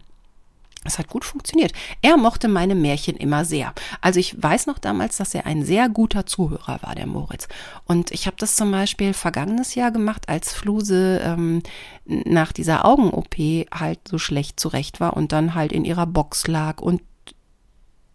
Es 0.85 0.99
hat 0.99 1.09
gut 1.09 1.25
funktioniert. 1.25 1.73
Er 2.01 2.17
mochte 2.17 2.49
meine 2.49 2.75
Märchen 2.75 3.17
immer 3.17 3.45
sehr. 3.45 3.73
Also 4.01 4.19
ich 4.19 4.41
weiß 4.43 4.67
noch 4.67 4.79
damals, 4.79 5.17
dass 5.17 5.35
er 5.35 5.47
ein 5.47 5.65
sehr 5.65 5.89
guter 5.89 6.27
Zuhörer 6.27 6.81
war, 6.83 6.95
der 6.95 7.07
Moritz. 7.07 7.47
Und 7.87 8.11
ich 8.11 8.27
habe 8.27 8.37
das 8.39 8.57
zum 8.57 8.73
Beispiel 8.73 9.15
vergangenes 9.15 9.77
Jahr 9.77 9.93
gemacht, 9.93 10.29
als 10.29 10.53
Fluse 10.53 11.21
ähm, 11.25 11.63
nach 12.05 12.53
dieser 12.53 12.85
Augen-OP 12.85 13.37
halt 13.73 14.01
so 14.09 14.19
schlecht 14.19 14.59
zurecht 14.59 14.99
war 14.99 15.17
und 15.17 15.31
dann 15.33 15.55
halt 15.55 15.73
in 15.73 15.85
ihrer 15.85 16.07
Box 16.07 16.49
lag 16.49 16.81
und 16.81 17.01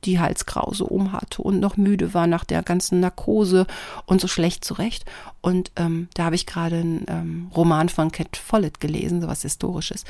die 0.04 0.20
Halskrause 0.20 0.84
um 0.84 1.12
hatte 1.12 1.42
und 1.42 1.60
noch 1.60 1.76
müde 1.78 2.14
war 2.14 2.28
nach 2.28 2.44
der 2.44 2.64
ganzen 2.64 3.00
Narkose 3.00 3.66
und 4.06 4.22
so 4.22 4.28
schlecht 4.28 4.64
zurecht. 4.64 5.06
Und 5.42 5.72
ähm, 5.76 6.08
da 6.14 6.26
habe 6.26 6.36
ich 6.36 6.46
gerade 6.46 6.78
einen 6.78 7.06
ähm, 7.08 7.52
Roman 7.56 7.90
von 7.90 8.12
Cat 8.12 8.38
Follett 8.38 8.80
gelesen, 8.80 9.22
sowas 9.22 9.42
Historisches. 9.42 10.04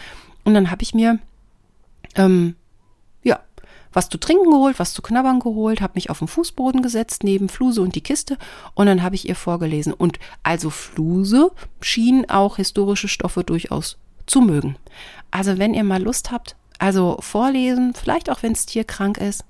Und 0.43 0.53
dann 0.53 0.71
habe 0.71 0.83
ich 0.83 0.93
mir 0.93 1.19
ähm, 2.17 2.55
ja, 3.23 3.39
was 3.93 4.09
zu 4.09 4.17
trinken 4.17 4.51
geholt, 4.51 4.79
was 4.79 4.93
zu 4.93 5.01
knabbern 5.01 5.39
geholt, 5.39 5.81
habe 5.81 5.93
mich 5.95 6.09
auf 6.09 6.19
den 6.19 6.27
Fußboden 6.27 6.81
gesetzt, 6.81 7.23
neben 7.23 7.49
Fluse 7.49 7.81
und 7.81 7.95
die 7.95 8.01
Kiste 8.01 8.37
und 8.73 8.87
dann 8.87 9.01
habe 9.01 9.15
ich 9.15 9.27
ihr 9.27 9.35
vorgelesen. 9.35 9.93
Und 9.93 10.19
also 10.43 10.69
Fluse 10.69 11.51
schien 11.81 12.29
auch 12.29 12.57
historische 12.57 13.07
Stoffe 13.07 13.43
durchaus 13.43 13.97
zu 14.25 14.41
mögen. 14.41 14.75
Also 15.31 15.57
wenn 15.57 15.73
ihr 15.73 15.83
mal 15.83 16.01
Lust 16.01 16.31
habt, 16.31 16.55
also 16.79 17.17
vorlesen, 17.21 17.93
vielleicht 17.93 18.29
auch 18.29 18.43
wenn 18.43 18.53
das 18.53 18.65
Tier 18.65 18.83
krank 18.83 19.17
ist, 19.17 19.45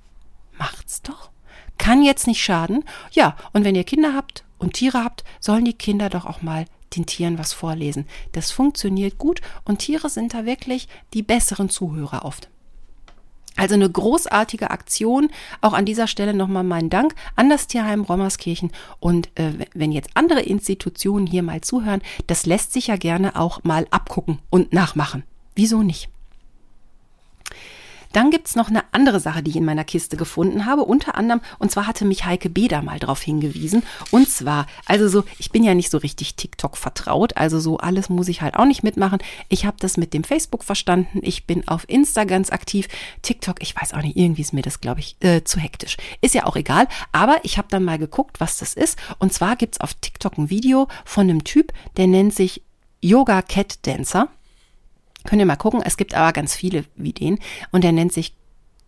macht's 0.58 1.02
doch. 1.02 1.30
Kann 1.76 2.02
jetzt 2.02 2.26
nicht 2.26 2.42
schaden. 2.42 2.84
Ja, 3.12 3.36
und 3.52 3.64
wenn 3.64 3.74
ihr 3.74 3.84
Kinder 3.84 4.14
habt 4.14 4.44
und 4.58 4.74
Tiere 4.74 5.04
habt, 5.04 5.24
sollen 5.40 5.64
die 5.64 5.74
Kinder 5.74 6.08
doch 6.08 6.26
auch 6.26 6.42
mal 6.42 6.64
den 6.96 7.06
Tieren 7.06 7.38
was 7.38 7.52
vorlesen. 7.52 8.06
Das 8.32 8.50
funktioniert 8.50 9.18
gut 9.18 9.40
und 9.64 9.78
Tiere 9.78 10.08
sind 10.08 10.34
da 10.34 10.46
wirklich 10.46 10.88
die 11.14 11.22
besseren 11.22 11.68
Zuhörer 11.68 12.24
oft. 12.24 12.48
Also 13.56 13.74
eine 13.74 13.90
großartige 13.90 14.70
Aktion. 14.70 15.30
Auch 15.60 15.72
an 15.72 15.84
dieser 15.84 16.06
Stelle 16.06 16.34
nochmal 16.34 16.64
meinen 16.64 16.90
Dank 16.90 17.14
an 17.36 17.50
das 17.50 17.66
Tierheim 17.66 18.02
Rommerskirchen. 18.02 18.70
Und 19.00 19.28
äh, 19.38 19.52
wenn 19.74 19.92
jetzt 19.92 20.10
andere 20.14 20.40
Institutionen 20.40 21.26
hier 21.26 21.42
mal 21.42 21.60
zuhören, 21.60 22.02
das 22.26 22.46
lässt 22.46 22.72
sich 22.72 22.88
ja 22.88 22.96
gerne 22.96 23.36
auch 23.36 23.64
mal 23.64 23.86
abgucken 23.90 24.38
und 24.50 24.72
nachmachen. 24.72 25.24
Wieso 25.54 25.82
nicht? 25.82 26.08
Dann 28.12 28.30
gibt's 28.30 28.56
noch 28.56 28.68
eine 28.68 28.82
andere 28.92 29.20
Sache, 29.20 29.42
die 29.42 29.50
ich 29.50 29.56
in 29.56 29.64
meiner 29.64 29.84
Kiste 29.84 30.16
gefunden 30.16 30.66
habe. 30.66 30.84
Unter 30.84 31.16
anderem, 31.16 31.40
und 31.58 31.70
zwar 31.70 31.86
hatte 31.86 32.04
mich 32.04 32.24
Heike 32.24 32.50
Beder 32.50 32.82
mal 32.82 32.98
drauf 32.98 33.22
hingewiesen. 33.22 33.82
Und 34.10 34.28
zwar, 34.28 34.66
also 34.86 35.08
so, 35.08 35.24
ich 35.38 35.50
bin 35.50 35.62
ja 35.62 35.74
nicht 35.74 35.90
so 35.90 35.98
richtig 35.98 36.36
TikTok 36.36 36.76
vertraut, 36.76 37.36
also 37.36 37.60
so 37.60 37.78
alles 37.78 38.08
muss 38.08 38.28
ich 38.28 38.42
halt 38.42 38.56
auch 38.56 38.64
nicht 38.64 38.82
mitmachen. 38.82 39.18
Ich 39.48 39.66
habe 39.66 39.76
das 39.80 39.96
mit 39.96 40.14
dem 40.14 40.24
Facebook 40.24 40.64
verstanden. 40.64 41.20
Ich 41.22 41.46
bin 41.46 41.66
auf 41.68 41.88
Insta 41.88 42.24
ganz 42.24 42.50
aktiv. 42.50 42.88
TikTok, 43.22 43.62
ich 43.62 43.74
weiß 43.76 43.94
auch 43.94 44.02
nicht, 44.02 44.16
irgendwie 44.16 44.42
ist 44.42 44.52
mir 44.52 44.62
das, 44.62 44.80
glaube 44.80 45.00
ich, 45.00 45.16
äh, 45.20 45.44
zu 45.44 45.60
hektisch. 45.60 45.96
Ist 46.20 46.34
ja 46.34 46.46
auch 46.46 46.56
egal. 46.56 46.88
Aber 47.12 47.38
ich 47.42 47.58
habe 47.58 47.68
dann 47.70 47.84
mal 47.84 47.98
geguckt, 47.98 48.40
was 48.40 48.58
das 48.58 48.74
ist. 48.74 48.98
Und 49.18 49.32
zwar 49.32 49.56
gibt's 49.56 49.80
auf 49.80 49.94
TikTok 49.94 50.38
ein 50.38 50.50
Video 50.50 50.88
von 51.04 51.28
einem 51.28 51.44
Typ, 51.44 51.72
der 51.96 52.06
nennt 52.06 52.34
sich 52.34 52.62
Yoga 53.00 53.42
Cat 53.42 53.86
Dancer. 53.86 54.28
Könnt 55.24 55.40
ihr 55.40 55.46
mal 55.46 55.56
gucken. 55.56 55.82
Es 55.84 55.96
gibt 55.96 56.14
aber 56.14 56.32
ganz 56.32 56.54
viele 56.54 56.84
wie 56.96 57.12
den. 57.12 57.38
Und 57.70 57.84
der 57.84 57.92
nennt 57.92 58.12
sich 58.12 58.34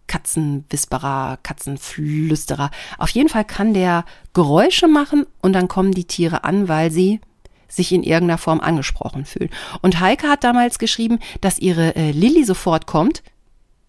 Katzenwhisperer, 0.07 1.39
Katzenflüsterer. 1.43 2.71
Auf 2.99 3.11
jeden 3.11 3.29
Fall 3.29 3.45
kann 3.45 3.75
der 3.75 4.05
Geräusche 4.33 4.89
machen 4.89 5.27
und 5.41 5.53
dann 5.53 5.69
kommen 5.69 5.93
die 5.93 6.05
Tiere 6.05 6.43
an, 6.43 6.69
weil 6.69 6.91
sie 6.91 7.21
sich 7.69 7.93
in 7.93 8.03
irgendeiner 8.03 8.39
Form 8.39 8.61
angesprochen 8.61 9.25
fühlen. 9.25 9.51
Und 9.83 10.01
Heike 10.01 10.29
hat 10.29 10.43
damals 10.43 10.81
geschrieben, 10.81 11.21
dass 11.41 11.61
ihre 11.61 11.95
äh, 11.95 12.11
Lilly 12.11 12.45
sofort 12.45 12.87
kommt, 12.87 13.23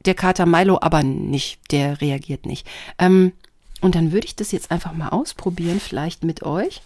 der 0.05 0.13
Kater 0.13 0.45
Milo 0.45 0.77
aber 0.79 1.01
nicht, 1.01 1.59
der 1.71 2.01
reagiert 2.01 2.45
nicht. 2.45 2.67
Ähm, 2.99 3.33
und 3.81 3.95
dann 3.95 4.11
würde 4.11 4.27
ich 4.27 4.35
das 4.35 4.51
jetzt 4.51 4.69
einfach 4.69 4.93
mal 4.93 5.09
ausprobieren, 5.09 5.79
vielleicht 5.79 6.23
mit 6.23 6.43
euch. 6.43 6.81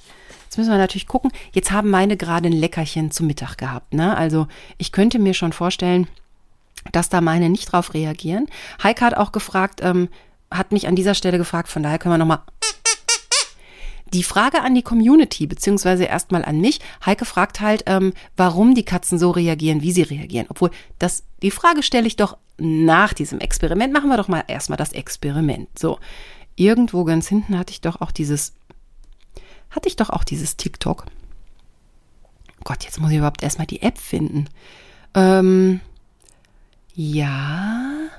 Jetzt 0.46 0.58
müssen 0.58 0.72
wir 0.72 0.78
natürlich 0.78 1.08
gucken. 1.08 1.32
Jetzt 1.52 1.72
haben 1.72 1.89
meine 1.89 2.18
gerade 2.18 2.48
ein 2.48 2.54
Leckerchen 2.54 3.12
zu 3.12 3.24
Mittag 3.24 3.58
gehabt. 3.58 3.93
Ne? 3.93 4.16
Also 4.16 4.48
ich 4.78 4.91
könnte 4.91 5.20
mir 5.20 5.34
schon 5.34 5.54
vorstellen, 5.54 6.08
dass 6.91 7.10
da 7.10 7.22
meine 7.22 7.50
nicht 7.50 7.72
drauf 7.72 7.93
reagieren. 7.93 8.48
Heike 8.82 9.06
hat 9.06 9.18
auch 9.18 9.32
gefragt, 9.32 9.82
ähm, 9.84 10.10
hat 10.52 10.72
mich 10.72 10.88
an 10.88 10.96
dieser 10.96 11.16
Stelle 11.16 11.38
gefragt, 11.38 11.68
von 11.68 11.84
daher 11.84 12.00
können 12.00 12.14
wir 12.14 12.18
nochmal. 12.20 12.41
Die 14.14 14.24
Frage 14.24 14.62
an 14.62 14.76
die 14.76 14.84
Community, 14.84 15.48
beziehungsweise 15.48 16.06
erstmal 16.06 16.46
an 16.46 16.62
mich. 16.62 16.80
Heike 17.06 17.26
fragt 17.26 17.60
halt, 17.60 17.84
ähm, 17.88 18.14
warum 18.38 18.76
die 18.76 18.86
Katzen 18.86 19.18
so 19.18 19.32
reagieren, 19.32 19.82
wie 19.82 19.91
sie 19.91 20.04
reagieren. 20.04 20.46
Obwohl, 20.50 20.70
das, 21.00 21.24
die 21.41 21.52
Frage 21.52 21.82
stelle 21.82 22.08
ich 22.08 22.16
doch 22.16 22.38
nach 22.58 23.14
diesem 23.14 23.39
Experiment. 23.39 23.91
Machen 23.91 24.10
wir 24.10 24.18
doch 24.18 24.28
mal 24.28 24.43
erstmal 24.48 24.78
das 24.78 24.93
Experiment. 24.93 25.68
So, 25.78 26.00
irgendwo 26.56 27.04
ganz 27.04 27.28
hinten 27.28 27.58
hatte 27.58 27.72
ich 27.72 27.82
doch 27.82 28.00
auch 28.00 28.12
dieses 28.12 28.54
hatte 29.76 29.88
ich 29.89 29.95
doch 29.95 30.09
auch 30.09 30.23
dieses 30.23 30.57
TikTok. 30.57 31.05
Gott, 32.63 32.84
jetzt 32.84 32.99
muss 32.99 33.11
ich 33.11 33.17
überhaupt 33.17 33.43
erstmal 33.43 33.67
die 33.67 33.82
App 33.82 33.97
finden. 33.97 34.49
Ähm, 35.13 35.82
ja. 36.95 38.09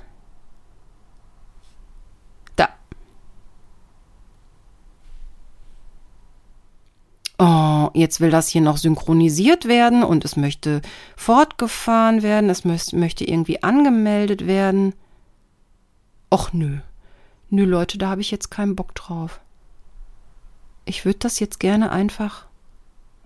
Da. 2.55 2.69
Oh, 7.39 7.89
jetzt 7.93 8.21
will 8.21 8.29
das 8.29 8.47
hier 8.47 8.61
noch 8.61 8.77
synchronisiert 8.77 9.65
werden 9.65 10.03
und 10.03 10.23
es 10.23 10.37
möchte 10.37 10.81
fortgefahren 11.15 12.23
werden, 12.23 12.49
es 12.49 12.63
möchte 12.65 13.25
irgendwie 13.25 13.63
angemeldet 13.63 14.47
werden. 14.47 14.93
Och 16.33 16.53
nö. 16.53 16.77
Nö, 17.49 17.65
Leute, 17.65 17.97
da 17.97 18.09
habe 18.09 18.21
ich 18.21 18.31
jetzt 18.31 18.49
keinen 18.49 18.75
Bock 18.75 18.95
drauf. 18.95 19.41
Ich 20.87 21.05
würde 21.05 21.19
das 21.19 21.39
jetzt 21.39 21.59
gerne 21.59 21.91
einfach. 21.91 22.45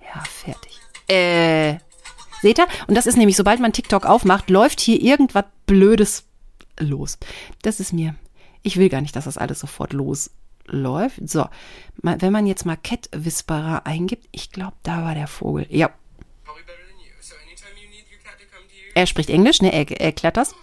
Ja, 0.02 0.24
fertig. 0.24 0.80
Äh. 1.08 1.78
Seht 2.42 2.58
ihr? 2.58 2.68
Und 2.88 2.96
das 2.96 3.06
ist 3.06 3.18
nämlich, 3.18 3.38
sobald 3.38 3.60
man 3.60 3.72
TikTok 3.72 4.06
aufmacht, 4.06 4.50
läuft 4.50 4.80
hier 4.80 5.00
irgendwas 5.00 5.46
Blödes 5.68 6.24
los. 6.80 7.20
Das 7.62 7.80
ist 7.80 7.94
mir. 7.94 8.16
Ich 8.64 8.78
will 8.78 8.90
gar 8.90 9.02
nicht, 9.02 9.16
dass 9.16 9.26
das 9.26 9.38
alles 9.38 9.60
sofort 9.60 9.94
losläuft. 9.94 11.30
So, 11.30 11.48
wenn 12.02 12.34
man 12.34 12.48
jetzt 12.48 12.66
mal 12.66 12.78
Cat 12.78 13.10
Whisperer 13.12 13.86
eingibt, 13.86 14.28
ich 14.32 14.52
glaube, 14.52 14.74
da 14.82 15.04
war 15.04 15.14
der 15.14 15.28
Vogel. 15.28 15.68
Ja. 15.70 15.92
Er 18.94 19.08
spricht 19.08 19.30
Englisch, 19.30 19.62
ne? 19.62 19.72
Er 19.72 20.02
erklärt 20.02 20.36
das. 20.36 20.54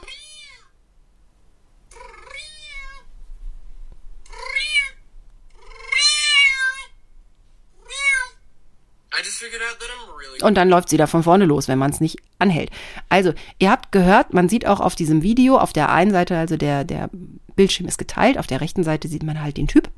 Und 10.42 10.54
dann 10.56 10.68
läuft 10.68 10.88
sie 10.88 10.96
da 10.96 11.06
von 11.06 11.22
vorne 11.22 11.44
los, 11.44 11.68
wenn 11.68 11.78
man 11.78 11.90
es 11.90 12.00
nicht 12.00 12.18
anhält. 12.38 12.70
Also, 13.08 13.32
ihr 13.58 13.70
habt 13.70 13.92
gehört, 13.92 14.32
man 14.34 14.48
sieht 14.48 14.66
auch 14.66 14.80
auf 14.80 14.94
diesem 14.94 15.22
Video, 15.22 15.58
auf 15.58 15.72
der 15.72 15.90
einen 15.90 16.10
Seite, 16.10 16.36
also 16.36 16.56
der, 16.56 16.84
der 16.84 17.10
Bildschirm 17.56 17.88
ist 17.88 17.98
geteilt, 17.98 18.38
auf 18.38 18.46
der 18.46 18.60
rechten 18.60 18.84
Seite 18.84 19.08
sieht 19.08 19.22
man 19.22 19.42
halt 19.42 19.56
den 19.56 19.68
Typ, 19.68 19.90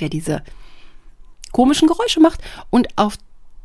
der 0.00 0.08
diese 0.08 0.42
komischen 1.52 1.88
Geräusche 1.88 2.20
macht. 2.20 2.40
Und 2.70 2.88
auf 2.96 3.16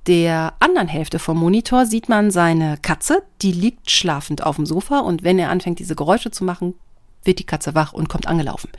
der 0.08 0.54
anderen 0.60 0.88
Hälfte 0.88 1.20
vom 1.20 1.38
Monitor 1.38 1.86
sieht 1.86 2.10
man 2.10 2.32
seine 2.32 2.78
Katze, 2.82 3.24
die 3.42 3.52
liegt 3.52 3.92
schlafend 3.92 4.44
auf 4.44 4.56
dem 4.56 4.66
Sofa 4.66 5.00
und 5.00 5.24
wenn 5.24 5.38
er 5.38 5.50
anfängt, 5.50 5.80
diese 5.80 5.96
Geräusche 5.96 6.32
zu 6.32 6.44
machen, 6.44 6.74
wird 7.24 7.40
die 7.40 7.46
Katze 7.46 7.76
wach 7.76 7.94
und 7.94 8.10
kommt 8.10 8.28
angelaufen. 8.28 8.70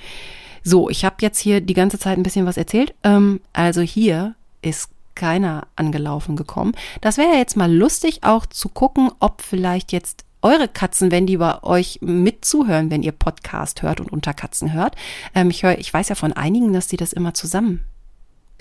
So, 0.65 0.89
ich 0.91 1.05
habe 1.05 1.17
jetzt 1.21 1.39
hier 1.39 1.61
die 1.61 1.75
ganze 1.75 1.99
Zeit 1.99 2.19
ein 2.19 2.23
bisschen 2.23 2.47
was 2.47 2.57
erzählt. 2.57 2.95
Ähm, 3.05 3.41
also 3.53 3.81
hier 3.81 4.35
ist 4.63 4.91
keiner 5.15 5.67
angelaufen 5.77 6.37
gekommen. 6.37 6.73
Das 7.01 7.19
wäre 7.19 7.37
jetzt 7.37 7.57
mal 7.57 7.73
lustig, 7.73 8.21
auch 8.23 8.47
zu 8.47 8.69
gucken, 8.69 9.11
ob 9.21 9.43
vielleicht 9.43 9.93
jetzt 9.93 10.25
eure 10.43 10.69
Katzen, 10.69 11.11
wenn 11.11 11.27
die 11.27 11.37
bei 11.37 11.63
euch 11.63 11.99
mitzuhören, 12.03 12.91
wenn 12.91 13.03
ihr 13.03 13.13
Podcast 13.13 13.83
hört 13.83 14.01
und 14.01 14.13
unter 14.13 14.35
Katzen 14.35 14.73
hört. 14.73 14.97
Ähm, 15.35 15.51
ich 15.51 15.63
höre, 15.63 15.79
ich 15.79 15.93
weiß 15.93 16.09
ja 16.09 16.15
von 16.15 16.33
einigen, 16.33 16.73
dass 16.73 16.89
die 16.89 16.97
das 16.97 17.13
immer 17.13 17.33
zusammen 17.35 17.85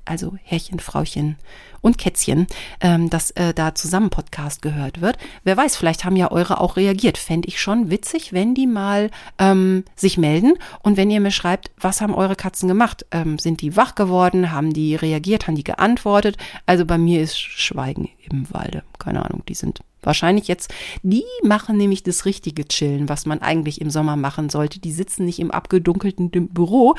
also 0.06 0.36
Herrchen, 0.44 0.80
Frauchen 0.80 1.38
und 1.82 1.98
Kätzchen, 1.98 2.48
ähm, 2.80 3.10
dass 3.10 3.32
äh, 3.32 3.54
da 3.54 3.76
zusammen 3.76 4.10
Podcast 4.10 4.62
gehört 4.62 5.02
wird. 5.02 5.18
Wer 5.44 5.58
weiß, 5.58 5.76
vielleicht 5.76 6.06
haben 6.06 6.16
ja 6.16 6.32
eure 6.32 6.62
auch 6.62 6.78
reagiert. 6.78 7.18
Fände 7.18 7.48
ich 7.48 7.60
schon 7.60 7.90
witzig, 7.90 8.34
wenn 8.34 8.54
die 8.54 8.68
mal 8.68 9.10
ähm, 9.40 9.84
sich 9.96 10.18
melden 10.18 10.54
und 10.84 10.98
wenn 10.98 11.10
ihr 11.10 11.20
mir 11.20 11.32
schreibt, 11.32 11.72
was 11.80 12.02
haben 12.02 12.14
eure 12.14 12.36
Katzen 12.36 12.68
gemacht? 12.68 13.06
Ähm, 13.12 13.40
sind 13.40 13.62
die 13.62 13.76
wach 13.76 13.96
geworden? 13.96 14.52
Haben 14.52 14.74
die 14.74 14.96
reagiert? 14.96 15.48
Haben 15.48 15.56
die 15.56 15.64
geantwortet? 15.64 16.38
Also 16.66 16.86
bei 16.86 16.98
mir 16.98 17.22
ist 17.22 17.38
Schweigen 17.38 18.10
im 18.30 18.52
Walde. 18.54 18.84
Keine 19.00 19.26
Ahnung, 19.26 19.44
die 19.48 19.56
sind 19.56 19.82
Wahrscheinlich 20.04 20.48
jetzt, 20.48 20.74
die 21.04 21.24
machen 21.44 21.78
nämlich 21.78 22.02
das 22.02 22.26
richtige 22.26 22.68
Chillen, 22.68 23.08
was 23.08 23.28
man 23.28 23.42
eigentlich 23.42 23.82
im 23.82 23.92
Sommer 23.92 24.16
machen 24.16 24.50
sollte. 24.50 24.80
Die 24.80 24.92
sitzen 24.92 25.26
nicht 25.26 25.40
im 25.40 25.52
abgedunkelten 25.52 26.32
Büro, 26.32 26.96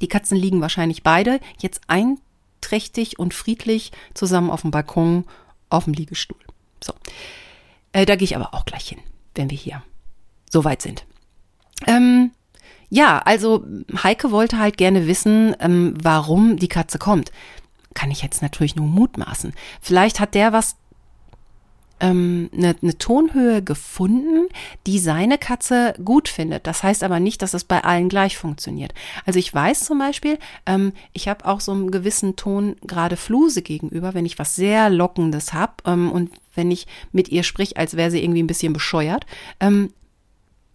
die 0.00 0.08
Katzen 0.08 0.36
liegen 0.36 0.60
wahrscheinlich 0.60 1.02
beide 1.02 1.40
jetzt 1.58 1.82
einträchtig 1.88 3.18
und 3.18 3.34
friedlich 3.34 3.92
zusammen 4.14 4.50
auf 4.50 4.62
dem 4.62 4.70
Balkon 4.70 5.24
auf 5.70 5.84
dem 5.84 5.94
Liegestuhl. 5.94 6.38
So. 6.82 6.92
Äh, 7.92 8.06
da 8.06 8.16
gehe 8.16 8.24
ich 8.24 8.36
aber 8.36 8.54
auch 8.54 8.64
gleich 8.64 8.88
hin, 8.88 8.98
wenn 9.34 9.50
wir 9.50 9.58
hier 9.58 9.82
so 10.50 10.64
weit 10.64 10.82
sind. 10.82 11.04
ja, 12.90 13.18
also 13.18 13.64
Heike 14.02 14.30
wollte 14.30 14.58
halt 14.58 14.76
gerne 14.76 15.06
wissen, 15.06 15.56
ähm, 15.58 15.94
warum 16.00 16.56
die 16.58 16.68
Katze 16.68 16.98
kommt. 16.98 17.32
Kann 17.94 18.10
ich 18.10 18.22
jetzt 18.22 18.42
natürlich 18.42 18.76
nur 18.76 18.86
mutmaßen. 18.86 19.52
Vielleicht 19.80 20.20
hat 20.20 20.34
der 20.34 20.52
was 20.52 20.76
ähm, 22.00 22.50
eine, 22.52 22.74
eine 22.80 22.98
Tonhöhe 22.98 23.62
gefunden, 23.62 24.48
die 24.86 24.98
seine 24.98 25.38
Katze 25.38 25.94
gut 26.04 26.28
findet. 26.28 26.66
Das 26.66 26.82
heißt 26.82 27.02
aber 27.02 27.20
nicht, 27.20 27.42
dass 27.42 27.54
es 27.54 27.64
bei 27.64 27.84
allen 27.84 28.08
gleich 28.08 28.36
funktioniert. 28.36 28.92
Also 29.24 29.38
ich 29.38 29.52
weiß 29.52 29.84
zum 29.84 29.98
Beispiel, 29.98 30.38
ähm, 30.66 30.92
ich 31.12 31.28
habe 31.28 31.46
auch 31.46 31.60
so 31.60 31.72
einen 31.72 31.90
gewissen 31.90 32.36
Ton 32.36 32.76
gerade 32.82 33.16
Fluse 33.16 33.62
gegenüber, 33.62 34.14
wenn 34.14 34.26
ich 34.26 34.38
was 34.38 34.56
sehr 34.56 34.90
Lockendes 34.90 35.52
habe 35.52 35.74
ähm, 35.86 36.10
und 36.10 36.30
wenn 36.54 36.70
ich 36.70 36.86
mit 37.12 37.28
ihr 37.28 37.42
sprich, 37.42 37.76
als 37.76 37.96
wäre 37.96 38.10
sie 38.10 38.22
irgendwie 38.22 38.42
ein 38.42 38.48
bisschen 38.48 38.72
bescheuert. 38.72 39.26
Ähm, 39.60 39.92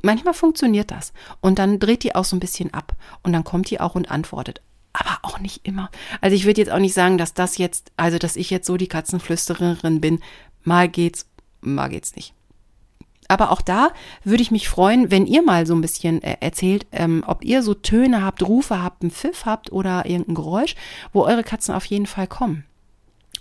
manchmal 0.01 0.33
funktioniert 0.33 0.91
das. 0.91 1.13
Und 1.41 1.59
dann 1.59 1.79
dreht 1.79 2.03
die 2.03 2.15
auch 2.15 2.25
so 2.25 2.35
ein 2.35 2.41
bisschen 2.41 2.73
ab. 2.73 2.95
Und 3.23 3.33
dann 3.33 3.43
kommt 3.43 3.69
die 3.69 3.79
auch 3.79 3.95
und 3.95 4.11
antwortet 4.11 4.61
aber 4.93 5.19
auch 5.21 5.39
nicht 5.39 5.65
immer. 5.65 5.89
Also 6.21 6.35
ich 6.35 6.45
würde 6.45 6.61
jetzt 6.61 6.71
auch 6.71 6.79
nicht 6.79 6.93
sagen, 6.93 7.17
dass 7.17 7.33
das 7.33 7.57
jetzt, 7.57 7.91
also 7.95 8.17
dass 8.17 8.35
ich 8.35 8.49
jetzt 8.49 8.65
so 8.65 8.77
die 8.77 8.87
Katzenflüstererin 8.87 10.01
bin, 10.01 10.19
Mal 10.69 10.87
geht's, 10.87 11.25
mal 11.61 11.87
geht's 11.87 12.15
nicht. 12.15 12.35
Aber 13.27 13.49
auch 13.49 13.61
da 13.61 13.89
würde 14.23 14.43
ich 14.43 14.51
mich 14.51 14.69
freuen, 14.69 15.09
wenn 15.09 15.25
ihr 15.25 15.41
mal 15.41 15.65
so 15.65 15.73
ein 15.73 15.81
bisschen 15.81 16.21
äh, 16.21 16.37
erzählt, 16.41 16.85
ähm, 16.91 17.23
ob 17.25 17.43
ihr 17.43 17.63
so 17.63 17.73
Töne 17.73 18.23
habt, 18.23 18.43
Rufe 18.43 18.79
habt, 18.79 19.01
einen 19.01 19.09
Pfiff 19.09 19.47
habt 19.47 19.71
oder 19.71 20.05
irgendein 20.05 20.35
Geräusch, 20.35 20.75
wo 21.11 21.23
eure 21.23 21.43
Katzen 21.43 21.73
auf 21.73 21.85
jeden 21.85 22.05
Fall 22.05 22.27
kommen. 22.27 22.65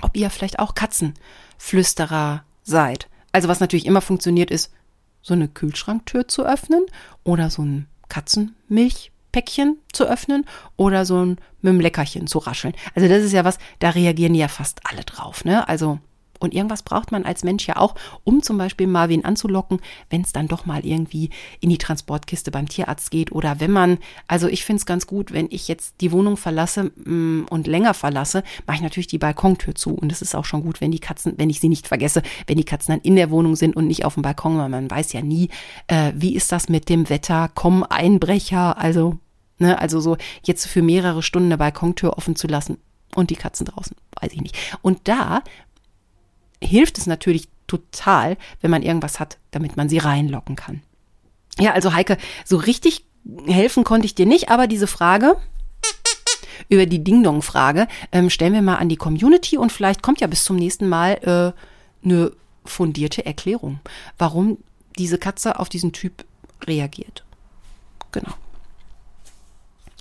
Ob 0.01 0.17
ihr 0.17 0.31
vielleicht 0.31 0.59
auch 0.59 0.75
Katzenflüsterer 0.75 2.45
seid. 2.63 3.11
Also 3.31 3.49
was 3.49 3.61
natürlich 3.61 3.85
immer 3.85 4.01
funktioniert 4.01 4.51
ist, 4.51 4.73
so 5.21 5.35
eine 5.35 5.49
Kühlschranktür 5.49 6.29
zu 6.29 6.47
öffnen 6.47 6.87
oder 7.25 7.51
so 7.51 7.61
ein 7.61 7.89
Katzenmilchpäckchen 8.09 9.77
zu 9.93 10.07
öffnen 10.07 10.47
oder 10.79 11.05
so 11.05 11.27
ein 11.27 11.37
mit 11.61 11.75
dem 11.75 11.81
Leckerchen 11.81 12.27
zu 12.27 12.39
rascheln. 12.39 12.73
Also 12.95 13.07
das 13.07 13.23
ist 13.23 13.33
ja 13.33 13.45
was, 13.45 13.59
da 13.81 13.91
reagieren 13.91 14.35
ja 14.35 14.49
fast 14.49 14.81
alle 14.85 15.05
drauf, 15.05 15.45
ne? 15.45 15.69
Also 15.69 15.99
und 16.39 16.55
irgendwas 16.55 16.83
braucht 16.83 17.13
man 17.13 17.25
als 17.25 17.45
Mensch 17.45 17.67
ja 17.67 17.77
auch, 17.77 17.95
um 18.25 18.43
zum 18.43 18.59
Beispiel 18.59 18.87
Marvin 18.87 19.25
anzulocken, 19.25 19.81
wenn 20.11 20.23
es 20.23 20.33
dann 20.33 20.49
doch 20.49 20.67
mal 20.67 20.85
irgendwie 20.85 21.31
in 21.61 21.71
die 21.71 21.79
Transportkiste 21.79 22.51
beim 22.51 22.69
Tierarzt 22.69 23.11
geht 23.11 23.33
oder 23.33 23.61
wenn 23.61 23.71
man, 23.71 23.99
also 24.27 24.49
ich 24.49 24.65
finde 24.65 24.81
es 24.81 24.87
ganz 24.87 25.07
gut, 25.07 25.33
wenn 25.33 25.49
ich 25.51 25.69
jetzt 25.69 26.01
die 26.01 26.13
Wohnung 26.13 26.37
verlasse 26.37 26.93
mm, 27.05 27.47
und 27.51 27.67
länger 27.67 27.95
verlasse, 27.95 28.43
mache 28.67 28.77
ich 28.77 28.83
natürlich 28.83 29.07
die 29.07 29.19
Balkontür 29.19 29.75
zu. 29.75 29.95
Und 29.95 30.13
es 30.13 30.23
ist 30.23 30.35
auch 30.35 30.45
schon 30.45 30.63
gut, 30.63 30.81
wenn 30.81 30.91
die 30.91 30.99
Katzen, 30.99 31.35
wenn 31.37 31.51
ich 31.51 31.61
sie 31.61 31.69
nicht 31.69 31.89
vergesse, 31.89 32.23
wenn 32.47 32.57
die 32.57 32.65
Katzen 32.65 32.95
dann 32.95 33.03
in 33.03 33.17
der 33.17 33.31
Wohnung 33.31 33.57
sind 33.57 33.77
und 33.77 33.87
nicht 33.87 34.05
auf 34.05 34.15
dem 34.15 34.23
Balkon, 34.23 34.59
weil 34.59 34.69
man 34.69 34.91
weiß 34.91 35.13
ja 35.13 35.23
nie, 35.23 35.49
äh, 35.89 36.13
wie 36.15 36.35
ist 36.35 36.53
das 36.53 36.69
mit 36.69 36.89
dem 36.89 37.09
Wetter, 37.09 37.49
kommen 37.55 37.85
Einbrecher, 37.85 38.79
also, 38.79 39.19
ne, 39.59 39.79
also 39.79 40.01
so 40.01 40.17
jetzt 40.43 40.67
für 40.67 40.83
mehrere 40.83 41.23
Stunden 41.23 41.49
eine 41.49 41.59
Balkontür 41.59 42.17
offen 42.17 42.37
zu 42.37 42.47
lassen, 42.47 42.79
und 43.15 43.31
die 43.31 43.37
Katzen 43.37 43.67
draußen, 43.67 43.97
weiß 44.21 44.33
ich 44.33 44.41
nicht. 44.41 44.57
Und 44.83 45.09
da 45.09 45.43
hilft 46.63 46.99
es 46.99 47.07
natürlich 47.07 47.49
total, 47.67 48.37
wenn 48.61 48.71
man 48.71 48.83
irgendwas 48.83 49.21
hat, 49.21 49.39
damit 49.51 49.77
man 49.77 49.89
sie 49.89 49.99
reinlocken 49.99 50.57
kann. 50.57 50.83
Ja, 51.59 51.73
also 51.73 51.93
Heike, 51.93 52.17
so 52.45 52.57
richtig 52.57 53.05
helfen 53.47 53.85
konnte 53.85 54.07
ich 54.07 54.15
dir 54.15 54.27
nicht, 54.27 54.51
aber 54.51 54.67
diese 54.67 54.87
Frage 54.87 55.37
über 56.69 56.87
die 56.87 57.03
Ding-Dong-Frage 57.03 57.89
ähm, 58.13 58.31
stellen 58.31 58.55
wir 58.55 58.63
mal 58.63 58.77
an 58.77 58.89
die 58.89 58.97
Community 58.97 59.57
und 59.57 59.73
vielleicht 59.73 60.03
kommt 60.03 60.21
ja 60.21 60.27
bis 60.27 60.45
zum 60.45 60.57
nächsten 60.57 60.89
Mal 60.89 61.55
äh, 62.03 62.07
eine 62.07 62.33
fundierte 62.65 63.25
Erklärung, 63.25 63.81
warum 64.19 64.59
diese 64.99 65.19
Katze 65.19 65.59
auf 65.59 65.69
diesen 65.69 65.93
Typ 65.93 66.25
reagiert. 66.67 67.25
Genau. 68.13 68.33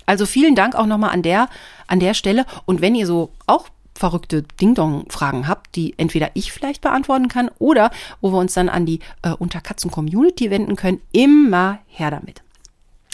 Also 0.06 0.26
vielen 0.26 0.54
Dank 0.54 0.74
auch 0.74 0.86
nochmal 0.86 1.10
an 1.10 1.22
der, 1.22 1.48
an 1.86 2.00
der 2.00 2.14
Stelle. 2.14 2.46
Und 2.64 2.80
wenn 2.80 2.94
ihr 2.94 3.06
so 3.06 3.30
auch 3.46 3.68
verrückte 3.98 4.44
Ding-Dong-Fragen 4.60 5.48
habt, 5.48 5.74
die 5.74 5.94
entweder 5.98 6.30
ich 6.34 6.52
vielleicht 6.52 6.80
beantworten 6.80 7.28
kann 7.28 7.50
oder 7.58 7.90
wo 8.20 8.30
wir 8.30 8.38
uns 8.38 8.54
dann 8.54 8.68
an 8.68 8.86
die 8.86 9.00
äh, 9.22 9.30
Unterkatzen-Community 9.30 10.50
wenden 10.50 10.76
können, 10.76 11.00
immer 11.12 11.80
her 11.88 12.10
damit. 12.10 12.42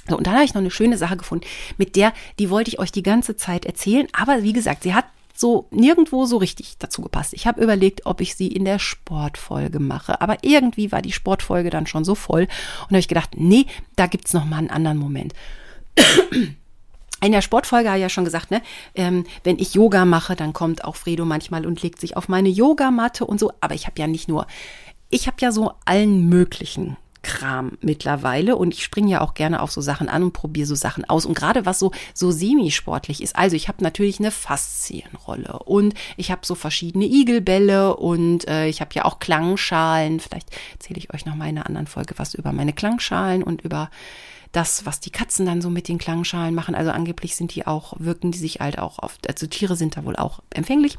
So, 0.08 0.18
und 0.18 0.26
dann 0.26 0.34
habe 0.34 0.44
ich 0.44 0.52
noch 0.52 0.60
eine 0.60 0.70
schöne 0.70 0.98
Sache 0.98 1.16
gefunden, 1.16 1.46
mit 1.78 1.96
der, 1.96 2.12
die 2.38 2.50
wollte 2.50 2.68
ich 2.68 2.78
euch 2.78 2.92
die 2.92 3.02
ganze 3.02 3.36
Zeit 3.36 3.64
erzählen, 3.64 4.06
aber 4.12 4.42
wie 4.42 4.52
gesagt, 4.52 4.82
sie 4.82 4.94
hat 4.94 5.06
so 5.36 5.66
nirgendwo 5.70 6.26
so 6.26 6.36
richtig 6.36 6.76
dazu 6.78 7.02
gepasst. 7.02 7.32
Ich 7.32 7.46
habe 7.46 7.62
überlegt, 7.62 8.06
ob 8.06 8.20
ich 8.20 8.36
sie 8.36 8.48
in 8.48 8.64
der 8.64 8.78
Sportfolge 8.78 9.80
mache, 9.80 10.20
aber 10.20 10.36
irgendwie 10.42 10.92
war 10.92 11.02
die 11.02 11.10
Sportfolge 11.10 11.70
dann 11.70 11.86
schon 11.86 12.04
so 12.04 12.14
voll 12.14 12.42
und 12.42 12.90
habe 12.90 12.98
ich 12.98 13.08
gedacht, 13.08 13.30
nee, 13.34 13.66
da 13.96 14.06
gibt's 14.06 14.34
noch 14.34 14.44
mal 14.44 14.58
einen 14.58 14.70
anderen 14.70 14.98
Moment 14.98 15.32
in 17.22 17.32
der 17.32 17.42
Sportfolge 17.42 17.88
habe 17.88 17.98
ich 17.98 18.02
ja 18.02 18.08
schon 18.08 18.24
gesagt, 18.24 18.50
ne, 18.50 18.62
ähm, 18.94 19.24
wenn 19.44 19.58
ich 19.58 19.74
Yoga 19.74 20.04
mache, 20.04 20.36
dann 20.36 20.52
kommt 20.52 20.84
auch 20.84 20.96
Fredo 20.96 21.24
manchmal 21.24 21.66
und 21.66 21.82
legt 21.82 22.00
sich 22.00 22.16
auf 22.16 22.28
meine 22.28 22.48
Yogamatte 22.48 23.24
und 23.24 23.40
so. 23.40 23.52
Aber 23.60 23.74
ich 23.74 23.86
habe 23.86 23.98
ja 23.98 24.06
nicht 24.06 24.28
nur, 24.28 24.46
ich 25.10 25.26
habe 25.26 25.36
ja 25.40 25.52
so 25.52 25.72
allen 25.84 26.28
möglichen 26.28 26.96
Kram 27.24 27.78
mittlerweile 27.80 28.54
und 28.54 28.74
ich 28.74 28.84
springe 28.84 29.10
ja 29.10 29.20
auch 29.20 29.34
gerne 29.34 29.60
auf 29.60 29.72
so 29.72 29.80
Sachen 29.80 30.08
an 30.08 30.22
und 30.22 30.32
probiere 30.32 30.66
so 30.66 30.76
Sachen 30.76 31.04
aus. 31.08 31.26
Und 31.26 31.34
gerade 31.34 31.66
was 31.66 31.80
so, 31.80 31.90
so 32.12 32.30
semi-sportlich 32.30 33.22
ist, 33.22 33.34
also 33.34 33.56
ich 33.56 33.66
habe 33.66 33.82
natürlich 33.82 34.20
eine 34.20 34.30
Faszienrolle 34.30 35.58
und 35.64 35.94
ich 36.16 36.30
habe 36.30 36.42
so 36.44 36.54
verschiedene 36.54 37.06
Igelbälle 37.06 37.96
und 37.96 38.46
äh, 38.46 38.68
ich 38.68 38.80
habe 38.80 38.90
ja 38.94 39.04
auch 39.04 39.18
Klangschalen. 39.18 40.20
Vielleicht 40.20 40.50
erzähle 40.72 40.98
ich 40.98 41.12
euch 41.12 41.24
noch 41.26 41.34
mal 41.34 41.48
in 41.48 41.56
einer 41.56 41.66
anderen 41.66 41.88
Folge 41.88 42.14
was 42.18 42.34
über 42.34 42.52
meine 42.52 42.72
Klangschalen 42.72 43.42
und 43.42 43.62
über 43.62 43.90
das, 44.54 44.86
was 44.86 45.00
die 45.00 45.10
Katzen 45.10 45.44
dann 45.46 45.60
so 45.60 45.68
mit 45.68 45.88
den 45.88 45.98
Klangschalen 45.98 46.54
machen. 46.54 46.74
Also 46.74 46.90
angeblich 46.90 47.36
sind 47.36 47.54
die 47.54 47.66
auch, 47.66 47.94
wirken 47.98 48.30
die 48.30 48.38
sich 48.38 48.60
halt 48.60 48.78
auch 48.78 48.98
auf, 48.98 49.18
also 49.26 49.46
Tiere 49.46 49.76
sind 49.76 49.96
da 49.96 50.04
wohl 50.04 50.16
auch 50.16 50.40
empfänglich. 50.50 50.96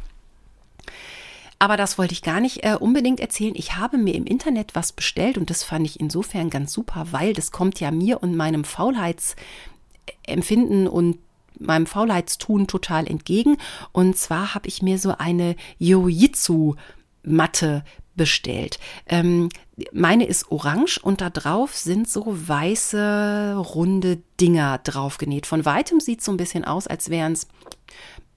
Aber 1.57 1.77
das 1.77 1.97
wollte 1.97 2.13
ich 2.13 2.21
gar 2.21 2.41
nicht 2.41 2.65
äh, 2.65 2.75
unbedingt 2.77 3.21
erzählen. 3.21 3.53
Ich 3.55 3.77
habe 3.77 3.97
mir 3.97 4.13
im 4.13 4.25
Internet 4.25 4.75
was 4.75 4.91
bestellt 4.91 5.37
und 5.37 5.49
das 5.49 5.63
fand 5.63 5.85
ich 5.85 6.01
insofern 6.01 6.49
ganz 6.49 6.73
super, 6.73 7.07
weil 7.11 7.33
das 7.33 7.51
kommt 7.51 7.79
ja 7.79 7.91
mir 7.91 8.21
und 8.21 8.35
meinem 8.35 8.65
Faulheitsempfinden 8.65 10.87
und 10.87 11.17
meinem 11.57 11.85
Faulheitstun 11.85 12.67
total 12.67 13.07
entgegen. 13.07 13.55
Und 13.93 14.17
zwar 14.17 14.53
habe 14.53 14.67
ich 14.67 14.81
mir 14.81 14.99
so 14.99 15.15
eine 15.17 15.55
Jiu-Jitsu-Matte 15.79 17.85
bestellt. 18.15 18.79
Ähm, 19.07 19.49
meine 19.91 20.25
ist 20.25 20.51
orange 20.51 20.99
und 21.01 21.21
da 21.21 21.29
drauf 21.29 21.75
sind 21.75 22.09
so 22.09 22.23
weiße, 22.27 23.55
runde 23.57 24.21
Dinger 24.39 24.79
draufgenäht. 24.79 25.45
Von 25.45 25.65
weitem 25.65 25.99
sieht 25.99 26.19
es 26.19 26.25
so 26.25 26.31
ein 26.31 26.37
bisschen 26.37 26.65
aus, 26.65 26.87
als 26.87 27.09
wären 27.09 27.33
es 27.33 27.47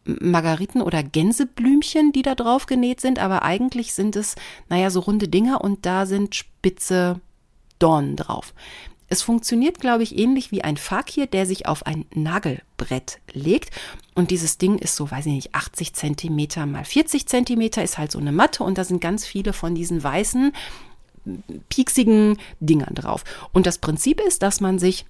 Margariten 0.05 0.81
oder 0.81 1.03
Gänseblümchen, 1.03 2.12
die 2.12 2.22
da 2.22 2.35
drauf 2.35 2.66
genäht 2.66 3.01
sind, 3.01 3.18
aber 3.18 3.43
eigentlich 3.43 3.93
sind 3.93 4.16
es, 4.16 4.37
naja, 4.68 4.91
so 4.91 5.01
runde 5.01 5.29
Dinger 5.29 5.61
und 5.62 5.85
da 5.85 6.07
sind 6.07 6.35
spitze 6.35 7.20
Dornen 7.79 8.16
drauf. 8.16 8.55
Es 9.09 9.22
funktioniert, 9.22 9.80
glaube 9.80 10.02
ich, 10.02 10.18
ähnlich 10.18 10.52
wie 10.52 10.62
ein 10.62 10.76
Fakir, 10.76 11.26
der 11.26 11.46
sich 11.46 11.66
auf 11.66 11.86
ein 11.86 12.04
Nagelbrett 12.14 13.20
legt. 13.32 13.70
Und 14.14 14.30
dieses 14.30 14.59
Ding 14.59 14.78
ist 14.78 14.96
so, 14.96 15.11
weiß 15.11 15.26
ich 15.26 15.32
nicht, 15.32 15.54
80 15.54 15.94
Zentimeter 15.94 16.66
mal 16.66 16.84
40 16.84 17.26
Zentimeter, 17.26 17.82
ist 17.82 17.98
halt 17.98 18.12
so 18.12 18.18
eine 18.18 18.32
Matte 18.32 18.64
und 18.64 18.76
da 18.76 18.84
sind 18.84 19.00
ganz 19.00 19.24
viele 19.24 19.52
von 19.52 19.74
diesen 19.74 20.02
weißen, 20.02 20.52
pieksigen 21.68 22.38
Dingern 22.61 22.94
drauf. 22.94 23.24
Und 23.52 23.66
das 23.66 23.78
Prinzip 23.78 24.20
ist, 24.20 24.42
dass 24.42 24.61
man 24.61 24.78
sich 24.78 25.06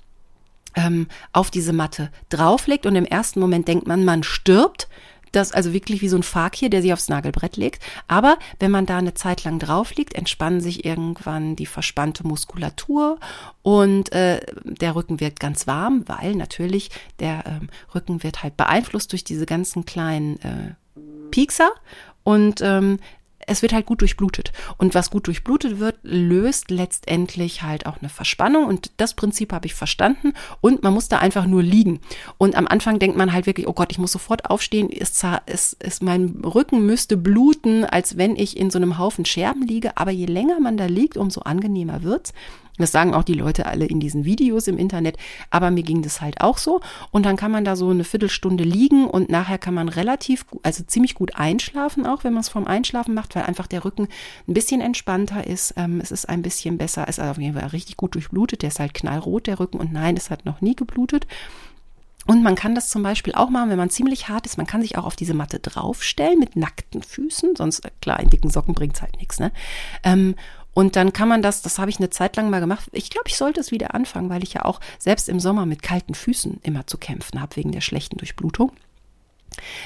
ähm, 0.74 1.08
auf 1.32 1.50
diese 1.50 1.72
Matte 1.72 2.10
drauflegt 2.28 2.86
und 2.86 2.96
im 2.96 3.04
ersten 3.04 3.40
Moment 3.40 3.68
denkt 3.68 3.86
man, 3.86 4.04
man 4.04 4.22
stirbt 4.22 4.88
das 5.32 5.52
also 5.52 5.72
wirklich 5.72 6.02
wie 6.02 6.08
so 6.08 6.16
ein 6.16 6.22
Fakir, 6.22 6.70
der 6.70 6.82
sich 6.82 6.92
aufs 6.92 7.08
Nagelbrett 7.08 7.56
legt. 7.56 7.82
Aber 8.06 8.38
wenn 8.58 8.70
man 8.70 8.86
da 8.86 8.98
eine 8.98 9.14
Zeit 9.14 9.44
lang 9.44 9.58
drauf 9.58 9.94
liegt, 9.94 10.14
entspannen 10.14 10.60
sich 10.60 10.84
irgendwann 10.84 11.56
die 11.56 11.66
verspannte 11.66 12.26
Muskulatur 12.26 13.18
und 13.62 14.12
äh, 14.12 14.40
der 14.64 14.94
Rücken 14.94 15.20
wird 15.20 15.40
ganz 15.40 15.66
warm, 15.66 16.04
weil 16.06 16.34
natürlich 16.34 16.90
der 17.20 17.44
ähm, 17.46 17.68
Rücken 17.94 18.22
wird 18.22 18.42
halt 18.42 18.56
beeinflusst 18.56 19.12
durch 19.12 19.24
diese 19.24 19.46
ganzen 19.46 19.84
kleinen 19.84 20.40
äh, 20.40 20.74
Piekser 21.30 21.70
und 22.24 22.60
ähm, 22.62 22.98
es 23.48 23.62
wird 23.62 23.72
halt 23.72 23.86
gut 23.86 24.00
durchblutet. 24.00 24.52
Und 24.76 24.94
was 24.94 25.10
gut 25.10 25.26
durchblutet 25.26 25.78
wird, 25.78 25.96
löst 26.02 26.70
letztendlich 26.70 27.62
halt 27.62 27.86
auch 27.86 27.98
eine 27.98 28.08
Verspannung. 28.08 28.66
Und 28.66 28.92
das 28.98 29.14
Prinzip 29.14 29.52
habe 29.52 29.66
ich 29.66 29.74
verstanden. 29.74 30.34
Und 30.60 30.82
man 30.82 30.94
muss 30.94 31.08
da 31.08 31.18
einfach 31.18 31.46
nur 31.46 31.62
liegen. 31.62 32.00
Und 32.36 32.56
am 32.56 32.66
Anfang 32.66 32.98
denkt 32.98 33.16
man 33.16 33.32
halt 33.32 33.46
wirklich, 33.46 33.66
oh 33.66 33.72
Gott, 33.72 33.90
ich 33.90 33.98
muss 33.98 34.12
sofort 34.12 34.50
aufstehen. 34.50 34.90
Ist, 34.90 35.24
ist, 35.46 35.82
ist 35.82 36.02
mein 36.02 36.42
Rücken 36.44 36.84
müsste 36.84 37.16
bluten, 37.16 37.84
als 37.84 38.16
wenn 38.16 38.36
ich 38.36 38.56
in 38.56 38.70
so 38.70 38.78
einem 38.78 38.98
Haufen 38.98 39.24
Scherben 39.24 39.62
liege. 39.62 39.96
Aber 39.96 40.10
je 40.10 40.26
länger 40.26 40.60
man 40.60 40.76
da 40.76 40.86
liegt, 40.86 41.16
umso 41.16 41.40
angenehmer 41.40 42.02
wird's. 42.02 42.32
Das 42.78 42.92
sagen 42.92 43.14
auch 43.14 43.24
die 43.24 43.34
Leute 43.34 43.66
alle 43.66 43.86
in 43.86 44.00
diesen 44.00 44.24
Videos 44.24 44.68
im 44.68 44.78
Internet, 44.78 45.16
aber 45.50 45.70
mir 45.70 45.82
ging 45.82 46.02
das 46.02 46.20
halt 46.20 46.40
auch 46.40 46.58
so. 46.58 46.80
Und 47.10 47.26
dann 47.26 47.36
kann 47.36 47.50
man 47.50 47.64
da 47.64 47.76
so 47.76 47.90
eine 47.90 48.04
Viertelstunde 48.04 48.64
liegen 48.64 49.06
und 49.06 49.30
nachher 49.30 49.58
kann 49.58 49.74
man 49.74 49.88
relativ, 49.88 50.46
also 50.62 50.84
ziemlich 50.84 51.14
gut 51.14 51.36
einschlafen, 51.36 52.06
auch 52.06 52.24
wenn 52.24 52.32
man 52.32 52.40
es 52.40 52.48
vom 52.48 52.66
Einschlafen 52.66 53.14
macht, 53.14 53.34
weil 53.34 53.44
einfach 53.44 53.66
der 53.66 53.84
Rücken 53.84 54.08
ein 54.46 54.54
bisschen 54.54 54.80
entspannter 54.80 55.46
ist. 55.46 55.74
Ähm, 55.76 56.00
es 56.00 56.10
ist 56.10 56.28
ein 56.28 56.42
bisschen 56.42 56.78
besser, 56.78 57.06
es 57.08 57.18
ist 57.18 57.24
auf 57.24 57.38
jeden 57.38 57.58
Fall 57.58 57.68
richtig 57.68 57.96
gut 57.96 58.14
durchblutet. 58.14 58.62
Der 58.62 58.68
ist 58.68 58.80
halt 58.80 58.94
knallrot, 58.94 59.46
der 59.46 59.60
Rücken. 59.60 59.78
Und 59.78 59.92
nein, 59.92 60.16
es 60.16 60.30
hat 60.30 60.44
noch 60.44 60.60
nie 60.60 60.76
geblutet. 60.76 61.26
Und 62.28 62.42
man 62.42 62.56
kann 62.56 62.74
das 62.74 62.90
zum 62.90 63.02
Beispiel 63.02 63.34
auch 63.34 63.48
machen, 63.48 63.70
wenn 63.70 63.78
man 63.78 63.88
ziemlich 63.88 64.28
hart 64.28 64.44
ist. 64.44 64.58
Man 64.58 64.66
kann 64.66 64.82
sich 64.82 64.98
auch 64.98 65.06
auf 65.06 65.16
diese 65.16 65.32
Matte 65.32 65.60
draufstellen 65.60 66.38
mit 66.38 66.56
nackten 66.56 67.02
Füßen. 67.02 67.56
Sonst, 67.56 67.86
äh, 67.86 67.90
klar, 68.02 68.20
in 68.20 68.28
dicken 68.28 68.50
Socken 68.50 68.74
bringt's 68.74 69.00
halt 69.00 69.16
nichts. 69.16 69.40
Ne? 69.40 69.50
Ähm, 70.02 70.34
und 70.78 70.94
dann 70.94 71.12
kann 71.12 71.28
man 71.28 71.42
das, 71.42 71.60
das 71.60 71.80
habe 71.80 71.90
ich 71.90 71.98
eine 71.98 72.08
Zeit 72.08 72.36
lang 72.36 72.50
mal 72.50 72.60
gemacht. 72.60 72.88
Ich 72.92 73.10
glaube, 73.10 73.26
ich 73.26 73.36
sollte 73.36 73.58
es 73.58 73.72
wieder 73.72 73.96
anfangen, 73.96 74.30
weil 74.30 74.44
ich 74.44 74.52
ja 74.52 74.64
auch 74.64 74.78
selbst 75.00 75.28
im 75.28 75.40
Sommer 75.40 75.66
mit 75.66 75.82
kalten 75.82 76.14
Füßen 76.14 76.60
immer 76.62 76.86
zu 76.86 76.98
kämpfen 76.98 77.40
habe 77.40 77.56
wegen 77.56 77.72
der 77.72 77.80
schlechten 77.80 78.16
Durchblutung 78.16 78.70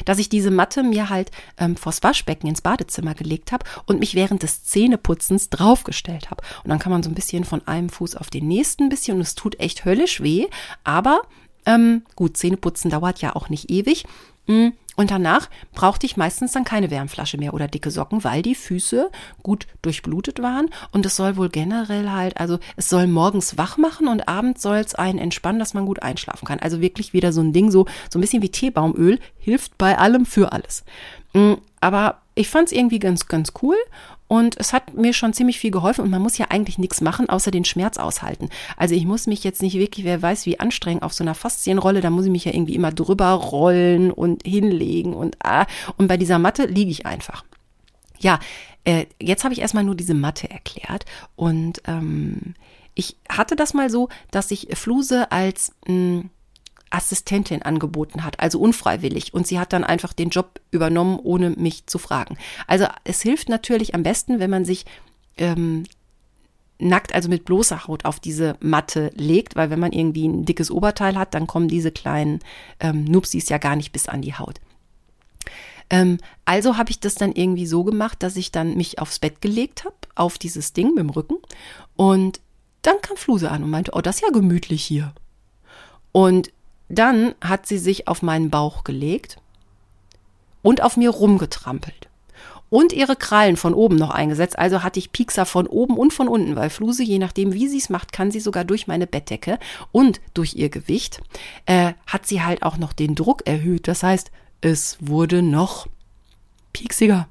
dass 0.05 0.19
ich 0.19 0.29
diese 0.29 0.51
Matte 0.51 0.83
mir 0.83 1.09
halt 1.09 1.31
ähm, 1.57 1.77
vors 1.77 2.03
Waschbecken 2.03 2.47
ins 2.47 2.61
Badezimmer 2.61 3.15
gelegt 3.15 3.53
habe 3.53 3.65
und 3.87 4.01
mich 4.01 4.15
während 4.15 4.43
des 4.43 4.65
Zähneputzens 4.65 5.49
draufgestellt 5.49 6.31
habe. 6.31 6.43
Und 6.63 6.69
dann 6.69 6.79
kann 6.79 6.93
man 6.93 7.03
so 7.03 7.09
ein 7.09 7.15
bisschen 7.15 7.45
von 7.45 7.67
einem 7.67 7.89
Fuß 7.89 8.17
auf 8.17 8.29
den 8.29 8.49
nächsten 8.49 8.83
ein 8.83 8.89
bisschen 8.91 9.15
und 9.15 9.23
es 9.23 9.35
tut 9.35 9.59
echt 9.61 9.87
höllisch 9.87 10.21
weh, 10.21 10.47
aber 10.85 11.23
ähm, 11.65 12.03
gut, 12.17 12.37
Zähneputzen 12.37 12.91
dauert 12.91 13.23
ja 13.23 13.35
auch 13.35 13.49
nicht 13.49 13.71
ewig. 13.71 14.05
Mm, 14.47 14.71
und 14.97 15.11
danach 15.11 15.49
brauchte 15.73 16.07
ich 16.07 16.17
meistens 16.17 16.53
dann 16.53 16.65
keine 16.65 16.91
Wärmflasche 16.91 17.39
mehr 17.39 17.55
oder 17.55 17.69
dicke 17.69 17.91
Socken, 17.91 18.25
weil 18.25 18.43
die 18.43 18.55
Füße 18.55 19.11
gut 19.43 19.67
durchblutet 19.81 20.43
waren. 20.43 20.69
Und 20.93 21.07
es 21.07 21.17
soll 21.17 21.37
wohl 21.37 21.49
generell 21.49 22.11
halt, 22.11 22.39
also 22.39 22.59
es 22.77 22.89
soll 22.89 23.07
morgens 23.07 23.57
wach 23.57 23.79
machen 23.79 24.09
und 24.09 24.29
abends 24.29 24.63
soll 24.63 24.77
es 24.77 24.95
einen 24.95 25.19
entspannen, 25.19 25.59
dass 25.59 25.75
man 25.75 25.87
gut 25.87 26.03
einschlafen 26.03 26.47
kann. 26.47 26.59
Also 26.59 26.81
wirklich 26.81 27.13
wieder 27.13 27.33
so 27.33 27.41
ein 27.41 27.53
Ding, 27.53 27.71
so, 27.71 27.87
so 28.11 28.19
ein 28.19 28.21
bisschen 28.21 28.43
wie 28.43 28.51
Teebaumöl, 28.51 29.19
hilft 29.39 29.79
bei 29.79 29.97
allem 29.97 30.27
für 30.27 30.53
alles. 30.53 30.85
Mm, 31.33 31.55
aber 31.81 32.22
ich 32.35 32.49
fand 32.49 32.67
es 32.67 32.73
irgendwie 32.73 32.99
ganz, 32.99 33.27
ganz 33.27 33.53
cool 33.63 33.77
und 34.29 34.59
es 34.59 34.73
hat 34.73 34.95
mir 34.95 35.13
schon 35.13 35.35
ziemlich 35.35 35.59
viel 35.59 35.71
geholfen 35.71 36.03
und 36.03 36.11
man 36.11 36.23
muss 36.23 36.39
ja 36.39 36.47
eigentlich 36.49 36.79
nichts 36.79 37.01
machen, 37.01 37.29
außer 37.29 37.51
den 37.51 37.67
Schmerz 37.67 37.99
aushalten. 37.99 38.49
Also 38.77 38.95
ich 38.95 39.05
muss 39.05 39.27
mich 39.27 39.45
jetzt 39.45 39.61
nicht 39.61 39.75
wirklich, 39.79 40.07
wer 40.07 40.23
weiß, 40.23 40.47
wie 40.47 40.59
anstrengend 40.59 41.03
auf 41.03 41.13
so 41.13 41.23
einer 41.23 41.35
Faszienrolle, 41.35 42.01
da 42.01 42.11
muss 42.11 42.25
ich 42.25 42.31
mich 42.31 42.47
ja 42.47 42.55
irgendwie 42.55 42.75
immer 42.75 42.93
drüber 42.93 43.31
rollen 43.33 44.11
und 44.11 44.43
hinlegen 44.45 45.13
und 45.13 45.37
ah, 45.45 45.67
und 45.99 46.09
bei 46.09 46.17
dieser 46.17 46.39
Matte 46.39 46.65
liege 46.65 46.91
ich 46.91 47.05
einfach. 47.05 47.45
Ja, 48.21 48.39
äh, 48.85 49.07
jetzt 49.21 49.45
habe 49.45 49.53
ich 49.53 49.61
erstmal 49.61 49.85
nur 49.85 49.95
diese 49.95 50.15
Matte 50.15 50.49
erklärt 50.49 51.05
und 51.37 51.83
ähm, 51.87 52.55
ich 52.95 53.17
hatte 53.29 53.57
das 53.57 53.75
mal 53.75 53.91
so, 53.91 54.09
dass 54.31 54.51
ich 54.51 54.69
Fluse 54.75 55.31
als 55.31 55.73
mh, 55.87 55.95
hm, 55.95 56.31
Assistentin 56.93 57.63
angeboten 57.63 58.25
hat, 58.25 58.41
also 58.41 58.61
unfreiwillig. 58.61 59.35
Und 59.35 59.47
sie 59.47 59.59
hat 59.59 59.73
dann 59.73 59.85
einfach 59.85 60.13
den 60.13 60.31
Job 60.31 60.61
übernommen, 60.71 61.19
ohne 61.23 61.51
mich 61.51 61.87
zu 61.87 61.99
fragen. 61.99 62.37
Also 62.67 62.87
es 63.05 63.23
hilft 63.23 63.49
natürlich 63.49 63.95
am 63.95 64.03
besten, 64.03 64.39
wenn 64.39 64.51
man 64.51 64.65
sich 64.65 64.85
ähm, 65.39 65.85
nackt, 66.79 67.15
also 67.15 67.29
mit 67.29 67.45
bloßer 67.45 67.87
Haut 67.87 68.05
auf 68.05 68.21
diese 68.21 68.57
Matte 68.61 69.11
legt, 69.15 69.57
weil 69.57 69.71
wenn 69.71 69.81
man 69.81 69.93
irgendwie 69.93 70.27
ein 70.27 70.45
dickes 70.45 70.71
Oberteil 70.71 71.17
hat, 71.17 71.35
dann 71.35 71.47
kommen 71.47 71.69
diese 71.69 71.93
kleinen 71.93 72.41
ähm, 72.81 73.05
Nupsis 73.05 73.49
ja 73.49 73.59
gar 73.59 73.77
nicht 73.77 73.93
bis 73.93 74.09
an 74.09 74.23
die 74.23 74.35
Haut. 74.35 74.61
Ähm, 75.91 76.19
also 76.45 76.77
habe 76.77 76.91
ich 76.91 77.01
das 77.01 77.15
dann 77.15 77.33
irgendwie 77.33 77.67
so 77.67 77.85
gemacht, 77.85 78.23
dass 78.23 78.37
ich 78.37 78.53
dann 78.53 78.77
mich 78.77 78.99
aufs 78.99 79.19
Bett 79.19 79.41
gelegt 79.41 79.85
habe, 79.85 79.95
auf 80.15 80.39
dieses 80.39 80.73
Ding 80.73 80.89
mit 80.89 80.99
dem 80.99 81.11
Rücken. 81.11 81.37
Und 81.97 82.41
dann 82.83 83.01
kam 83.01 83.17
Fluse 83.17 83.51
an 83.51 83.63
und 83.63 83.71
meinte, 83.71 83.93
oh, 83.95 84.01
das 84.01 84.17
ist 84.17 84.23
ja 84.23 84.31
gemütlich 84.31 84.83
hier. 84.83 85.15
Und 86.11 86.51
dann 86.93 87.35
hat 87.41 87.67
sie 87.67 87.79
sich 87.79 88.07
auf 88.07 88.23
meinen 88.23 88.51
Bauch 88.51 88.85
gelegt 88.85 89.39
und 90.63 90.83
auf 90.83 90.97
mir 90.97 91.11
rumgetrampelt. 91.11 92.09
Und 92.69 92.93
ihre 92.93 93.17
Krallen 93.17 93.57
von 93.57 93.75
oben 93.75 93.97
noch 93.97 94.11
eingesetzt. 94.11 94.59
Also 94.59 94.83
hatte 94.83 94.99
ich 94.99 95.13
Piekser 95.13 95.45
von 95.45 95.67
oben 95.67 95.99
und 95.99 96.15
von 96.15 96.27
unten, 96.29 96.57
weil 96.57 96.71
Fluse, 96.71 97.03
je 97.03 97.19
nachdem, 97.19 97.53
wie 97.53 97.69
sie 97.69 97.77
es 97.77 97.91
macht, 97.91 98.13
kann 98.13 98.31
sie 98.31 98.41
sogar 98.41 98.65
durch 98.65 98.87
meine 98.87 99.07
Bettdecke 99.07 99.59
und 99.91 100.23
durch 100.33 100.55
ihr 100.55 100.71
Gewicht, 100.71 101.21
äh, 101.67 101.93
hat 102.07 102.27
sie 102.27 102.43
halt 102.43 102.63
auch 102.63 102.79
noch 102.79 102.95
den 102.95 103.15
Druck 103.15 103.47
erhöht. 103.47 103.89
Das 103.89 104.03
heißt, 104.03 104.31
es 104.63 104.97
wurde 105.01 105.43
noch 105.43 105.87
pieksiger. 106.73 107.29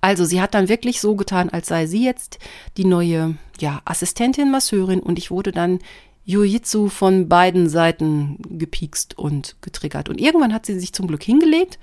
Also 0.00 0.24
sie 0.24 0.40
hat 0.40 0.54
dann 0.54 0.68
wirklich 0.68 1.00
so 1.00 1.14
getan, 1.14 1.50
als 1.50 1.68
sei 1.68 1.86
sie 1.86 2.04
jetzt 2.04 2.38
die 2.76 2.86
neue 2.86 3.36
ja, 3.60 3.80
Assistentin, 3.84 4.50
Masseurin 4.50 5.00
und 5.00 5.18
ich 5.18 5.30
wurde 5.30 5.52
dann 5.52 5.78
Jiu-Jitsu 6.30 6.88
von 6.88 7.28
beiden 7.28 7.68
Seiten 7.68 8.38
gepiekst 8.48 9.18
und 9.18 9.56
getriggert. 9.60 10.08
Und 10.08 10.20
irgendwann 10.20 10.54
hat 10.54 10.66
sie 10.66 10.78
sich 10.78 10.92
zum 10.92 11.06
Glück 11.06 11.22
hingelegt 11.22 11.78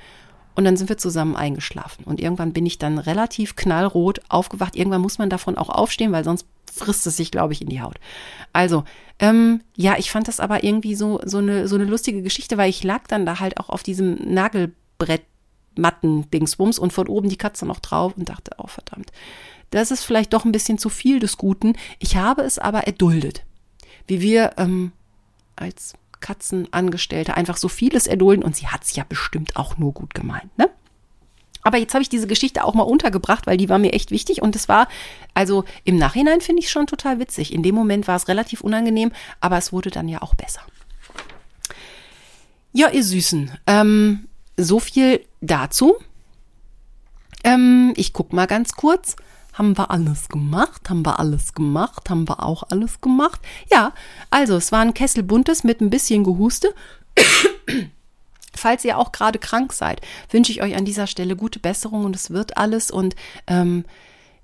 und 0.56 0.64
dann 0.64 0.78
sind 0.78 0.89
wir 0.89 0.98
zusammen 0.98 1.36
eingeschlafen. 1.36 2.04
Und 2.06 2.20
irgendwann 2.20 2.54
bin 2.54 2.66
ich 2.66 2.78
dann 2.78 2.98
relativ 2.98 3.56
knallrot 3.56 4.22
aufgewacht. 4.30 4.76
Irgendwann 4.76 5.02
muss 5.02 5.20
man 5.20 5.30
davon 5.30 5.58
auch 5.58 5.70
aufstehen, 5.70 6.12
weil 6.12 6.24
sonst 6.24 6.48
frisst 6.72 7.06
es 7.08 7.18
sich, 7.18 7.32
glaube 7.32 7.54
ich, 7.54 7.62
in 7.62 7.70
die 7.70 7.82
Haut. 7.82 8.00
Also, 8.54 8.84
ähm, 9.20 9.62
ja, 9.76 9.95
ich 9.98 10.12
fand 10.12 10.28
das 10.28 10.39
aber 10.39 10.64
irgendwie 10.64 10.95
so, 10.95 11.20
so, 11.26 11.39
eine, 11.39 11.68
so 11.68 11.76
eine 11.76 11.86
lustige 11.86 12.22
Geschichte, 12.22 12.58
weil 12.58 12.70
ich 12.70 12.84
lag 12.84 13.08
dann 13.08 13.26
da 13.26 13.39
halt 13.39 13.60
auch 13.60 13.70
auf 13.70 13.84
diesem 13.84 14.16
Nagelbrett 14.34 15.24
Matten-Dingsbums 15.76 16.80
und 16.80 16.91
von 16.91 17.08
oben 17.08 17.30
die 17.30 17.38
Katze 17.38 17.66
noch 17.66 17.80
drauf 17.80 18.14
und 18.18 18.30
dachte, 18.30 18.52
oh 18.58 18.66
verdammt, 18.66 19.12
das 19.70 19.91
ist 19.91 20.04
vielleicht 20.04 20.34
doch 20.34 20.43
ein 20.43 20.52
bisschen 20.52 20.80
zu 20.80 20.89
viel 20.89 21.20
des 21.20 21.38
Guten. 21.38 21.76
Ich 22.00 22.16
habe 22.16 22.41
es 22.41 22.58
aber 22.58 22.88
erduldet 22.88 23.43
wie 24.08 24.22
wir 24.22 24.53
ähm, 24.58 24.91
als 25.55 25.93
Katzenangestellte 26.20 27.36
einfach 27.36 27.58
so 27.58 27.68
vieles 27.68 28.08
erdulden 28.08 28.43
und 28.43 28.55
sie 28.55 28.68
hat 28.68 28.84
es 28.84 28.95
ja 28.95 29.03
bestimmt 29.08 29.55
auch 29.55 29.78
nur 29.78 29.93
gut 29.93 30.14
gemeint, 30.14 30.58
ne? 30.58 30.70
Aber 31.64 31.78
jetzt 31.78 31.93
habe 31.93 32.01
ich 32.01 32.08
diese 32.08 32.28
Geschichte 32.28 32.64
auch 32.64 32.76
mal 32.76 32.84
untergebracht, 32.84 33.45
weil 33.45 33.58
die 33.58 33.68
war 33.68 33.78
mir 33.78 33.91
echt 33.91 34.10
wichtig 34.10 34.41
und 34.41 34.55
es 34.55 34.70
war, 34.70 34.88
also 35.34 35.66
im 35.84 35.97
Nachhinein 35.97 36.39
finde 36.39 36.62
ich 36.62 36.72
schon 36.72 36.88
total 36.88 37.20
witzig. 37.20 37.53
In 37.53 37.62
dem 37.62 37.76
Moment 37.76 38.08
war 38.08 38.16
es 38.16 38.30
relativ 38.30 38.62
unangenehm, 38.62 39.12
aber 39.41 39.58
es 39.58 39.74
wurde 39.74 39.89
dann 39.89 40.08
ja 40.08 40.22
auch 40.22 40.34
besser. 40.34 40.62
Ja, 42.72 42.89
ihr 42.89 43.03
Süßen, 43.03 43.51
ähm, 43.68 44.30
so 44.55 44.80
viel 44.80 45.26
dazu. 45.41 45.97
Ähm, 47.43 47.93
ich 47.97 48.14
guck 48.14 48.32
mal 48.32 48.45
ganz 48.45 48.74
kurz. 48.74 49.18
Haben 49.58 49.78
wir 49.78 49.89
alles 49.89 50.30
gemacht? 50.30 50.89
Haben 50.89 51.05
wir 51.05 51.20
alles 51.20 51.53
gemacht? 51.53 52.10
Haben 52.10 52.30
wir 52.30 52.43
auch 52.43 52.64
alles 52.70 53.01
gemacht? 53.01 53.41
Ja, 53.72 53.93
also 54.30 54.55
es 54.55 54.72
war 54.72 54.82
ein 54.82 54.93
Kessel 54.93 55.24
buntes 55.24 55.64
mit 55.64 55.82
ein 55.82 55.89
bisschen 55.89 56.24
Gehuste. 56.24 56.74
Falls 58.53 58.86
ihr 58.86 58.97
auch 58.97 59.12
gerade 59.12 59.39
krank 59.39 59.74
seid, 59.74 60.01
wünsche 60.30 60.51
ich 60.51 60.62
euch 60.62 60.76
an 60.76 60.86
dieser 60.86 61.08
Stelle 61.08 61.36
gute 61.36 61.60
Besserung 61.60 62.05
und 62.05 62.16
es 62.16 62.30
wird 62.32 62.58
alles 62.58 62.91
und 62.91 63.16
ähm, 63.47 63.86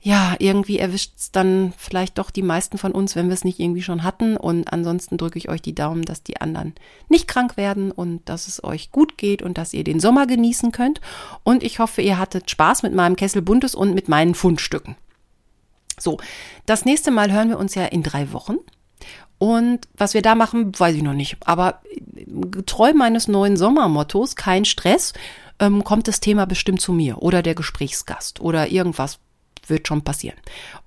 ja, 0.04 0.36
irgendwie 0.40 0.80
erwischt 0.80 1.14
es 1.18 1.32
dann 1.32 1.74
vielleicht 1.78 2.18
doch 2.18 2.30
die 2.30 2.42
meisten 2.42 2.78
von 2.78 2.92
uns, 2.92 3.16
wenn 3.16 3.28
wir 3.28 3.34
es 3.34 3.46
nicht 3.46 3.60
irgendwie 3.60 3.82
schon 3.82 4.04
hatten. 4.04 4.36
Und 4.36 4.72
ansonsten 4.74 5.18
drücke 5.18 5.38
ich 5.40 5.48
euch 5.48 5.62
die 5.62 5.74
Daumen, 5.74 6.04
dass 6.04 6.24
die 6.24 6.42
anderen 6.42 6.76
nicht 7.08 7.26
krank 7.26 7.56
werden 7.56 7.90
und 7.90 8.28
dass 8.28 8.50
es 8.50 8.62
euch 8.66 8.92
gut 8.92 9.18
geht 9.18 9.42
und 9.42 9.58
dass 9.58 9.74
ihr 9.74 9.86
den 9.86 10.02
Sommer 10.02 10.28
genießen 10.28 10.74
könnt. 10.74 11.00
Und 11.44 11.64
ich 11.64 11.80
hoffe, 11.80 12.02
ihr 12.02 12.20
hattet 12.20 12.52
Spaß 12.52 12.84
mit 12.84 12.94
meinem 12.94 13.16
Kessel 13.16 13.42
Buntes 13.42 13.76
und 13.76 13.96
mit 13.96 14.10
meinen 14.10 14.36
Fundstücken. 14.36 14.98
So, 16.00 16.18
das 16.66 16.86
nächste 16.86 17.12
Mal 17.12 17.32
hören 17.32 17.50
wir 17.50 17.60
uns 17.60 17.76
ja 17.76 17.86
in 17.86 18.04
drei 18.04 18.32
Wochen. 18.32 18.58
Und 19.38 19.88
was 19.98 20.14
wir 20.14 20.22
da 20.22 20.36
machen, 20.36 20.72
weiß 20.78 20.96
ich 20.96 21.04
noch 21.04 21.14
nicht. 21.14 21.38
Aber 21.46 21.82
getreu 22.16 22.94
meines 22.94 23.28
neuen 23.28 23.58
Sommermottos, 23.58 24.36
kein 24.36 24.64
Stress, 24.64 25.14
ähm, 25.60 25.84
kommt 25.84 26.08
das 26.08 26.20
Thema 26.20 26.46
bestimmt 26.46 26.82
zu 26.82 26.94
mir 26.94 27.22
oder 27.22 27.42
der 27.42 27.56
Gesprächsgast 27.56 28.40
oder 28.40 28.70
irgendwas 28.70 29.20
wird 29.68 29.88
schon 29.88 30.02
passieren. 30.02 30.38